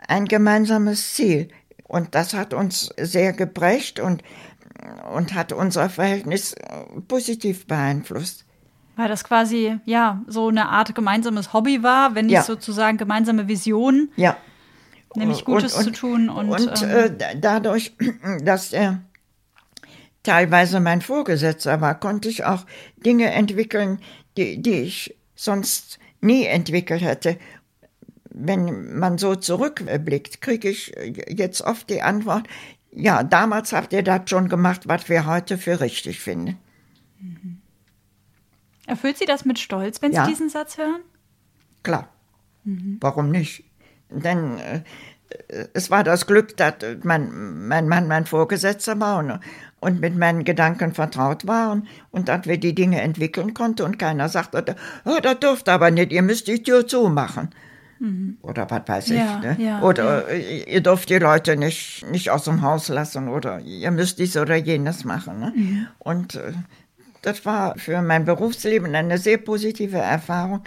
ein 0.09 0.25
gemeinsames 0.25 1.13
Ziel 1.13 1.49
und 1.83 2.15
das 2.15 2.33
hat 2.33 2.55
uns 2.55 2.95
sehr 2.99 3.35
geprägt 3.35 4.01
und, 4.01 4.23
und 5.13 5.35
hat 5.35 5.53
unser 5.53 5.91
Verhältnis 5.91 6.55
äh, 6.55 6.85
positiv 7.07 7.67
beeinflusst. 7.67 8.46
Weil 8.97 9.09
das 9.09 9.25
quasi, 9.25 9.79
ja, 9.85 10.23
so 10.27 10.49
eine 10.49 10.69
Art 10.71 10.95
gemeinsames 10.95 11.53
Hobby 11.53 11.83
war, 11.83 12.15
wenn 12.15 12.27
nicht 12.27 12.35
ja. 12.35 12.43
sozusagen 12.43 12.97
gemeinsame 12.97 13.47
Vision. 13.47 14.09
Ja. 14.17 14.37
Nämlich 15.15 15.45
Gutes 15.45 15.75
und, 15.75 15.87
und, 15.87 15.95
zu 15.95 16.01
tun. 16.01 16.29
Und, 16.29 16.51
und 16.51 16.83
ähm, 16.83 17.17
äh, 17.19 17.37
dadurch, 17.39 17.95
dass 18.43 18.73
er 18.73 19.01
teilweise 20.23 20.81
mein 20.81 21.03
Vorgesetzter 21.03 21.81
war, 21.81 21.99
konnte 22.01 22.29
ich 22.29 22.45
auch 22.45 22.65
Dinge 22.97 23.31
entwickeln, 23.31 24.01
die, 24.37 24.61
die 24.61 24.81
ich 24.81 25.17
sonst 25.35 25.99
nie 26.21 26.45
entwickelt 26.47 27.03
hätte. 27.03 27.39
Wenn 28.31 28.99
man 28.99 29.19
so 29.19 29.37
zurückblickt, 29.37 30.41
kriege 30.41 30.69
ich 30.69 30.95
jetzt 31.29 31.63
oft 31.63 31.89
die 31.89 32.03
Antwort, 32.03 32.49
ja, 32.93 33.23
damals 33.23 33.73
habt 33.73 33.93
ihr 33.93 34.03
das 34.03 34.23
schon 34.29 34.49
gemacht, 34.49 34.89
was 34.89 35.09
wir 35.09 35.27
heute 35.27 35.59
für 35.59 35.81
richtig 35.81 36.21
finden. 36.21 36.59
Mhm. 37.21 37.56
Erfüllt 38.87 39.19
Sie 39.19 39.27
das 39.27 39.45
mit 39.45 39.59
Stolz, 39.59 40.01
wenn 40.03 40.13
ja. 40.13 40.25
Sie 40.25 40.31
diesen 40.31 40.49
Satz 40.49 40.79
hören? 40.79 41.03
Klar. 41.83 42.09
Mhm. 42.65 42.99
Warum 43.01 43.31
nicht? 43.31 43.65
Denn 44.11 44.59
äh, 44.59 44.83
es 45.75 45.91
war 45.91 46.05
das 46.05 46.27
Glück, 46.27 46.57
dass 46.57 46.75
mein, 47.03 47.67
mein 47.67 47.89
Mann 47.89 48.09
mein 48.09 48.27
Vorgesetzter 48.27 48.99
war 49.01 49.19
und, 49.19 49.41
und 49.81 50.01
mit 50.01 50.17
meinen 50.17 50.45
Gedanken 50.45 50.95
vertraut 50.95 51.47
war 51.47 51.83
und, 52.11 52.29
dass 52.29 52.47
wir 52.47 52.59
die 52.59 52.75
Dinge 52.75 53.01
entwickeln 53.01 53.55
konnten 53.55 53.83
und 53.83 53.99
keiner 53.99 54.29
sagte, 54.29 54.77
oh, 55.05 55.19
das 55.21 55.41
dürft 55.41 55.69
aber 55.69 55.91
nicht, 55.91 56.13
ihr 56.13 56.23
müsst 56.23 56.47
die 56.47 56.63
Tür 56.63 56.87
zumachen. 56.87 57.51
Mhm. 57.99 58.37
Oder 58.43 58.71
was 58.71 58.83
weiß 58.87 59.11
ich. 59.11 59.19
Ja, 59.19 59.39
ne? 59.39 59.57
ja, 59.59 59.83
oder 59.83 60.33
ja. 60.33 60.67
ihr 60.67 60.81
dürft 60.83 61.09
die 61.09 61.19
Leute 61.19 61.57
nicht, 61.57 62.05
nicht 62.11 62.31
aus 62.31 62.45
dem 62.45 62.63
Haus 62.63 62.89
lassen 62.89 63.29
oder 63.29 63.61
ihr 63.61 63.91
müsst 63.91 64.19
dies 64.19 64.37
oder 64.37 64.57
jenes 64.57 65.05
machen. 65.05 65.41
Ne? 65.41 65.53
Mhm. 65.57 65.87
Und 65.99 66.35
äh, 66.35 66.53
das 67.27 67.45
war 67.45 67.77
für 67.77 68.01
mein 68.03 68.25
Berufsleben 68.25 68.95
eine 68.95 69.19
sehr 69.19 69.39
positive 69.39 69.99
Erfahrung. 69.99 70.63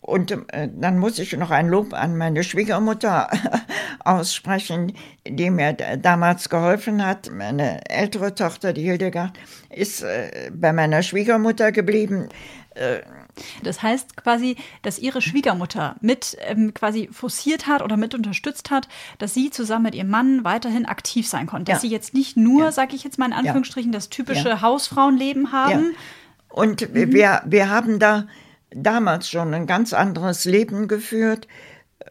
Und 0.00 0.30
äh, 0.52 0.68
dann 0.72 0.98
muss 0.98 1.18
ich 1.18 1.36
noch 1.36 1.50
ein 1.50 1.68
Lob 1.68 1.92
an 1.92 2.16
meine 2.16 2.44
Schwiegermutter 2.44 3.28
aussprechen, 4.04 4.92
die 5.26 5.50
mir 5.50 5.72
damals 5.72 6.50
geholfen 6.50 7.04
hat. 7.04 7.30
Meine 7.32 7.80
ältere 7.88 8.34
Tochter, 8.34 8.72
die 8.72 8.82
Hildegard, 8.82 9.32
ist 9.70 10.02
äh, 10.02 10.50
bei 10.52 10.72
meiner 10.72 11.02
Schwiegermutter 11.02 11.72
geblieben. 11.72 12.28
Äh, 12.74 13.02
das 13.62 13.82
heißt 13.82 14.16
quasi, 14.16 14.56
dass 14.82 14.98
ihre 14.98 15.22
Schwiegermutter 15.22 15.96
mit 16.00 16.36
ähm, 16.40 16.74
quasi 16.74 17.08
forciert 17.12 17.66
hat 17.66 17.82
oder 17.82 17.96
mit 17.96 18.14
unterstützt 18.14 18.70
hat, 18.70 18.88
dass 19.18 19.34
sie 19.34 19.50
zusammen 19.50 19.84
mit 19.84 19.94
ihrem 19.94 20.10
Mann 20.10 20.44
weiterhin 20.44 20.86
aktiv 20.86 21.28
sein 21.28 21.46
konnte. 21.46 21.72
Dass 21.72 21.82
ja. 21.82 21.88
sie 21.88 21.94
jetzt 21.94 22.14
nicht 22.14 22.36
nur, 22.36 22.64
ja. 22.64 22.72
sage 22.72 22.94
ich 22.94 23.04
jetzt 23.04 23.18
mal 23.18 23.26
in 23.26 23.32
Anführungsstrichen, 23.32 23.92
ja. 23.92 23.96
das 23.96 24.08
typische. 24.08 24.54
Hausfrauenleben 24.60 25.52
haben. 25.52 25.94
Und 26.48 26.92
mhm. 26.92 27.12
wir, 27.12 27.42
wir 27.44 27.70
haben 27.70 27.98
da 27.98 28.26
damals 28.70 29.28
schon 29.28 29.54
ein 29.54 29.66
ganz 29.66 29.92
anderes 29.92 30.44
Leben 30.44 30.88
geführt, 30.88 31.48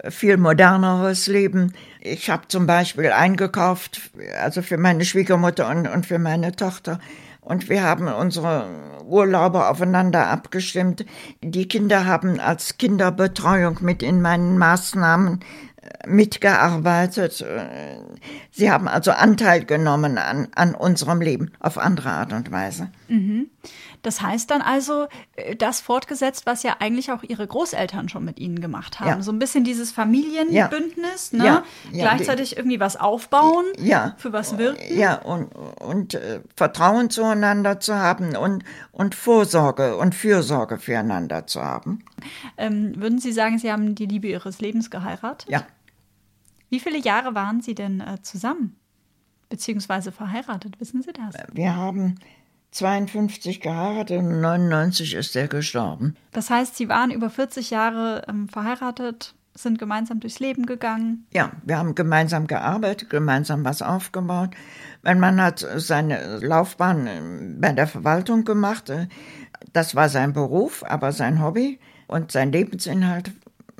viel 0.09 0.37
moderneres 0.37 1.27
Leben. 1.27 1.73
Ich 2.01 2.29
habe 2.29 2.47
zum 2.47 2.65
Beispiel 2.65 3.11
eingekauft, 3.11 4.11
also 4.41 4.61
für 4.61 4.77
meine 4.77 5.05
Schwiegermutter 5.05 5.69
und, 5.69 5.87
und 5.87 6.05
für 6.05 6.19
meine 6.19 6.55
Tochter 6.55 6.99
und 7.45 7.69
wir 7.69 7.83
haben 7.83 8.07
unsere 8.07 8.67
Urlaube 9.05 9.67
aufeinander 9.67 10.27
abgestimmt. 10.27 11.05
Die 11.41 11.67
Kinder 11.67 12.05
haben 12.05 12.39
als 12.39 12.77
Kinderbetreuung 12.77 13.79
mit 13.81 14.01
in 14.01 14.21
meinen 14.21 14.57
Maßnahmen 14.57 15.41
äh, 15.81 16.07
mitgearbeitet. 16.07 17.41
Äh, 17.41 17.97
sie 18.51 18.71
haben 18.71 18.87
also 18.87 19.11
Anteil 19.11 19.65
genommen 19.65 20.17
an, 20.17 20.47
an 20.55 20.75
unserem 20.75 21.21
Leben 21.21 21.51
auf 21.59 21.77
andere 21.77 22.11
Art 22.11 22.33
und 22.33 22.51
Weise. 22.51 22.89
Mhm. 23.07 23.47
Das 24.03 24.21
heißt 24.21 24.51
dann 24.51 24.61
also, 24.61 25.07
äh, 25.35 25.55
das 25.55 25.81
fortgesetzt, 25.81 26.45
was 26.45 26.61
ja 26.61 26.75
eigentlich 26.79 27.11
auch 27.11 27.23
ihre 27.23 27.47
Großeltern 27.47 28.09
schon 28.09 28.23
mit 28.23 28.37
ihnen 28.37 28.61
gemacht 28.61 28.99
haben. 28.99 29.07
Ja. 29.07 29.21
So 29.21 29.31
ein 29.31 29.39
bisschen 29.39 29.63
dieses 29.63 29.91
Familienbündnis, 29.91 31.31
ja. 31.31 31.37
ne? 31.37 31.43
Ja. 31.43 31.63
Gleichzeitig 31.91 32.57
irgendwie 32.57 32.79
was 32.79 32.97
aufbauen, 32.97 33.65
ja. 33.79 34.13
für 34.17 34.31
was 34.31 34.57
wirken. 34.57 34.81
Ja, 34.95 35.15
und, 35.15 35.47
und 35.81 36.13
äh, 36.13 36.41
Vertrauen 36.55 37.09
zueinander 37.09 37.79
zu 37.79 37.95
haben 37.95 38.35
und, 38.35 38.63
und 38.91 39.15
Vorsorge 39.15 39.97
und 39.97 40.13
Fürsorge 40.13 40.77
füreinander 40.77 41.47
zu 41.47 41.63
haben. 41.63 42.03
Ähm, 42.57 42.93
würden 42.97 43.19
Sie 43.19 43.31
sagen, 43.31 43.57
Sie 43.57 43.71
haben 43.71 43.95
die 43.95 44.05
Liebe 44.05 44.27
Ihres 44.27 44.59
Lebens 44.59 44.91
geheiratet? 44.91 45.49
Ja. 45.49 45.63
Wie 46.69 46.79
viele 46.79 46.97
Jahre 46.97 47.35
waren 47.35 47.61
Sie 47.61 47.75
denn 47.75 48.01
äh, 48.01 48.21
zusammen? 48.21 48.75
Beziehungsweise 49.47 50.11
verheiratet, 50.11 50.79
wissen 50.79 51.03
Sie 51.03 51.13
das? 51.13 51.35
Wir 51.53 51.75
haben 51.75 52.15
52 52.73 53.61
geheiratet 53.61 54.19
und 54.19 54.41
99 54.41 55.13
ist 55.13 55.35
er 55.35 55.47
gestorben. 55.47 56.15
Das 56.31 56.49
heißt, 56.49 56.75
Sie 56.75 56.89
waren 56.89 57.11
über 57.11 57.29
40 57.29 57.69
Jahre 57.69 58.23
ähm, 58.27 58.49
verheiratet, 58.49 59.35
sind 59.53 59.77
gemeinsam 59.77 60.19
durchs 60.19 60.39
Leben 60.39 60.65
gegangen. 60.65 61.27
Ja, 61.31 61.51
wir 61.63 61.77
haben 61.77 61.93
gemeinsam 61.93 62.47
gearbeitet, 62.47 63.11
gemeinsam 63.11 63.63
was 63.63 63.83
aufgebaut. 63.83 64.49
Mein 65.03 65.19
Mann 65.19 65.39
hat 65.39 65.65
seine 65.75 66.39
Laufbahn 66.39 67.07
äh, 67.07 67.21
bei 67.59 67.73
der 67.73 67.87
Verwaltung 67.87 68.43
gemacht. 68.43 68.89
Äh, 68.89 69.07
das 69.71 69.93
war 69.95 70.09
sein 70.09 70.33
Beruf, 70.33 70.83
aber 70.83 71.11
sein 71.11 71.43
Hobby 71.43 71.79
und 72.07 72.31
sein 72.31 72.51
Lebensinhalt 72.51 73.31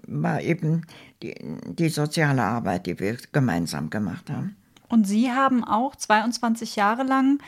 war 0.05 0.41
eben 0.41 0.85
die, 1.23 1.33
die 1.65 1.89
soziale 1.89 2.43
Arbeit, 2.43 2.85
die 2.85 2.99
wir 2.99 3.17
gemeinsam 3.31 3.89
gemacht 3.89 4.29
haben. 4.29 4.55
Und 4.87 5.07
Sie 5.07 5.31
haben 5.31 5.63
auch 5.63 5.95
22 5.95 6.75
Jahre 6.75 7.03
lang 7.03 7.39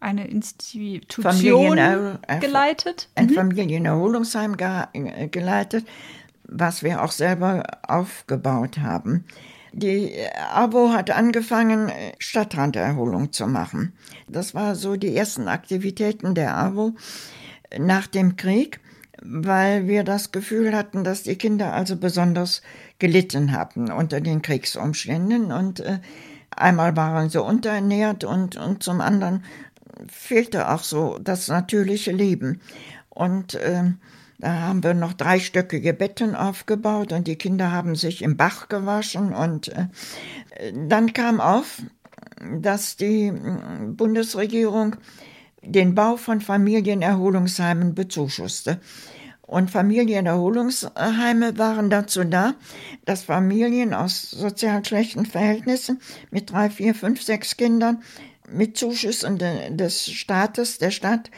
eine 0.00 0.26
Institution 0.26 1.76
geleitet. 2.40 3.08
Ein 3.14 3.26
mhm. 3.26 3.34
Familienerholungsheim 3.34 4.56
ge 4.56 4.84
äh, 4.92 5.28
geleitet, 5.28 5.86
was 6.44 6.82
wir 6.82 7.02
auch 7.02 7.12
selber 7.12 7.62
aufgebaut 7.86 8.78
haben. 8.78 9.24
Die 9.72 10.12
AWO 10.52 10.92
hat 10.92 11.10
angefangen, 11.10 11.92
Stadtranderholung 12.18 13.32
zu 13.32 13.46
machen. 13.46 13.92
Das 14.26 14.54
war 14.54 14.74
so 14.74 14.96
die 14.96 15.14
ersten 15.14 15.46
Aktivitäten 15.46 16.34
der 16.34 16.56
AWO 16.56 16.94
nach 17.78 18.08
dem 18.08 18.36
Krieg, 18.36 18.80
weil 19.22 19.86
wir 19.86 20.02
das 20.02 20.32
Gefühl 20.32 20.74
hatten, 20.74 21.04
dass 21.04 21.22
die 21.22 21.36
Kinder 21.36 21.72
also 21.72 21.96
besonders 21.96 22.62
gelitten 22.98 23.52
hatten 23.52 23.92
unter 23.92 24.20
den 24.20 24.42
Kriegsumständen 24.42 25.52
und 25.52 25.80
äh, 25.80 26.00
einmal 26.50 26.96
waren 26.96 27.30
sie 27.30 27.42
unterernährt 27.42 28.24
und, 28.24 28.56
und 28.56 28.82
zum 28.82 29.00
anderen 29.00 29.44
fehlte 30.08 30.70
auch 30.70 30.82
so 30.82 31.18
das 31.18 31.48
natürliche 31.48 32.12
Leben. 32.12 32.60
Und 33.08 33.54
äh, 33.54 33.84
da 34.38 34.52
haben 34.52 34.82
wir 34.82 34.94
noch 34.94 35.12
dreistöckige 35.12 35.92
Betten 35.92 36.34
aufgebaut 36.34 37.12
und 37.12 37.26
die 37.26 37.36
Kinder 37.36 37.72
haben 37.72 37.94
sich 37.94 38.22
im 38.22 38.36
Bach 38.36 38.68
gewaschen. 38.68 39.34
Und 39.34 39.68
äh, 39.68 39.86
dann 40.72 41.12
kam 41.12 41.40
auf, 41.40 41.82
dass 42.60 42.96
die 42.96 43.26
äh, 43.26 43.32
Bundesregierung 43.88 44.96
den 45.62 45.94
Bau 45.94 46.16
von 46.16 46.40
Familienerholungsheimen 46.40 47.94
bezuschusste. 47.94 48.80
Und 49.42 49.70
Familienerholungsheime 49.70 51.58
waren 51.58 51.90
dazu 51.90 52.22
da, 52.22 52.54
dass 53.04 53.24
Familien 53.24 53.92
aus 53.92 54.30
sozial 54.30 54.84
schlechten 54.84 55.26
Verhältnissen 55.26 56.00
mit 56.30 56.52
drei, 56.52 56.70
vier, 56.70 56.94
fünf, 56.94 57.20
sechs 57.20 57.56
Kindern 57.56 58.02
mit 58.52 58.76
Zuschüssen 58.76 59.38
des 59.38 60.10
Staates, 60.10 60.78
der 60.78 60.90
Stadt 60.90 61.30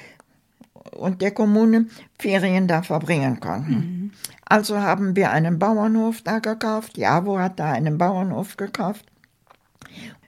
und 0.97 1.23
der 1.23 1.31
Kommune 1.31 1.87
Ferien 2.19 2.69
da 2.69 2.83
verbringen 2.83 3.41
konnten. 3.41 3.75
Mhm. 3.75 4.11
Also 4.45 4.81
haben 4.81 5.17
wir 5.17 5.31
einen 5.31 5.59
Bauernhof 5.59 6.23
da 6.23 6.39
gekauft. 6.39 6.99
Javo 6.99 7.39
hat 7.39 7.59
da 7.59 7.73
einen 7.73 7.99
Bauernhof 7.99 8.57
gekauft. 8.57 9.07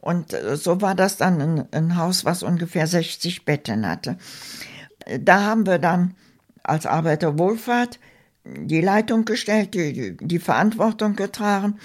Und 0.00 0.32
äh, 0.32 0.56
so 0.56 0.80
war 0.80 0.94
das 0.94 1.16
dann 1.16 1.40
ein, 1.40 1.64
ein 1.72 1.96
Haus, 1.96 2.24
was 2.24 2.42
ungefähr 2.42 2.86
60 2.86 3.44
Betten 3.44 3.86
hatte. 3.86 4.16
Da 5.20 5.42
haben 5.42 5.66
wir 5.66 5.78
dann 5.78 6.14
als 6.62 6.86
Arbeiterwohlfahrt 6.86 7.98
die 8.44 8.80
Leitung 8.80 9.24
gestellt, 9.24 9.74
die, 9.74 10.16
die 10.18 10.38
Verantwortung 10.38 11.16
getragen. 11.16 11.78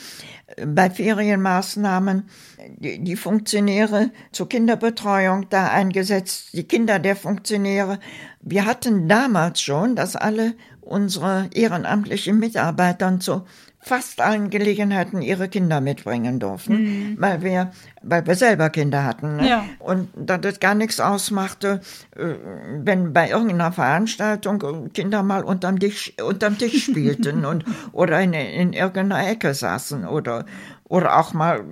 Bei 0.66 0.89
Ferienmaßnahmen 0.89 2.30
die, 2.78 3.03
die 3.03 3.16
Funktionäre 3.16 4.12
zur 4.32 4.49
Kinderbetreuung 4.49 5.47
da 5.49 5.68
eingesetzt, 5.68 6.49
die 6.53 6.64
Kinder 6.64 6.99
der 6.99 7.16
Funktionäre. 7.16 7.99
Wir 8.41 8.66
hatten 8.66 9.07
damals 9.07 9.62
schon, 9.62 9.95
dass 9.95 10.16
alle 10.16 10.55
unsere 10.82 11.49
ehrenamtlichen 11.53 12.39
Mitarbeiter 12.39 13.20
zu 13.20 13.45
fast 13.82 14.19
allen 14.19 14.49
Gelegenheiten 14.49 15.21
ihre 15.21 15.47
Kinder 15.47 15.80
mitbringen 15.80 16.39
durften, 16.39 16.73
mhm. 16.73 17.15
weil 17.17 17.41
wir, 17.41 17.71
weil 18.01 18.27
wir 18.27 18.36
selber 18.36 18.69
Kinder 18.69 19.05
hatten. 19.05 19.38
Ne? 19.38 19.49
Ja. 19.49 19.65
Und 19.80 20.09
dass 20.15 20.41
das 20.41 20.59
gar 20.59 20.75
nichts 20.75 20.99
ausmachte, 20.99 21.80
äh, 22.15 22.36
wenn 22.84 23.13
bei 23.13 23.30
irgendeiner 23.30 23.71
Veranstaltung 23.71 24.91
Kinder 24.93 25.23
mal 25.23 25.43
unterm 25.43 25.80
Tisch, 25.80 26.13
unterm 26.21 26.57
Tisch 26.57 26.84
spielten 26.89 27.45
und 27.45 27.63
oder 27.93 28.19
in, 28.21 28.34
in 28.34 28.73
irgendeiner 28.73 29.27
Ecke 29.30 29.53
saßen 29.53 30.05
oder 30.05 30.45
oder 30.89 31.19
auch 31.19 31.34
mal 31.34 31.63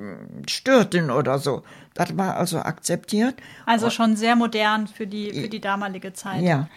störten 0.48 1.10
oder 1.10 1.40
so. 1.40 1.64
Das 1.96 2.16
war 2.16 2.38
also 2.38 2.60
akzeptiert. 2.60 3.36
Also 3.66 3.90
schon 3.90 4.16
sehr 4.16 4.36
modern 4.36 4.88
für 4.88 5.08
die, 5.08 5.34
für 5.34 5.50
die 5.50 5.60
damalige 5.60 6.14
Zeit. 6.14 6.44
Ja. 6.44 6.70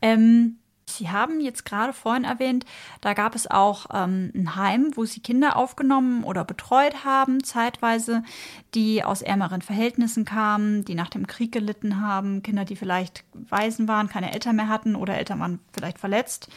Ähm, 0.00 0.58
Sie 0.98 1.10
haben 1.10 1.40
jetzt 1.40 1.64
gerade 1.64 1.92
vorhin 1.92 2.24
erwähnt, 2.24 2.64
da 3.00 3.14
gab 3.14 3.36
es 3.36 3.48
auch 3.48 3.86
ähm, 3.94 4.32
ein 4.34 4.56
Heim, 4.56 4.90
wo 4.96 5.04
Sie 5.04 5.20
Kinder 5.20 5.56
aufgenommen 5.56 6.24
oder 6.24 6.44
betreut 6.44 7.04
haben, 7.04 7.44
zeitweise, 7.44 8.24
die 8.74 9.04
aus 9.04 9.22
ärmeren 9.22 9.62
Verhältnissen 9.62 10.24
kamen, 10.24 10.84
die 10.84 10.96
nach 10.96 11.08
dem 11.08 11.28
Krieg 11.28 11.52
gelitten 11.52 12.00
haben, 12.00 12.42
Kinder, 12.42 12.64
die 12.64 12.74
vielleicht 12.74 13.24
Waisen 13.32 13.86
waren, 13.86 14.08
keine 14.08 14.32
Eltern 14.32 14.56
mehr 14.56 14.68
hatten 14.68 14.96
oder 14.96 15.16
Eltern 15.16 15.38
waren 15.38 15.60
vielleicht 15.72 15.98
verletzt. 15.98 16.48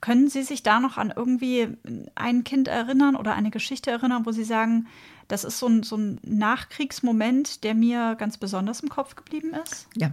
Können 0.00 0.28
Sie 0.28 0.44
sich 0.44 0.62
da 0.62 0.78
noch 0.78 0.96
an 0.96 1.12
irgendwie 1.14 1.68
ein 2.14 2.44
Kind 2.44 2.68
erinnern 2.68 3.16
oder 3.16 3.34
eine 3.34 3.50
Geschichte 3.50 3.90
erinnern, 3.90 4.24
wo 4.24 4.30
Sie 4.30 4.44
sagen, 4.44 4.86
das 5.30 5.44
ist 5.44 5.58
so 5.58 5.68
ein, 5.68 5.82
so 5.82 5.96
ein 5.96 6.18
Nachkriegsmoment, 6.22 7.62
der 7.62 7.74
mir 7.74 8.16
ganz 8.18 8.36
besonders 8.36 8.80
im 8.80 8.88
Kopf 8.88 9.14
geblieben 9.14 9.52
ist? 9.64 9.86
Ja, 9.96 10.12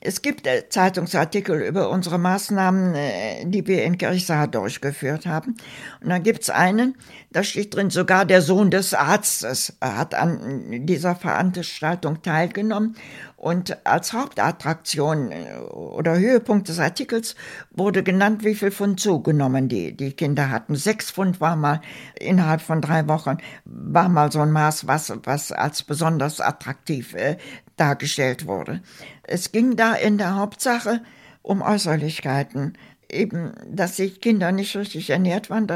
es 0.00 0.22
gibt 0.22 0.46
äh, 0.46 0.68
Zeitungsartikel 0.68 1.60
über 1.62 1.90
unsere 1.90 2.18
Maßnahmen, 2.18 2.94
äh, 2.94 3.46
die 3.46 3.66
wir 3.66 3.84
in 3.84 3.98
Kirchsaar 3.98 4.48
durchgeführt 4.48 5.26
haben. 5.26 5.56
Und 6.00 6.10
da 6.10 6.18
gibt 6.18 6.42
es 6.42 6.50
einen, 6.50 6.96
da 7.30 7.44
steht 7.44 7.74
drin, 7.74 7.90
sogar 7.90 8.24
der 8.24 8.42
Sohn 8.42 8.70
des 8.70 8.94
Arztes 8.94 9.74
hat 9.80 10.14
an 10.14 10.86
dieser 10.86 11.14
Veranstaltung 11.14 12.22
teilgenommen. 12.22 12.96
Und 13.44 13.86
als 13.86 14.14
Hauptattraktion 14.14 15.30
äh, 15.30 15.58
oder 15.58 16.18
Höhepunkt 16.18 16.70
des 16.70 16.78
Artikels 16.78 17.34
wurde 17.72 18.02
genannt, 18.02 18.42
wie 18.42 18.54
viel 18.54 18.70
Pfund 18.70 18.98
zugenommen 18.98 19.68
die, 19.68 19.94
die 19.94 20.12
Kinder 20.14 20.48
hatten. 20.48 20.76
Sechs 20.76 21.10
Pfund 21.10 21.42
war 21.42 21.54
mal 21.54 21.82
innerhalb 22.18 22.62
von 22.62 22.80
drei 22.80 23.06
Wochen, 23.06 23.36
war 23.66 24.08
mal 24.08 24.32
so 24.32 24.40
ein 24.40 24.50
Maß, 24.50 24.86
was, 24.86 25.12
was 25.24 25.52
als 25.52 25.82
besonders 25.82 26.40
attraktiv 26.40 27.12
äh, 27.12 27.36
dargestellt 27.76 28.46
wurde. 28.46 28.80
Es 29.24 29.52
ging 29.52 29.76
da 29.76 29.92
in 29.92 30.16
der 30.16 30.36
Hauptsache 30.36 31.02
um 31.42 31.60
Äußerlichkeiten. 31.60 32.78
Eben, 33.10 33.52
dass 33.68 33.96
die 33.96 34.08
Kinder 34.08 34.52
nicht 34.52 34.74
richtig 34.74 35.10
ernährt 35.10 35.50
waren, 35.50 35.66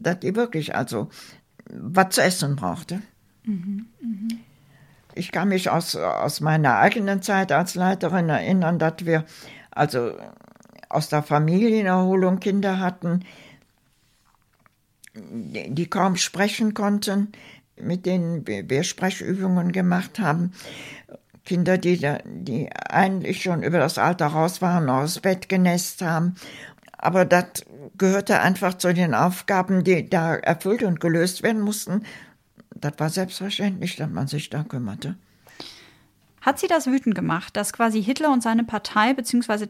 dass, 0.00 0.20
die 0.20 0.36
wirklich 0.36 0.76
also 0.76 1.08
was 1.74 2.10
zu 2.10 2.22
essen 2.22 2.54
brauchte. 2.54 3.02
Mhm, 3.42 3.86
mh. 4.00 4.36
Ich 5.14 5.32
kann 5.32 5.48
mich 5.48 5.70
aus, 5.70 5.96
aus 5.96 6.40
meiner 6.40 6.78
eigenen 6.78 7.22
Zeit 7.22 7.52
als 7.52 7.74
Leiterin 7.74 8.28
erinnern, 8.28 8.78
dass 8.78 9.04
wir 9.04 9.24
also 9.70 10.12
aus 10.88 11.08
der 11.08 11.22
Familienerholung 11.22 12.40
Kinder 12.40 12.80
hatten, 12.80 13.24
die 15.14 15.86
kaum 15.86 16.16
sprechen 16.16 16.74
konnten, 16.74 17.32
mit 17.76 18.06
denen 18.06 18.46
wir 18.46 18.82
Sprechübungen 18.82 19.72
gemacht 19.72 20.18
haben. 20.18 20.52
Kinder, 21.44 21.78
die, 21.78 21.98
die 22.24 22.70
eigentlich 22.72 23.42
schon 23.42 23.62
über 23.62 23.78
das 23.78 23.98
Alter 23.98 24.26
raus 24.26 24.60
waren, 24.62 24.88
aus 24.88 25.20
Bett 25.20 25.48
genässt 25.48 26.02
haben. 26.02 26.34
Aber 26.98 27.24
das 27.24 27.64
gehörte 27.96 28.40
einfach 28.40 28.74
zu 28.74 28.92
den 28.92 29.14
Aufgaben, 29.14 29.82
die 29.84 30.08
da 30.08 30.36
erfüllt 30.36 30.82
und 30.82 31.00
gelöst 31.00 31.42
werden 31.42 31.62
mussten. 31.62 32.04
Das 32.80 32.94
war 32.98 33.10
selbstverständlich, 33.10 33.96
dass 33.96 34.10
man 34.10 34.26
sich 34.26 34.50
da 34.50 34.62
kümmerte. 34.62 35.16
Hat 36.40 36.58
sie 36.58 36.68
das 36.68 36.86
wütend 36.86 37.14
gemacht, 37.14 37.56
dass 37.56 37.72
quasi 37.72 38.02
Hitler 38.02 38.32
und 38.32 38.42
seine 38.42 38.64
Partei 38.64 39.12
bzw 39.12 39.66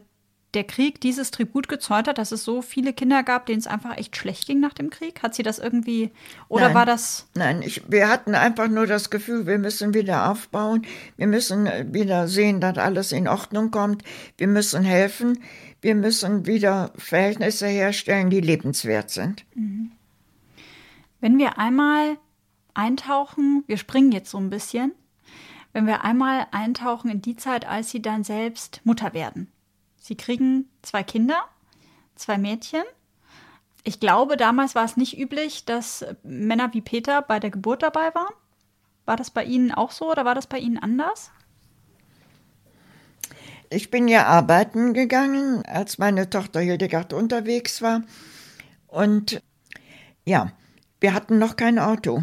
der 0.53 0.63
Krieg 0.65 0.99
dieses 0.99 1.31
Tribut 1.31 1.69
gezollt 1.69 2.07
hat, 2.07 2.17
dass 2.17 2.31
es 2.31 2.43
so 2.43 2.61
viele 2.61 2.93
Kinder 2.93 3.23
gab, 3.23 3.45
denen 3.45 3.59
es 3.59 3.67
einfach 3.67 3.97
echt 3.97 4.17
schlecht 4.17 4.47
ging 4.47 4.59
nach 4.59 4.73
dem 4.73 4.89
Krieg? 4.89 5.23
Hat 5.23 5.33
sie 5.33 5.43
das 5.43 5.59
irgendwie 5.59 6.11
oder 6.49 6.65
Nein. 6.65 6.75
war 6.75 6.85
das? 6.85 7.27
Nein, 7.35 7.61
ich, 7.61 7.83
wir 7.89 8.09
hatten 8.09 8.35
einfach 8.35 8.67
nur 8.67 8.85
das 8.85 9.09
Gefühl, 9.09 9.45
wir 9.45 9.59
müssen 9.59 9.93
wieder 9.93 10.29
aufbauen, 10.29 10.85
wir 11.17 11.27
müssen 11.27 11.69
wieder 11.93 12.27
sehen, 12.27 12.59
dass 12.59 12.77
alles 12.77 13.11
in 13.11 13.27
Ordnung 13.27 13.71
kommt, 13.71 14.03
wir 14.37 14.47
müssen 14.47 14.83
helfen, 14.83 15.39
wir 15.81 15.95
müssen 15.95 16.45
wieder 16.45 16.91
Verhältnisse 16.97 17.67
herstellen, 17.67 18.29
die 18.29 18.41
lebenswert 18.41 19.09
sind. 19.09 19.45
Mhm. 19.55 19.91
Wenn 21.21 21.37
wir 21.37 21.59
einmal 21.59 22.17
eintauchen, 22.73 23.63
wir 23.67 23.77
springen 23.77 24.11
jetzt 24.11 24.31
so 24.31 24.37
ein 24.37 24.49
bisschen, 24.49 24.93
wenn 25.73 25.87
wir 25.87 26.03
einmal 26.03 26.47
eintauchen 26.51 27.09
in 27.09 27.21
die 27.21 27.35
Zeit, 27.35 27.65
als 27.67 27.89
sie 27.89 28.01
dann 28.01 28.23
selbst 28.23 28.81
Mutter 28.83 29.13
werden. 29.13 29.51
Sie 29.99 30.15
kriegen 30.15 30.69
zwei 30.81 31.03
Kinder, 31.03 31.43
zwei 32.15 32.37
Mädchen. 32.37 32.83
Ich 33.83 33.99
glaube, 33.99 34.37
damals 34.37 34.75
war 34.75 34.85
es 34.85 34.97
nicht 34.97 35.17
üblich, 35.17 35.65
dass 35.65 36.05
Männer 36.23 36.73
wie 36.73 36.81
Peter 36.81 37.21
bei 37.21 37.39
der 37.39 37.51
Geburt 37.51 37.83
dabei 37.83 38.13
waren. 38.13 38.33
War 39.05 39.15
das 39.15 39.31
bei 39.31 39.43
Ihnen 39.43 39.71
auch 39.71 39.91
so 39.91 40.11
oder 40.11 40.25
war 40.25 40.35
das 40.35 40.47
bei 40.47 40.59
Ihnen 40.59 40.77
anders? 40.77 41.31
Ich 43.69 43.89
bin 43.89 44.07
ja 44.07 44.25
arbeiten 44.25 44.93
gegangen, 44.93 45.63
als 45.65 45.97
meine 45.97 46.29
Tochter 46.29 46.59
Hildegard 46.59 47.13
unterwegs 47.13 47.81
war. 47.81 48.03
Und 48.87 49.41
ja, 50.25 50.51
wir 50.99 51.13
hatten 51.13 51.39
noch 51.39 51.55
kein 51.55 51.79
Auto. 51.79 52.21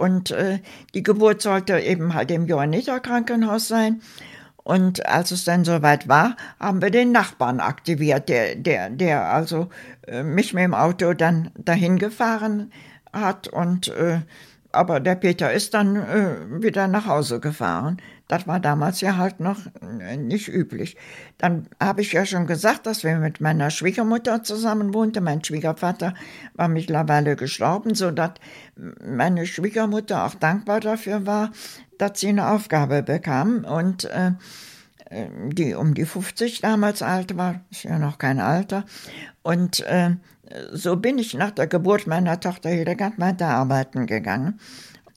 Und 0.00 0.30
äh, 0.30 0.60
die 0.94 1.02
Geburt 1.02 1.42
sollte 1.42 1.78
eben 1.78 2.14
halt 2.14 2.30
im 2.30 2.46
Johanniter 2.46 3.00
Krankenhaus 3.00 3.68
sein. 3.68 4.00
Und 4.56 5.04
als 5.04 5.30
es 5.30 5.44
dann 5.44 5.62
soweit 5.66 6.08
war, 6.08 6.36
haben 6.58 6.80
wir 6.80 6.90
den 6.90 7.12
Nachbarn 7.12 7.60
aktiviert, 7.60 8.30
der, 8.30 8.54
der, 8.54 8.88
der 8.88 9.30
also 9.30 9.68
äh, 10.06 10.22
mich 10.22 10.54
mit 10.54 10.64
dem 10.64 10.72
Auto 10.72 11.12
dann 11.12 11.50
dahin 11.54 11.98
gefahren 11.98 12.72
hat. 13.12 13.48
Und 13.48 13.88
äh, 13.88 14.20
aber 14.72 15.00
der 15.00 15.14
Peter 15.14 15.52
ist 15.52 15.74
dann 15.74 15.96
äh, 15.96 16.62
wieder 16.62 16.88
nach 16.88 17.06
Hause 17.06 17.40
gefahren. 17.40 17.98
Das 18.28 18.46
war 18.46 18.60
damals 18.60 19.00
ja 19.00 19.16
halt 19.16 19.40
noch 19.40 19.58
äh, 20.00 20.16
nicht 20.16 20.48
üblich. 20.48 20.96
Dann 21.38 21.66
habe 21.80 22.02
ich 22.02 22.12
ja 22.12 22.24
schon 22.24 22.46
gesagt, 22.46 22.86
dass 22.86 23.02
wir 23.02 23.16
mit 23.16 23.40
meiner 23.40 23.70
Schwiegermutter 23.70 24.42
zusammen 24.44 24.94
wohnten. 24.94 25.24
Mein 25.24 25.42
Schwiegervater 25.42 26.14
war 26.54 26.68
mittlerweile 26.68 27.36
gestorben, 27.36 27.94
sodass 27.94 28.32
meine 29.04 29.46
Schwiegermutter 29.46 30.24
auch 30.24 30.34
dankbar 30.34 30.80
dafür 30.80 31.26
war, 31.26 31.50
dass 31.98 32.20
sie 32.20 32.28
eine 32.28 32.48
Aufgabe 32.50 33.02
bekam 33.02 33.64
und 33.64 34.04
äh, 34.04 34.32
die 35.48 35.74
um 35.74 35.94
die 35.94 36.04
50 36.04 36.60
damals 36.60 37.02
alt 37.02 37.36
war, 37.36 37.62
ist 37.70 37.82
ja 37.82 37.98
noch 37.98 38.18
kein 38.18 38.38
Alter. 38.38 38.84
Und 39.42 39.80
äh, 39.80 40.10
so 40.72 40.96
bin 40.96 41.18
ich 41.18 41.34
nach 41.34 41.50
der 41.50 41.66
Geburt 41.66 42.06
meiner 42.06 42.40
Tochter 42.40 42.70
Hildegard 42.70 43.18
weiter 43.18 43.48
arbeiten 43.48 44.06
gegangen 44.06 44.58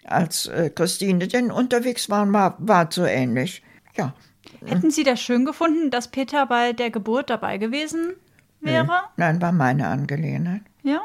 als 0.05 0.47
äh, 0.47 0.69
Christine 0.69 1.27
denn 1.27 1.51
unterwegs 1.51 2.09
waren, 2.09 2.33
war, 2.33 2.55
war 2.59 2.89
so 2.91 3.05
ähnlich. 3.05 3.63
Ja. 3.95 4.13
Hätten 4.65 4.91
Sie 4.91 5.03
das 5.03 5.21
schön 5.21 5.45
gefunden, 5.45 5.91
dass 5.91 6.09
Peter 6.09 6.45
bei 6.45 6.73
der 6.73 6.89
Geburt 6.89 7.29
dabei 7.29 7.57
gewesen 7.57 8.13
wäre? 8.59 8.85
Nee. 8.85 9.07
Nein, 9.17 9.41
war 9.41 9.51
meine 9.51 9.87
Angelegenheit. 9.87 10.61
Ja. 10.83 11.01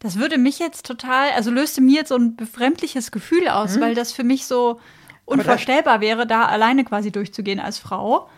Das 0.00 0.18
würde 0.18 0.38
mich 0.38 0.58
jetzt 0.58 0.86
total, 0.86 1.30
also 1.32 1.50
löste 1.50 1.80
mir 1.80 1.96
jetzt 1.96 2.08
so 2.08 2.16
ein 2.16 2.36
befremdliches 2.36 3.10
Gefühl 3.10 3.48
aus, 3.48 3.74
hm. 3.74 3.80
weil 3.80 3.94
das 3.94 4.12
für 4.12 4.22
mich 4.22 4.46
so 4.46 4.80
unvorstellbar 5.24 6.00
wäre, 6.00 6.26
da 6.26 6.46
alleine 6.46 6.84
quasi 6.84 7.10
durchzugehen 7.10 7.58
als 7.58 7.78
Frau. 7.78 8.28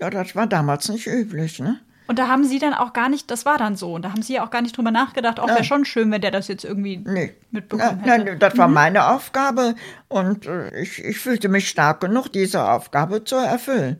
Ja, 0.00 0.08
das 0.08 0.34
war 0.34 0.46
damals 0.46 0.88
nicht 0.88 1.06
üblich, 1.06 1.60
ne? 1.60 1.80
Und 2.12 2.18
da 2.18 2.28
haben 2.28 2.44
Sie 2.44 2.58
dann 2.58 2.74
auch 2.74 2.92
gar 2.92 3.08
nicht, 3.08 3.30
das 3.30 3.46
war 3.46 3.56
dann 3.56 3.74
so, 3.74 3.94
und 3.94 4.02
da 4.04 4.10
haben 4.10 4.20
Sie 4.20 4.34
ja 4.34 4.44
auch 4.44 4.50
gar 4.50 4.60
nicht 4.60 4.76
drüber 4.76 4.90
nachgedacht, 4.90 5.40
auch 5.40 5.48
wäre 5.48 5.64
schon 5.64 5.86
schön, 5.86 6.10
wenn 6.10 6.20
der 6.20 6.30
das 6.30 6.46
jetzt 6.46 6.62
irgendwie 6.62 6.98
nee. 6.98 7.32
mitbekommen 7.50 8.00
hätte. 8.00 8.24
Nein, 8.24 8.38
das 8.38 8.58
war 8.58 8.68
mhm. 8.68 8.74
meine 8.74 9.08
Aufgabe 9.08 9.74
und 10.08 10.44
äh, 10.44 10.78
ich, 10.78 11.02
ich 11.02 11.18
fühlte 11.18 11.48
mich 11.48 11.70
stark 11.70 12.00
genug, 12.00 12.28
diese 12.28 12.68
Aufgabe 12.68 13.24
zu 13.24 13.36
erfüllen. 13.36 13.98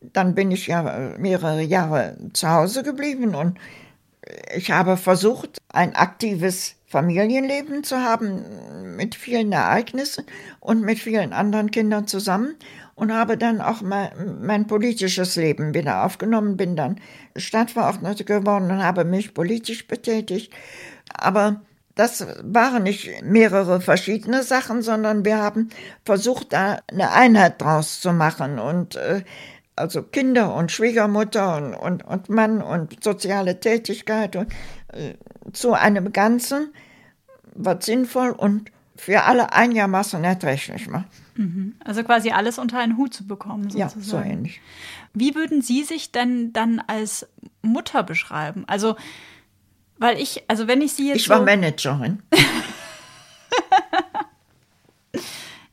Dann 0.00 0.34
bin 0.34 0.50
ich 0.50 0.66
ja 0.66 1.12
mehrere 1.16 1.62
Jahre 1.62 2.16
zu 2.32 2.50
Hause 2.50 2.82
geblieben 2.82 3.36
und 3.36 3.56
ich 4.52 4.72
habe 4.72 4.96
versucht, 4.96 5.58
ein 5.68 5.94
aktives 5.94 6.74
Familienleben 6.86 7.84
zu 7.84 7.98
haben 7.98 8.42
mit 8.96 9.14
vielen 9.14 9.52
Ereignissen 9.52 10.26
und 10.58 10.80
mit 10.80 10.98
vielen 10.98 11.32
anderen 11.32 11.70
Kindern 11.70 12.08
zusammen 12.08 12.56
und 12.94 13.12
habe 13.12 13.36
dann 13.36 13.60
auch 13.60 13.82
mein, 13.82 14.10
mein 14.40 14.66
politisches 14.66 15.36
Leben 15.36 15.74
wieder 15.74 16.04
aufgenommen, 16.04 16.56
bin 16.56 16.76
dann 16.76 17.00
Stadtverordnete 17.36 18.24
geworden 18.24 18.70
und 18.70 18.82
habe 18.82 19.04
mich 19.04 19.34
politisch 19.34 19.86
betätigt. 19.86 20.52
Aber 21.12 21.62
das 21.94 22.26
waren 22.42 22.82
nicht 22.82 23.22
mehrere 23.22 23.80
verschiedene 23.80 24.42
Sachen, 24.42 24.82
sondern 24.82 25.24
wir 25.24 25.38
haben 25.38 25.70
versucht, 26.04 26.52
da 26.52 26.78
eine 26.90 27.12
Einheit 27.12 27.60
draus 27.60 28.00
zu 28.00 28.12
machen 28.12 28.58
und 28.58 28.96
äh, 28.96 29.22
also 29.76 30.02
Kinder 30.02 30.54
und 30.54 30.70
Schwiegermutter 30.70 31.56
und, 31.56 31.74
und, 31.74 32.04
und 32.04 32.28
Mann 32.28 32.62
und 32.62 33.02
soziale 33.02 33.58
Tätigkeit 33.60 34.36
und 34.36 34.52
äh, 34.92 35.14
zu 35.52 35.72
einem 35.72 36.12
Ganzen, 36.12 36.72
was 37.54 37.84
sinnvoll 37.84 38.30
und 38.30 38.70
für 38.96 39.24
alle 39.24 39.52
einigermaßen 39.52 40.22
erträglich 40.22 40.88
macht. 40.88 41.06
Mhm. 41.36 41.74
Also 41.84 42.04
quasi 42.04 42.30
alles 42.30 42.58
unter 42.58 42.78
einen 42.78 42.96
Hut 42.96 43.12
zu 43.12 43.26
bekommen, 43.26 43.70
sozusagen. 43.70 44.00
Ja, 44.00 44.06
so 44.06 44.18
ähnlich. 44.18 44.60
Wie 45.12 45.34
würden 45.34 45.62
Sie 45.62 45.82
sich 45.82 46.12
denn 46.12 46.52
dann 46.52 46.80
als 46.86 47.26
Mutter 47.62 48.02
beschreiben? 48.02 48.64
Also, 48.66 48.96
weil 49.98 50.18
ich, 50.20 50.44
also 50.48 50.68
wenn 50.68 50.80
ich 50.80 50.92
Sie 50.92 51.08
jetzt. 51.08 51.16
Ich 51.16 51.28
war 51.28 51.38
so 51.38 51.44
Managerin. 51.44 52.22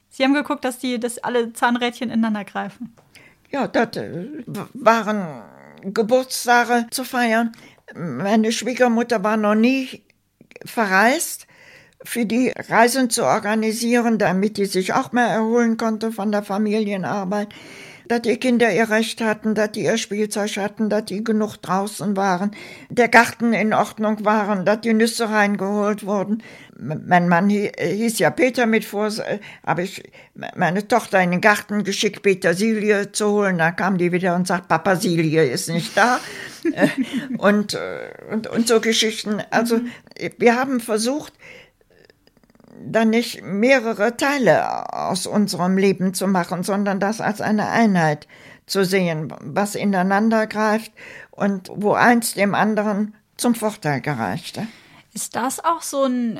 Sie 0.09 0.23
haben 0.23 0.33
geguckt, 0.33 0.65
dass 0.65 0.77
die, 0.79 0.99
dass 0.99 1.19
alle 1.19 1.53
Zahnrädchen 1.53 2.09
ineinander 2.09 2.43
greifen. 2.43 2.93
Ja, 3.49 3.67
das 3.67 3.97
äh, 3.97 4.27
waren 4.73 5.43
Geburtstage 5.81 6.87
zu 6.91 7.03
feiern. 7.03 7.51
Meine 7.95 8.51
Schwiegermutter 8.51 9.23
war 9.23 9.37
noch 9.37 9.55
nie 9.55 10.03
verreist 10.65 11.47
für 12.03 12.25
die 12.25 12.51
Reisen 12.69 13.09
zu 13.09 13.23
organisieren, 13.23 14.17
damit 14.17 14.57
die 14.57 14.65
sich 14.65 14.93
auch 14.93 15.11
mehr 15.11 15.27
erholen 15.27 15.77
konnte 15.77 16.11
von 16.11 16.31
der 16.31 16.43
Familienarbeit, 16.43 17.49
dass 18.07 18.23
die 18.23 18.37
Kinder 18.37 18.73
ihr 18.73 18.89
Recht 18.89 19.21
hatten, 19.21 19.55
dass 19.55 19.71
die 19.71 19.83
ihr 19.83 19.97
Spielzeug 19.97 20.57
hatten, 20.57 20.89
dass 20.89 21.05
die 21.05 21.23
genug 21.23 21.57
draußen 21.57 22.17
waren, 22.17 22.51
der 22.89 23.07
Garten 23.07 23.53
in 23.53 23.73
Ordnung 23.73 24.25
waren, 24.25 24.65
dass 24.65 24.81
die 24.81 24.93
Nüsse 24.93 25.29
reingeholt 25.29 26.05
wurden. 26.05 26.43
Mein 26.77 27.29
Mann 27.29 27.49
hieß 27.49 28.19
ja 28.19 28.31
Peter 28.31 28.65
mit 28.65 28.83
vor, 28.83 29.09
habe 29.65 29.83
ich 29.83 30.03
meine 30.55 30.87
Tochter 30.87 31.21
in 31.21 31.31
den 31.31 31.41
Garten 31.41 31.83
geschickt, 31.83 32.23
Petersilie 32.23 33.11
zu 33.11 33.29
holen. 33.29 33.59
Da 33.59 33.71
kam 33.71 33.97
die 33.97 34.11
wieder 34.11 34.35
und 34.35 34.47
sagt, 34.47 34.67
Papa 34.67 34.95
Silie 34.95 35.45
ist 35.45 35.69
nicht 35.69 35.95
da. 35.95 36.19
und, 37.37 37.77
und, 38.31 38.47
und 38.47 38.67
so 38.67 38.81
Geschichten. 38.81 39.41
Also 39.51 39.79
wir 40.37 40.55
haben 40.55 40.79
versucht, 40.79 41.33
dann 42.85 43.09
nicht 43.09 43.43
mehrere 43.43 44.17
Teile 44.17 44.93
aus 44.93 45.27
unserem 45.27 45.77
Leben 45.77 46.13
zu 46.13 46.27
machen, 46.27 46.63
sondern 46.63 46.99
das 46.99 47.21
als 47.21 47.41
eine 47.41 47.69
Einheit 47.69 48.27
zu 48.65 48.85
sehen, 48.85 49.33
was 49.41 49.75
ineinander 49.75 50.47
greift 50.47 50.91
und 51.31 51.69
wo 51.73 51.93
eins 51.93 52.33
dem 52.33 52.55
anderen 52.55 53.15
zum 53.37 53.55
Vorteil 53.55 54.01
gereichte. 54.01 54.67
Ist 55.13 55.35
das 55.35 55.63
auch 55.63 55.81
so 55.81 56.05
ein 56.05 56.39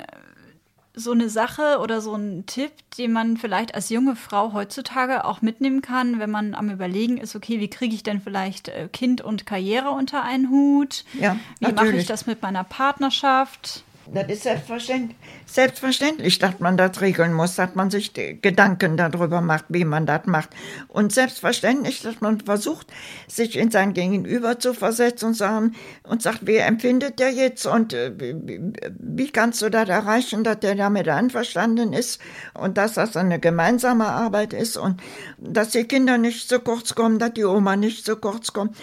so 0.93 1.11
eine 1.11 1.29
Sache 1.29 1.79
oder 1.79 2.01
so 2.01 2.15
ein 2.15 2.45
Tipp, 2.45 2.71
den 2.97 3.13
man 3.13 3.37
vielleicht 3.37 3.75
als 3.75 3.89
junge 3.89 4.15
Frau 4.15 4.51
heutzutage 4.53 5.23
auch 5.23 5.41
mitnehmen 5.41 5.81
kann, 5.81 6.19
wenn 6.19 6.29
man 6.29 6.53
am 6.53 6.69
Überlegen 6.69 7.17
ist, 7.17 7.35
okay, 7.35 7.61
wie 7.61 7.69
kriege 7.69 7.95
ich 7.95 8.03
denn 8.03 8.21
vielleicht 8.21 8.67
äh, 8.67 8.89
Kind 8.91 9.21
und 9.21 9.45
Karriere 9.45 9.91
unter 9.91 10.23
einen 10.23 10.49
Hut? 10.49 11.05
Ja, 11.13 11.37
wie 11.59 11.71
mache 11.71 11.95
ich 11.95 12.07
das 12.07 12.25
mit 12.25 12.41
meiner 12.41 12.65
Partnerschaft? 12.65 13.83
Das 14.07 14.27
ist 14.29 14.43
selbstverständlich, 14.43 15.17
selbstverständlich, 15.45 16.39
dass 16.39 16.59
man 16.59 16.75
das 16.75 17.01
regeln 17.01 17.33
muss, 17.33 17.55
dass 17.55 17.75
man 17.75 17.91
sich 17.91 18.13
Gedanken 18.13 18.97
darüber 18.97 19.41
macht, 19.41 19.65
wie 19.69 19.85
man 19.85 20.05
das 20.05 20.25
macht. 20.25 20.49
Und 20.87 21.13
selbstverständlich, 21.13 22.01
dass 22.01 22.19
man 22.19 22.39
versucht, 22.39 22.87
sich 23.27 23.55
in 23.57 23.69
sein 23.69 23.93
Gegenüber 23.93 24.59
zu 24.59 24.73
versetzen 24.73 25.27
und, 25.27 25.33
sagen, 25.35 25.75
und 26.03 26.23
sagt, 26.23 26.47
wie 26.47 26.57
empfindet 26.57 27.19
der 27.19 27.31
jetzt 27.31 27.65
und 27.65 27.93
äh, 27.93 28.11
wie, 28.17 28.59
wie 28.99 29.29
kannst 29.29 29.61
du 29.61 29.69
das 29.69 29.87
erreichen, 29.87 30.43
dass 30.43 30.59
der 30.59 30.75
damit 30.75 31.07
einverstanden 31.07 31.93
ist 31.93 32.19
und 32.53 32.77
dass 32.77 32.93
das 32.93 33.15
eine 33.15 33.39
gemeinsame 33.39 34.07
Arbeit 34.07 34.53
ist 34.53 34.77
und 34.77 34.99
dass 35.37 35.69
die 35.69 35.83
Kinder 35.83 36.17
nicht 36.17 36.49
zu 36.49 36.59
kurz 36.59 36.95
kommen, 36.95 37.19
dass 37.19 37.33
die 37.33 37.45
Oma 37.45 37.75
nicht 37.75 38.05
zu 38.05 38.15
kurz 38.15 38.51
kommt, 38.51 38.75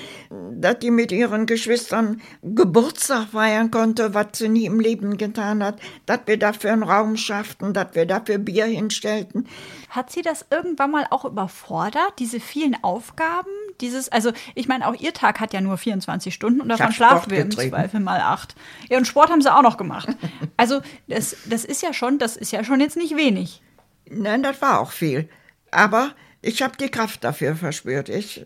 dass 0.52 0.78
die 0.78 0.90
mit 0.90 1.12
ihren 1.12 1.46
Geschwistern 1.46 2.20
Geburtstag 2.42 3.28
feiern 3.32 3.70
konnte, 3.70 4.14
was 4.14 4.28
sie 4.34 4.48
nie 4.48 4.66
im 4.66 4.80
Leben 4.80 5.07
getan 5.16 5.62
hat, 5.62 5.80
dass 6.06 6.20
wir 6.26 6.38
dafür 6.38 6.72
einen 6.72 6.82
Raum 6.82 7.16
schafften, 7.16 7.72
dass 7.72 7.94
wir 7.94 8.06
dafür 8.06 8.38
Bier 8.38 8.66
hinstellten. 8.66 9.48
Hat 9.88 10.10
sie 10.10 10.22
das 10.22 10.46
irgendwann 10.50 10.90
mal 10.90 11.06
auch 11.10 11.24
überfordert, 11.24 12.14
diese 12.18 12.40
vielen 12.40 12.76
Aufgaben? 12.82 13.50
Dieses, 13.80 14.08
also 14.08 14.32
ich 14.54 14.68
meine, 14.68 14.86
auch 14.86 14.94
ihr 14.94 15.14
Tag 15.14 15.40
hat 15.40 15.52
ja 15.52 15.60
nur 15.60 15.78
24 15.78 16.34
Stunden 16.34 16.60
und 16.60 16.68
davon 16.68 16.92
schlafen 16.92 17.30
wir 17.30 17.40
im 17.40 17.50
Zweifel 17.50 18.00
mal 18.00 18.20
acht. 18.20 18.54
Ja, 18.90 18.98
und 18.98 19.06
Sport 19.06 19.30
haben 19.30 19.40
sie 19.40 19.54
auch 19.54 19.62
noch 19.62 19.76
gemacht. 19.76 20.08
Also 20.56 20.80
das, 21.06 21.36
das 21.46 21.64
ist 21.64 21.82
ja 21.82 21.92
schon, 21.92 22.18
das 22.18 22.36
ist 22.36 22.50
ja 22.50 22.64
schon 22.64 22.80
jetzt 22.80 22.96
nicht 22.96 23.16
wenig. 23.16 23.62
Nein, 24.10 24.42
das 24.42 24.60
war 24.60 24.80
auch 24.80 24.90
viel. 24.90 25.28
Aber 25.70 26.10
ich 26.40 26.62
habe 26.62 26.76
die 26.76 26.90
Kraft 26.90 27.24
dafür 27.24 27.56
verspürt. 27.56 28.08
Ich 28.08 28.44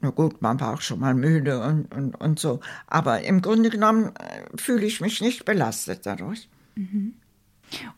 na 0.00 0.10
gut, 0.10 0.40
man 0.42 0.60
war 0.60 0.74
auch 0.74 0.80
schon 0.80 1.00
mal 1.00 1.14
müde 1.14 1.60
und, 1.60 1.92
und, 1.92 2.14
und 2.14 2.38
so. 2.38 2.60
Aber 2.86 3.22
im 3.22 3.42
Grunde 3.42 3.70
genommen 3.70 4.14
äh, 4.16 4.56
fühle 4.56 4.86
ich 4.86 5.00
mich 5.00 5.20
nicht 5.20 5.44
belastet 5.44 6.06
dadurch. 6.06 6.48
Mhm. 6.76 7.14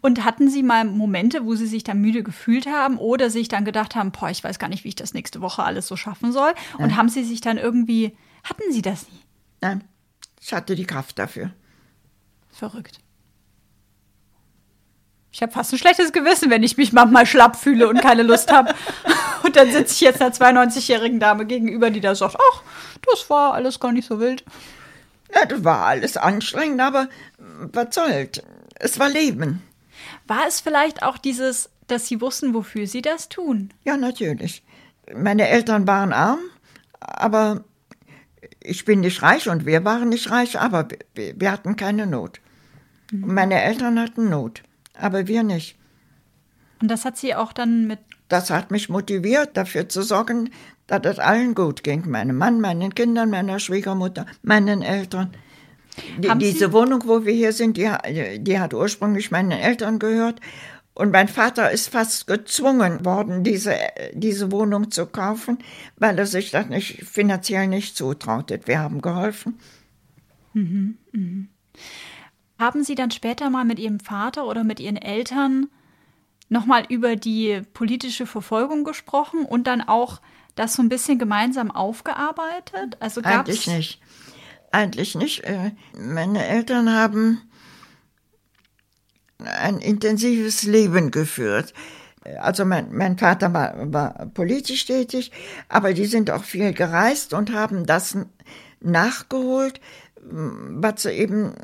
Und 0.00 0.24
hatten 0.24 0.50
Sie 0.50 0.62
mal 0.62 0.84
Momente, 0.84 1.44
wo 1.44 1.54
Sie 1.54 1.66
sich 1.66 1.84
dann 1.84 2.00
müde 2.00 2.22
gefühlt 2.22 2.66
haben 2.66 2.98
oder 2.98 3.30
sich 3.30 3.48
dann 3.48 3.64
gedacht 3.64 3.94
haben, 3.94 4.10
boah, 4.12 4.30
ich 4.30 4.42
weiß 4.42 4.58
gar 4.58 4.68
nicht, 4.68 4.84
wie 4.84 4.88
ich 4.88 4.96
das 4.96 5.14
nächste 5.14 5.40
Woche 5.40 5.62
alles 5.62 5.86
so 5.86 5.96
schaffen 5.96 6.32
soll? 6.32 6.52
Und 6.74 6.88
Nein. 6.88 6.96
haben 6.96 7.08
Sie 7.08 7.22
sich 7.22 7.40
dann 7.40 7.58
irgendwie, 7.58 8.16
hatten 8.42 8.72
Sie 8.72 8.82
das 8.82 9.08
nie? 9.08 9.20
Nein, 9.60 9.84
ich 10.40 10.52
hatte 10.52 10.74
die 10.74 10.86
Kraft 10.86 11.18
dafür. 11.18 11.52
Verrückt. 12.50 13.00
Ich 15.32 15.42
habe 15.42 15.52
fast 15.52 15.72
ein 15.72 15.78
schlechtes 15.78 16.12
Gewissen, 16.12 16.50
wenn 16.50 16.62
ich 16.62 16.76
mich 16.76 16.92
manchmal 16.92 17.24
schlapp 17.24 17.56
fühle 17.56 17.88
und 17.88 18.00
keine 18.00 18.22
Lust 18.22 18.52
habe. 18.52 18.74
Und 19.42 19.56
dann 19.56 19.70
sitze 19.72 19.94
ich 19.94 20.00
jetzt 20.00 20.20
einer 20.20 20.34
92-jährigen 20.34 21.18
Dame 21.18 21.46
gegenüber, 21.46 21.90
die 21.90 22.00
da 22.00 22.14
sagt, 22.14 22.36
ach, 22.36 22.62
das 23.10 23.30
war 23.30 23.54
alles 23.54 23.80
gar 23.80 23.90
nicht 23.90 24.06
so 24.06 24.20
wild. 24.20 24.44
Ja, 25.34 25.46
das 25.46 25.64
war 25.64 25.86
alles 25.86 26.16
anstrengend, 26.16 26.80
aber 26.80 27.08
was 27.38 27.94
soll's? 27.94 28.42
Es 28.74 28.98
war 28.98 29.08
Leben. 29.08 29.62
War 30.26 30.46
es 30.46 30.60
vielleicht 30.60 31.02
auch 31.02 31.18
dieses, 31.18 31.70
dass 31.86 32.06
Sie 32.06 32.20
wussten, 32.20 32.54
wofür 32.54 32.86
Sie 32.86 33.02
das 33.02 33.28
tun? 33.28 33.72
Ja, 33.84 33.96
natürlich. 33.96 34.62
Meine 35.14 35.48
Eltern 35.48 35.86
waren 35.86 36.12
arm, 36.12 36.40
aber 37.00 37.64
ich 38.60 38.84
bin 38.84 39.00
nicht 39.00 39.22
reich 39.22 39.48
und 39.48 39.66
wir 39.66 39.84
waren 39.84 40.08
nicht 40.08 40.30
reich, 40.30 40.60
aber 40.60 40.88
wir, 41.14 41.50
hatten 41.50 41.76
keine 41.76 42.06
Not. 42.06 42.40
Und 43.12 43.32
meine 43.32 43.60
Eltern 43.60 43.98
hatten 43.98 44.28
Not, 44.28 44.62
aber 44.94 45.26
wir 45.26 45.42
nicht. 45.42 45.76
Und 46.80 46.88
das 46.90 47.04
hat 47.04 47.16
Sie 47.18 47.34
auch 47.34 47.52
dann 47.52 47.86
mit. 47.86 47.98
Das 48.28 48.50
hat 48.50 48.70
mich 48.70 48.88
motiviert, 48.88 49.56
dafür 49.56 49.88
zu 49.88 50.02
sorgen, 50.02 50.50
dass 50.86 51.00
es 51.04 51.18
allen 51.18 51.54
gut 51.54 51.82
ging. 51.82 52.08
Meinem 52.08 52.36
Mann, 52.36 52.60
meinen 52.60 52.94
Kindern, 52.94 53.30
meiner 53.30 53.58
Schwiegermutter, 53.58 54.24
meinen 54.42 54.82
Eltern. 54.82 55.32
Die, 56.18 56.28
Sie- 56.28 56.38
diese 56.38 56.72
Wohnung, 56.72 57.02
wo 57.06 57.24
wir 57.26 57.32
hier 57.34 57.52
sind, 57.52 57.76
die, 57.76 57.90
die 58.38 58.58
hat 58.60 58.72
ursprünglich 58.72 59.30
meinen 59.30 59.50
Eltern 59.50 59.98
gehört. 59.98 60.40
Und 60.94 61.12
mein 61.12 61.28
Vater 61.28 61.70
ist 61.70 61.88
fast 61.88 62.26
gezwungen 62.26 63.04
worden, 63.04 63.42
diese, 63.42 63.74
diese 64.12 64.50
Wohnung 64.52 64.90
zu 64.90 65.06
kaufen, 65.06 65.58
weil 65.96 66.18
er 66.18 66.26
sich 66.26 66.50
das 66.50 66.68
nicht, 66.68 67.04
finanziell 67.04 67.66
nicht 67.68 67.96
zutraute. 67.96 68.60
Wir 68.66 68.78
haben 68.80 69.00
geholfen. 69.00 69.58
Haben 72.60 72.84
Sie 72.84 72.94
dann 72.94 73.10
später 73.10 73.48
mal 73.48 73.64
mit 73.64 73.78
Ihrem 73.78 74.00
Vater 74.00 74.44
oder 74.46 74.64
mit 74.64 74.80
Ihren 74.80 74.98
Eltern 74.98 75.68
nochmal 76.50 76.84
über 76.90 77.16
die 77.16 77.62
politische 77.72 78.26
Verfolgung 78.26 78.84
gesprochen 78.84 79.46
und 79.46 79.66
dann 79.66 79.80
auch 79.80 80.20
das 80.56 80.74
so 80.74 80.82
ein 80.82 80.90
bisschen 80.90 81.18
gemeinsam 81.18 81.70
aufgearbeitet? 81.70 82.98
Also 83.00 83.22
gab's 83.22 83.48
Eigentlich 83.48 83.66
nicht. 83.66 84.02
Eigentlich 84.72 85.14
nicht. 85.14 85.42
Äh, 85.44 85.72
Meine 85.96 86.46
Eltern 86.46 86.92
haben 86.92 87.40
ein 89.38 89.78
intensives 89.78 90.64
Leben 90.64 91.10
geführt. 91.10 91.72
Also 92.40 92.66
mein, 92.66 92.92
mein 92.92 93.16
Vater 93.16 93.54
war, 93.54 93.90
war 93.90 94.26
politisch 94.34 94.84
tätig, 94.84 95.32
aber 95.70 95.94
die 95.94 96.04
sind 96.04 96.30
auch 96.30 96.44
viel 96.44 96.74
gereist 96.74 97.32
und 97.32 97.54
haben 97.54 97.86
das 97.86 98.18
nachgeholt, 98.80 99.80
was 100.22 101.02
sie 101.02 101.10
eben 101.10 101.54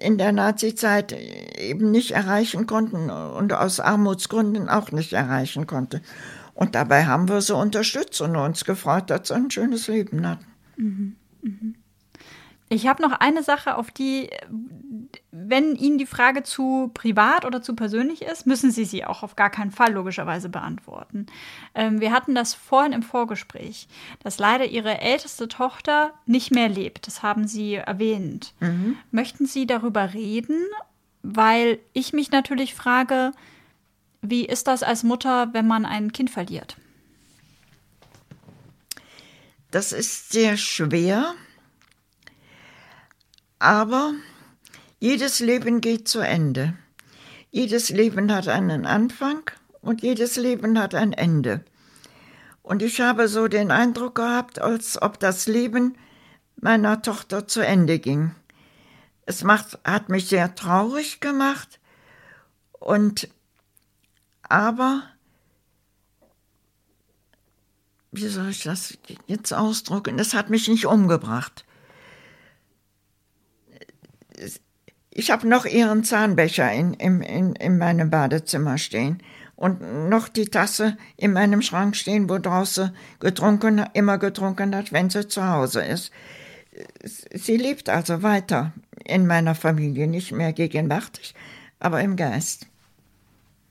in 0.00 0.18
der 0.18 0.32
Nazizeit 0.32 1.12
eben 1.12 1.90
nicht 1.90 2.12
erreichen 2.12 2.66
konnten 2.66 3.10
und 3.10 3.52
aus 3.52 3.80
Armutsgründen 3.80 4.68
auch 4.68 4.90
nicht 4.92 5.12
erreichen 5.12 5.66
konnten. 5.66 6.00
Und 6.54 6.74
dabei 6.74 7.04
haben 7.04 7.28
wir 7.28 7.40
sie 7.42 7.54
unterstützt 7.54 8.20
und 8.20 8.34
uns 8.34 8.64
gefreut, 8.64 9.10
dass 9.10 9.28
sie 9.28 9.34
ein 9.34 9.50
schönes 9.50 9.88
Leben 9.88 10.26
hatten. 10.26 10.46
Ich 12.68 12.86
habe 12.88 13.02
noch 13.02 13.12
eine 13.12 13.42
Sache, 13.42 13.76
auf 13.76 13.90
die, 13.90 14.28
wenn 15.30 15.76
Ihnen 15.76 15.98
die 15.98 16.06
Frage 16.06 16.42
zu 16.42 16.90
privat 16.94 17.44
oder 17.44 17.62
zu 17.62 17.74
persönlich 17.74 18.22
ist, 18.22 18.46
müssen 18.46 18.70
Sie 18.70 18.84
sie 18.84 19.04
auch 19.04 19.22
auf 19.22 19.36
gar 19.36 19.50
keinen 19.50 19.70
Fall 19.70 19.92
logischerweise 19.92 20.48
beantworten. 20.48 21.26
Ähm, 21.74 22.00
wir 22.00 22.12
hatten 22.12 22.34
das 22.34 22.54
vorhin 22.54 22.92
im 22.92 23.02
Vorgespräch, 23.02 23.88
dass 24.22 24.38
leider 24.38 24.66
Ihre 24.66 25.00
älteste 25.00 25.48
Tochter 25.48 26.12
nicht 26.26 26.50
mehr 26.50 26.68
lebt. 26.68 27.06
Das 27.06 27.22
haben 27.22 27.46
Sie 27.46 27.74
erwähnt. 27.74 28.54
Möchten 29.10 29.46
Sie 29.46 29.66
darüber 29.66 30.14
reden? 30.14 30.58
Weil 31.22 31.78
ich 31.92 32.12
mich 32.12 32.30
natürlich 32.30 32.74
frage, 32.74 33.32
wie 34.22 34.44
ist 34.44 34.66
das 34.66 34.82
als 34.82 35.02
Mutter, 35.02 35.52
wenn 35.52 35.66
man 35.66 35.84
ein 35.84 36.12
Kind 36.12 36.30
verliert? 36.30 36.76
Das 39.70 39.92
ist 39.92 40.30
sehr 40.30 40.56
schwer, 40.56 41.34
aber 43.58 44.14
jedes 45.06 45.38
Leben 45.38 45.80
geht 45.80 46.08
zu 46.08 46.18
Ende. 46.18 46.76
Jedes 47.52 47.90
Leben 47.90 48.32
hat 48.34 48.48
einen 48.48 48.86
Anfang 48.86 49.48
und 49.80 50.02
jedes 50.02 50.34
Leben 50.34 50.80
hat 50.80 50.96
ein 50.96 51.12
Ende. 51.12 51.64
Und 52.62 52.82
ich 52.82 53.00
habe 53.00 53.28
so 53.28 53.46
den 53.46 53.70
Eindruck 53.70 54.16
gehabt, 54.16 54.60
als 54.60 55.00
ob 55.00 55.20
das 55.20 55.46
Leben 55.46 55.96
meiner 56.56 57.02
Tochter 57.02 57.46
zu 57.46 57.60
Ende 57.64 58.00
ging. 58.00 58.34
Es 59.26 59.44
macht, 59.44 59.78
hat 59.84 60.08
mich 60.08 60.28
sehr 60.28 60.56
traurig 60.56 61.20
gemacht 61.20 61.78
und 62.72 63.28
aber 64.42 65.04
wie 68.10 68.26
soll 68.26 68.48
ich 68.48 68.64
das 68.64 68.98
jetzt 69.28 69.52
ausdrücken? 69.52 70.18
Es 70.18 70.34
hat 70.34 70.50
mich 70.50 70.66
nicht 70.66 70.86
umgebracht. 70.86 71.64
Ich 75.18 75.30
habe 75.30 75.48
noch 75.48 75.64
ihren 75.64 76.04
Zahnbecher 76.04 76.70
in, 76.70 76.92
in, 76.92 77.22
in, 77.22 77.54
in 77.54 77.78
meinem 77.78 78.10
Badezimmer 78.10 78.76
stehen 78.76 79.22
und 79.56 80.10
noch 80.10 80.28
die 80.28 80.44
Tasse 80.44 80.98
in 81.16 81.32
meinem 81.32 81.62
Schrank 81.62 81.96
stehen, 81.96 82.28
wo 82.28 82.36
draußen 82.36 82.94
getrunken, 83.18 83.86
immer 83.94 84.18
getrunken 84.18 84.76
hat, 84.76 84.92
wenn 84.92 85.08
sie 85.08 85.26
zu 85.26 85.48
Hause 85.48 85.80
ist. 85.80 86.12
Sie 87.32 87.56
lebt 87.56 87.88
also 87.88 88.22
weiter 88.22 88.74
in 89.06 89.26
meiner 89.26 89.54
Familie, 89.54 90.06
nicht 90.06 90.32
mehr 90.32 90.52
gegenwärtig, 90.52 91.34
aber 91.80 92.02
im 92.02 92.16
Geist. 92.16 92.66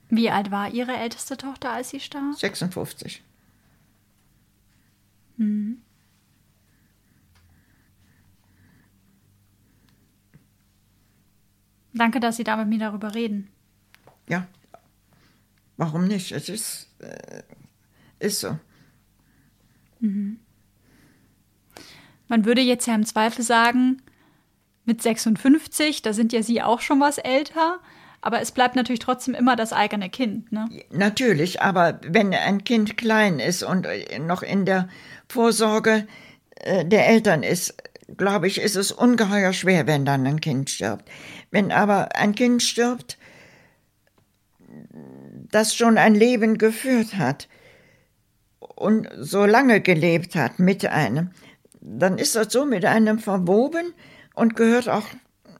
Wie 0.09 0.31
alt 0.31 0.49
war 0.49 0.73
Ihre 0.73 0.97
älteste 0.97 1.37
Tochter, 1.37 1.73
als 1.73 1.91
sie 1.91 1.99
starb? 1.99 2.33
56. 2.35 3.21
Danke, 11.95 12.19
dass 12.19 12.37
Sie 12.37 12.43
da 12.43 12.57
mit 12.57 12.67
mir 12.67 12.79
darüber 12.79 13.15
reden. 13.15 13.49
Ja, 14.27 14.47
warum 15.77 16.07
nicht? 16.07 16.31
Es 16.31 16.49
ist, 16.49 16.89
äh, 16.99 17.43
ist 18.19 18.41
so. 18.41 18.59
Man 22.27 22.45
würde 22.45 22.61
jetzt 22.61 22.85
ja 22.85 22.95
im 22.95 23.05
Zweifel 23.05 23.43
sagen, 23.43 24.01
mit 24.83 25.01
56, 25.01 26.01
da 26.01 26.13
sind 26.13 26.33
ja 26.33 26.43
Sie 26.43 26.61
auch 26.61 26.81
schon 26.81 26.99
was 26.99 27.17
älter, 27.17 27.79
aber 28.21 28.41
es 28.41 28.51
bleibt 28.51 28.75
natürlich 28.75 28.99
trotzdem 28.99 29.33
immer 29.33 29.55
das 29.55 29.71
eigene 29.71 30.09
Kind. 30.09 30.51
Ne? 30.51 30.67
Natürlich, 30.91 31.61
aber 31.61 31.99
wenn 32.05 32.33
ein 32.33 32.63
Kind 32.63 32.97
klein 32.97 33.39
ist 33.39 33.63
und 33.63 33.85
äh, 33.85 34.19
noch 34.19 34.43
in 34.43 34.65
der 34.65 34.89
Vorsorge 35.29 36.07
äh, 36.55 36.85
der 36.85 37.07
Eltern 37.07 37.43
ist, 37.43 37.75
glaube 38.17 38.47
ich, 38.47 38.59
ist 38.59 38.75
es 38.75 38.91
ungeheuer 38.91 39.53
schwer, 39.53 39.87
wenn 39.87 40.05
dann 40.05 40.25
ein 40.27 40.41
Kind 40.41 40.69
stirbt. 40.69 41.09
Wenn 41.55 41.71
aber 41.71 42.17
ein 42.17 42.35
Kind 42.35 42.61
stirbt, 42.61 43.17
das 45.51 45.73
schon 45.73 45.97
ein 45.97 46.13
Leben 46.13 46.57
geführt 46.57 47.15
hat 47.15 47.47
und 48.59 49.07
so 49.17 49.45
lange 49.45 49.79
gelebt 49.79 50.35
hat 50.35 50.59
mit 50.59 50.85
einem, 50.85 51.31
dann 51.79 52.17
ist 52.17 52.35
das 52.35 52.51
so 52.51 52.65
mit 52.65 52.83
einem 52.83 53.19
verwoben 53.19 53.93
und 54.33 54.57
gehört 54.57 54.89
auch 54.89 55.07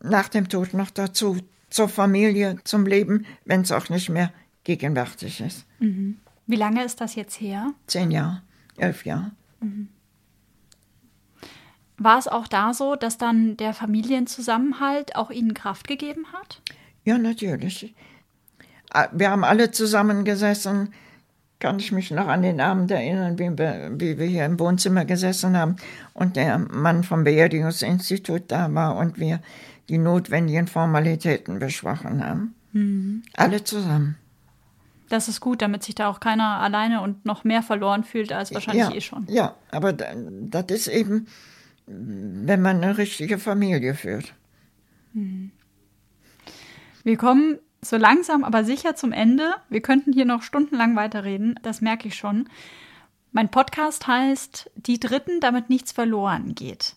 nach 0.03 0.27
dem 0.27 0.49
Tod 0.49 0.73
noch 0.73 0.89
dazu, 0.89 1.37
zur 1.69 1.87
Familie, 1.87 2.57
zum 2.65 2.85
Leben, 2.85 3.25
wenn 3.45 3.61
es 3.61 3.71
auch 3.71 3.87
nicht 3.87 4.09
mehr 4.09 4.33
gegenwärtig 4.65 5.39
ist. 5.39 5.65
Wie 5.79 6.57
lange 6.57 6.83
ist 6.83 6.99
das 6.99 7.15
jetzt 7.15 7.39
her? 7.39 7.71
Zehn 7.87 8.11
Jahre, 8.11 8.41
elf 8.75 9.05
Jahre. 9.05 9.31
War 11.97 12.17
es 12.19 12.27
auch 12.27 12.47
da 12.47 12.73
so, 12.73 12.95
dass 12.95 13.17
dann 13.17 13.55
der 13.57 13.73
Familienzusammenhalt 13.73 15.15
auch 15.15 15.31
Ihnen 15.31 15.53
Kraft 15.53 15.87
gegeben 15.87 16.25
hat? 16.33 16.61
Ja, 17.03 17.17
natürlich. 17.17 17.93
Ah, 18.91 19.07
Wir 19.13 19.31
haben 19.31 19.43
alle 19.43 19.71
zusammengesessen. 19.71 20.93
Kann 21.59 21.79
ich 21.79 21.91
mich 21.93 22.11
noch 22.11 22.27
an 22.27 22.41
den 22.41 22.59
Abend 22.59 22.91
erinnern, 22.91 23.39
wie 23.39 23.57
wir, 23.57 23.91
wie 23.97 24.17
wir 24.19 24.25
hier 24.25 24.45
im 24.45 24.59
Wohnzimmer 24.59 25.05
gesessen 25.05 25.55
haben 25.57 25.77
und 26.13 26.35
der 26.35 26.59
Mann 26.59 27.03
vom 27.03 27.23
Beerdigungsinstitut 27.23 28.43
da 28.49 28.71
war 28.73 28.97
und 28.97 29.17
wir 29.17 29.39
die 29.87 29.97
notwendigen 29.97 30.67
Formalitäten 30.67 31.59
besprochen 31.59 32.23
haben. 32.25 33.23
Alle 33.37 33.63
zusammen. 33.63 34.17
Das 35.07 35.29
ist 35.29 35.39
gut, 35.39 35.61
damit 35.61 35.83
sich 35.83 35.95
da 35.95 36.09
auch 36.09 36.19
keiner 36.19 36.59
alleine 36.59 36.99
und 37.01 37.25
noch 37.25 37.45
mehr 37.45 37.63
verloren 37.63 38.03
fühlt 38.03 38.33
als 38.33 38.53
wahrscheinlich 38.53 38.89
ja, 38.89 38.93
eh 38.95 39.01
schon. 39.01 39.25
Ja, 39.29 39.55
aber 39.71 39.93
da- 39.93 40.13
das 40.15 40.65
ist 40.69 40.87
eben, 40.87 41.27
wenn 41.87 42.61
man 42.61 42.83
eine 42.83 42.97
richtige 42.97 43.37
Familie 43.37 43.93
führt. 43.95 44.33
Hm. 45.13 45.51
Wir 47.03 47.17
kommen 47.17 47.59
so 47.81 47.97
langsam, 47.97 48.43
aber 48.43 48.63
sicher 48.63 48.95
zum 48.95 49.11
Ende. 49.11 49.53
Wir 49.69 49.81
könnten 49.81 50.11
hier 50.11 50.25
noch 50.25 50.41
stundenlang 50.41 50.95
weiterreden, 50.95 51.59
das 51.61 51.81
merke 51.81 52.07
ich 52.07 52.15
schon. 52.15 52.49
Mein 53.31 53.51
Podcast 53.51 54.07
heißt 54.07 54.71
Die 54.75 54.99
Dritten, 54.99 55.39
damit 55.39 55.69
nichts 55.69 55.91
verloren 55.91 56.55
geht. 56.55 56.95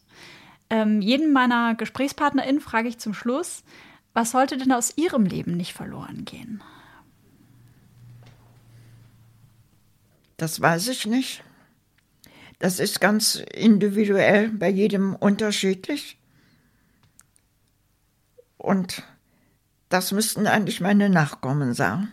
Ähm, 0.71 1.01
jeden 1.01 1.33
meiner 1.33 1.75
GesprächspartnerInnen 1.75 2.61
frage 2.61 2.89
ich 2.89 2.99
zum 2.99 3.13
Schluss, 3.13 3.65
was 4.15 4.31
sollte 4.31 4.57
denn 4.57 4.73
aus 4.73 4.97
ihrem 4.97 5.27
Leben 5.27 5.57
nicht 5.57 5.73
verloren 5.73 6.25
gehen? 6.25 6.63
Das 10.37 10.61
weiß 10.61 10.89
ich 10.89 11.07
nicht. 11.07 11.43
Das 12.59 12.81
ist 12.81 13.01
ganz 13.01 13.37
individuell 13.55 14.51
bei 14.51 14.69
jedem 14.69 15.15
unterschiedlich. 15.15 16.19
Und 18.57 19.03
das 19.89 20.13
müssten 20.13 20.47
eigentlich 20.47 20.81
meine 20.81 21.09
Nachkommen 21.09 21.73
sagen. 21.73 22.13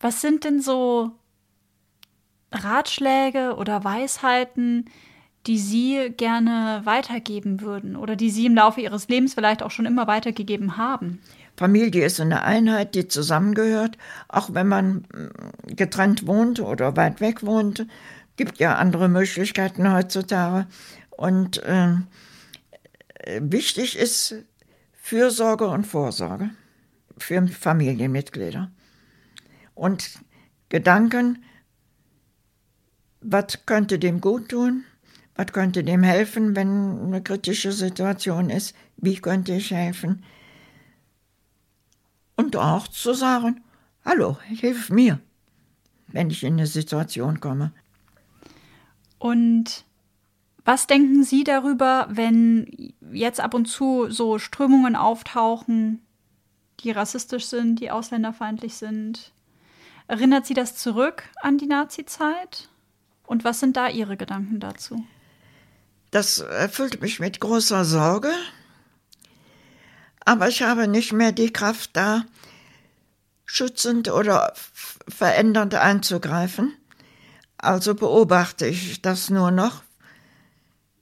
Was 0.00 0.20
sind 0.20 0.44
denn 0.44 0.60
so 0.60 1.12
Ratschläge 2.52 3.56
oder 3.56 3.84
Weisheiten, 3.84 4.86
die 5.46 5.58
Sie 5.58 6.12
gerne 6.16 6.82
weitergeben 6.84 7.60
würden 7.60 7.96
oder 7.96 8.16
die 8.16 8.30
Sie 8.30 8.46
im 8.46 8.54
Laufe 8.54 8.80
Ihres 8.80 9.08
Lebens 9.08 9.34
vielleicht 9.34 9.62
auch 9.62 9.70
schon 9.70 9.86
immer 9.86 10.06
weitergegeben 10.06 10.76
haben? 10.76 11.20
Familie 11.58 12.04
ist 12.04 12.20
eine 12.20 12.44
Einheit, 12.44 12.94
die 12.94 13.08
zusammengehört, 13.08 13.98
auch 14.28 14.54
wenn 14.54 14.68
man 14.68 14.98
mm, 15.12 15.74
getrennt 15.74 16.24
wohnt 16.24 16.60
oder 16.60 16.96
weit 16.96 17.20
weg 17.20 17.44
wohnt. 17.44 17.84
Gibt 18.36 18.60
ja 18.60 18.76
andere 18.76 19.08
Möglichkeiten 19.08 19.92
heutzutage. 19.92 20.68
Und 21.10 21.60
äh, 21.64 21.96
wichtig 23.40 23.98
ist 23.98 24.36
Fürsorge 24.92 25.66
und 25.66 25.84
Vorsorge 25.84 26.50
für 27.18 27.44
Familienmitglieder. 27.48 28.70
Und 29.74 30.20
Gedanken, 30.68 31.42
was 33.20 33.66
könnte 33.66 33.98
dem 33.98 34.20
gut 34.20 34.50
tun? 34.50 34.84
Was 35.34 35.52
könnte 35.52 35.82
dem 35.82 36.04
helfen, 36.04 36.54
wenn 36.54 37.00
eine 37.06 37.20
kritische 37.20 37.72
Situation 37.72 38.48
ist? 38.48 38.76
Wie 38.96 39.16
könnte 39.16 39.54
ich 39.54 39.72
helfen? 39.72 40.22
Und 42.38 42.54
auch 42.54 42.86
zu 42.86 43.14
sagen, 43.14 43.64
hallo, 44.04 44.38
hilf 44.46 44.90
mir, 44.90 45.18
wenn 46.06 46.30
ich 46.30 46.44
in 46.44 46.52
eine 46.52 46.68
Situation 46.68 47.40
komme. 47.40 47.72
Und 49.18 49.84
was 50.64 50.86
denken 50.86 51.24
Sie 51.24 51.42
darüber, 51.42 52.06
wenn 52.08 52.94
jetzt 53.10 53.40
ab 53.40 53.54
und 53.54 53.66
zu 53.66 54.08
so 54.08 54.38
Strömungen 54.38 54.94
auftauchen, 54.94 56.00
die 56.78 56.92
rassistisch 56.92 57.46
sind, 57.46 57.80
die 57.80 57.90
ausländerfeindlich 57.90 58.76
sind? 58.76 59.32
Erinnert 60.06 60.46
Sie 60.46 60.54
das 60.54 60.76
zurück 60.76 61.24
an 61.42 61.58
die 61.58 61.66
Nazi-Zeit? 61.66 62.68
Und 63.26 63.42
was 63.42 63.58
sind 63.58 63.76
da 63.76 63.88
Ihre 63.88 64.16
Gedanken 64.16 64.60
dazu? 64.60 65.04
Das 66.12 66.38
erfüllt 66.38 67.02
mich 67.02 67.18
mit 67.18 67.40
großer 67.40 67.84
Sorge, 67.84 68.30
aber 70.28 70.46
ich 70.46 70.62
habe 70.62 70.88
nicht 70.88 71.14
mehr 71.14 71.32
die 71.32 71.54
Kraft 71.54 71.96
da, 71.96 72.26
schützend 73.46 74.10
oder 74.10 74.52
verändernd 75.08 75.74
einzugreifen. 75.74 76.74
Also 77.56 77.94
beobachte 77.94 78.66
ich 78.66 79.00
das 79.00 79.30
nur 79.30 79.50
noch, 79.50 79.82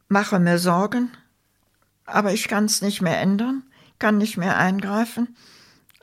mache 0.08 0.38
mir 0.38 0.60
Sorgen, 0.60 1.10
aber 2.04 2.34
ich 2.34 2.46
kann 2.46 2.66
es 2.66 2.82
nicht 2.82 3.02
mehr 3.02 3.20
ändern, 3.20 3.64
kann 3.98 4.16
nicht 4.16 4.36
mehr 4.36 4.58
eingreifen, 4.58 5.34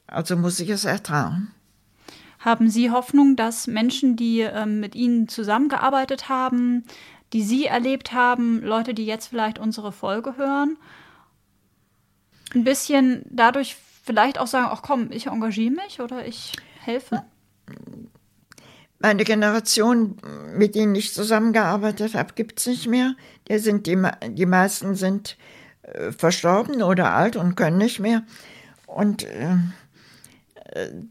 also 0.05 0.35
muss 0.35 0.59
ich 0.59 0.67
es 0.67 0.83
ertragen. 0.83 1.53
Haben 2.39 2.69
Sie 2.69 2.91
Hoffnung, 2.91 3.37
dass 3.37 3.67
Menschen, 3.67 4.17
die 4.17 4.41
ähm, 4.41 4.81
mit 4.81 4.95
Ihnen 4.95 5.29
zusammengearbeitet 5.29 6.27
haben, 6.27 6.83
die 7.31 7.41
Sie 7.41 7.67
erlebt 7.67 8.11
haben, 8.11 8.61
Leute, 8.61 8.93
die 8.93 9.05
jetzt 9.05 9.27
vielleicht 9.27 9.59
unsere 9.59 9.93
Folge 9.93 10.35
hören, 10.35 10.77
ein 12.53 12.63
bisschen 12.63 13.23
dadurch 13.29 13.75
vielleicht 14.03 14.39
auch 14.39 14.47
sagen, 14.47 14.67
ach 14.69 14.81
komm, 14.81 15.11
ich 15.11 15.27
engagiere 15.27 15.71
mich 15.73 15.99
oder 15.99 16.25
ich 16.25 16.53
helfe? 16.79 17.23
Meine 18.99 19.23
Generation, 19.23 20.17
mit 20.55 20.75
denen 20.75 20.95
ich 20.95 21.13
zusammengearbeitet 21.13 22.15
habe, 22.15 22.33
gibt 22.35 22.59
es 22.59 22.67
nicht 22.67 22.87
mehr. 22.87 23.15
Die, 23.49 23.57
sind 23.57 23.87
die, 23.87 24.01
die 24.29 24.45
meisten 24.45 24.95
sind 24.95 25.37
äh, 25.81 26.11
verstorben 26.11 26.81
oder 26.81 27.13
alt 27.13 27.35
und 27.35 27.55
können 27.55 27.77
nicht 27.77 27.99
mehr. 27.99 28.23
Und 28.85 29.23
äh, 29.23 29.57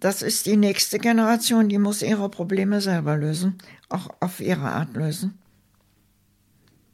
das 0.01 0.23
ist 0.23 0.47
die 0.47 0.57
nächste 0.57 0.99
Generation, 0.99 1.69
die 1.69 1.79
muss 1.79 2.03
ihre 2.03 2.29
Probleme 2.29 2.81
selber 2.81 3.17
lösen, 3.17 3.59
auch 3.89 4.09
auf 4.21 4.41
ihre 4.41 4.71
Art 4.71 4.95
lösen. 4.95 5.39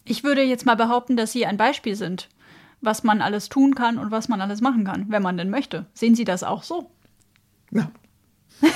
Ich 0.04 0.24
würde 0.24 0.42
jetzt 0.42 0.66
mal 0.66 0.74
behaupten, 0.74 1.16
dass 1.16 1.32
Sie 1.32 1.46
ein 1.46 1.56
Beispiel 1.58 1.94
sind, 1.94 2.28
was 2.80 3.02
man 3.04 3.22
alles 3.22 3.48
tun 3.48 3.74
kann 3.74 3.98
und 3.98 4.10
was 4.10 4.28
man 4.28 4.40
alles 4.40 4.60
machen 4.60 4.84
kann, 4.84 5.10
wenn 5.10 5.22
man 5.22 5.36
denn 5.36 5.50
möchte. 5.50 5.86
Sehen 5.94 6.14
Sie 6.14 6.24
das 6.24 6.42
auch 6.44 6.62
so? 6.62 6.90
Ja. 7.70 7.90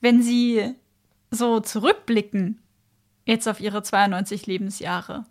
wenn 0.00 0.22
Sie 0.22 0.74
so 1.30 1.60
zurückblicken, 1.60 2.60
jetzt 3.24 3.48
auf 3.48 3.60
Ihre 3.60 3.82
92 3.82 4.46
Lebensjahre, 4.46 5.24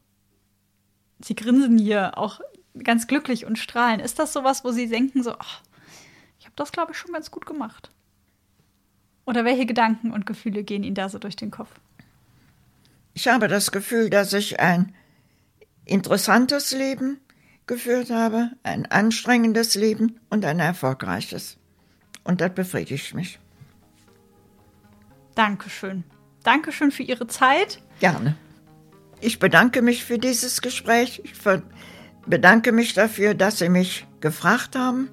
Sie 1.20 1.36
grinsen 1.36 1.78
hier 1.78 2.18
auch 2.18 2.42
ganz 2.84 3.08
glücklich 3.08 3.46
und 3.46 3.58
strahlen. 3.58 4.00
Ist 4.00 4.20
das 4.20 4.34
sowas, 4.34 4.64
wo 4.66 4.72
Sie 4.72 4.90
denken, 4.90 5.24
so, 5.24 5.36
ach, 5.40 5.62
ich 6.40 6.46
habe 6.46 6.56
das, 6.56 6.72
glaube 6.72 6.92
ich, 6.92 6.98
schon 6.98 7.14
ganz 7.14 7.32
gut 7.32 7.46
gemacht? 7.46 7.90
Oder 9.26 9.46
welche 9.46 9.66
Gedanken 9.66 10.12
und 10.12 10.26
Gefühle 10.26 10.64
gehen 10.64 10.84
Ihnen 10.84 10.96
da 10.96 11.10
so 11.10 11.18
durch 11.18 11.36
den 11.36 11.52
Kopf? 11.52 11.80
Ich 13.16 13.30
habe 13.30 13.48
das 13.48 13.72
Gefühl, 13.72 14.10
dass 14.10 14.34
ich 14.34 14.60
ein 14.60 14.94
interessantes 15.86 16.72
Leben 16.72 17.22
geführt 17.66 18.12
habe, 18.12 18.52
ein 18.62 18.86
anstrengendes 18.86 19.76
Leben 19.76 20.20
und 20.30 20.44
ein 20.44 20.60
erfolgreiches. 20.60 21.58
Und 22.26 22.42
das 22.42 22.54
befriedigt 22.54 23.14
mich. 23.14 23.40
Dankeschön. 25.34 26.04
Dankeschön 26.44 26.92
für 26.92 27.04
Ihre 27.04 27.26
Zeit. 27.28 27.82
Gerne. 28.02 28.36
Ich 29.22 29.40
bedanke 29.40 29.82
mich 29.82 30.04
für 30.04 30.20
dieses 30.20 30.62
Gespräch. 30.62 31.22
Ich 31.24 31.34
bedanke 32.26 32.74
mich 32.74 32.94
dafür, 32.96 33.34
dass 33.34 33.60
Sie 33.60 33.70
mich 33.70 34.06
gefragt 34.20 34.76
haben 34.76 35.10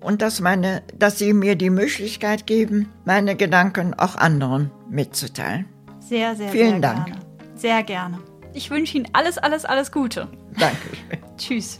und 0.00 0.22
dass, 0.22 0.40
meine, 0.40 0.82
dass 0.98 1.18
Sie 1.18 1.32
mir 1.32 1.54
die 1.54 1.70
Möglichkeit 1.70 2.48
geben, 2.48 2.88
meine 3.04 3.36
Gedanken 3.36 3.94
auch 3.94 4.16
anderen 4.16 4.72
mitzuteilen. 4.90 5.66
Sehr, 6.10 6.34
sehr, 6.34 6.48
Vielen 6.48 6.70
sehr 6.70 6.80
Dank. 6.80 7.06
gerne. 7.06 7.20
Sehr 7.54 7.82
gerne. 7.84 8.18
Ich 8.52 8.68
wünsche 8.68 8.96
Ihnen 8.96 9.06
alles, 9.12 9.38
alles, 9.38 9.64
alles 9.64 9.92
Gute. 9.92 10.26
Danke. 10.58 10.88
Tschüss. 11.38 11.78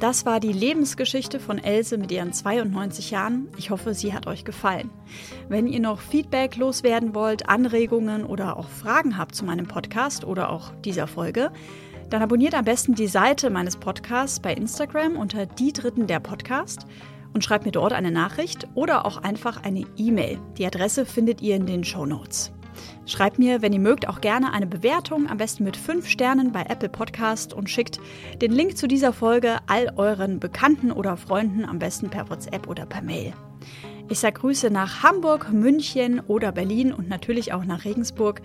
Das 0.00 0.26
war 0.26 0.38
die 0.38 0.52
Lebensgeschichte 0.52 1.40
von 1.40 1.56
Else 1.56 1.96
mit 1.96 2.12
ihren 2.12 2.34
92 2.34 3.10
Jahren. 3.10 3.48
Ich 3.56 3.70
hoffe, 3.70 3.94
sie 3.94 4.12
hat 4.12 4.26
euch 4.26 4.44
gefallen. 4.44 4.90
Wenn 5.48 5.66
ihr 5.66 5.80
noch 5.80 6.00
Feedback 6.00 6.56
loswerden 6.56 7.14
wollt, 7.14 7.48
Anregungen 7.48 8.26
oder 8.26 8.58
auch 8.58 8.68
Fragen 8.68 9.16
habt 9.16 9.34
zu 9.34 9.46
meinem 9.46 9.66
Podcast 9.66 10.26
oder 10.26 10.50
auch 10.50 10.70
dieser 10.84 11.06
Folge, 11.06 11.52
dann 12.10 12.20
abonniert 12.20 12.52
am 12.52 12.66
besten 12.66 12.94
die 12.94 13.06
Seite 13.06 13.48
meines 13.48 13.78
Podcasts 13.78 14.40
bei 14.40 14.52
Instagram 14.52 15.16
unter 15.16 15.46
die 15.46 15.72
Dritten 15.72 16.06
der 16.06 16.20
Podcast 16.20 16.84
und 17.32 17.42
schreibt 17.42 17.64
mir 17.64 17.72
dort 17.72 17.94
eine 17.94 18.10
Nachricht 18.10 18.68
oder 18.74 19.06
auch 19.06 19.16
einfach 19.22 19.62
eine 19.62 19.86
E-Mail. 19.96 20.38
Die 20.58 20.66
Adresse 20.66 21.06
findet 21.06 21.40
ihr 21.40 21.56
in 21.56 21.64
den 21.64 21.82
Show 21.82 22.04
Notes. 22.04 22.52
Schreibt 23.06 23.38
mir, 23.38 23.62
wenn 23.62 23.72
ihr 23.72 23.80
mögt, 23.80 24.08
auch 24.08 24.20
gerne 24.20 24.52
eine 24.52 24.66
Bewertung, 24.66 25.28
am 25.28 25.38
besten 25.38 25.64
mit 25.64 25.76
5 25.76 26.08
Sternen 26.08 26.52
bei 26.52 26.62
Apple 26.62 26.88
Podcast 26.88 27.52
und 27.52 27.70
schickt 27.70 28.00
den 28.40 28.52
Link 28.52 28.76
zu 28.76 28.86
dieser 28.86 29.12
Folge 29.12 29.58
all 29.66 29.92
euren 29.96 30.40
Bekannten 30.40 30.92
oder 30.92 31.16
Freunden, 31.16 31.64
am 31.64 31.78
besten 31.78 32.10
per 32.10 32.30
WhatsApp 32.30 32.68
oder 32.68 32.86
per 32.86 33.02
Mail. 33.02 33.32
Ich 34.08 34.18
sage 34.18 34.40
Grüße 34.40 34.70
nach 34.70 35.02
Hamburg, 35.02 35.52
München 35.52 36.20
oder 36.20 36.52
Berlin 36.52 36.92
und 36.92 37.08
natürlich 37.08 37.52
auch 37.52 37.64
nach 37.64 37.84
Regensburg. 37.84 38.42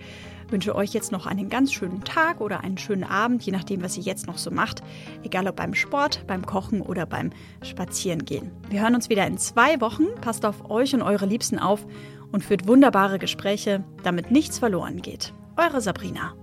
Wünsche 0.50 0.74
euch 0.74 0.94
jetzt 0.94 1.12
noch 1.12 1.26
einen 1.26 1.50
ganz 1.50 1.74
schönen 1.74 2.04
Tag 2.04 2.40
oder 2.40 2.64
einen 2.64 2.78
schönen 2.78 3.04
Abend, 3.04 3.42
je 3.42 3.52
nachdem, 3.52 3.82
was 3.82 3.98
ihr 3.98 4.02
jetzt 4.02 4.26
noch 4.26 4.38
so 4.38 4.50
macht. 4.50 4.82
Egal 5.22 5.46
ob 5.46 5.56
beim 5.56 5.74
Sport, 5.74 6.26
beim 6.26 6.46
Kochen 6.46 6.80
oder 6.80 7.04
beim 7.04 7.30
Spazierengehen. 7.62 8.50
Wir 8.70 8.80
hören 8.80 8.94
uns 8.94 9.10
wieder 9.10 9.26
in 9.26 9.36
zwei 9.36 9.78
Wochen. 9.82 10.06
Passt 10.22 10.46
auf 10.46 10.70
euch 10.70 10.94
und 10.94 11.02
eure 11.02 11.26
Liebsten 11.26 11.58
auf 11.58 11.86
und 12.32 12.44
führt 12.44 12.66
wunderbare 12.66 13.18
Gespräche, 13.18 13.84
damit 14.02 14.30
nichts 14.30 14.58
verloren 14.58 15.02
geht. 15.02 15.32
Eure 15.56 15.80
Sabrina. 15.80 16.34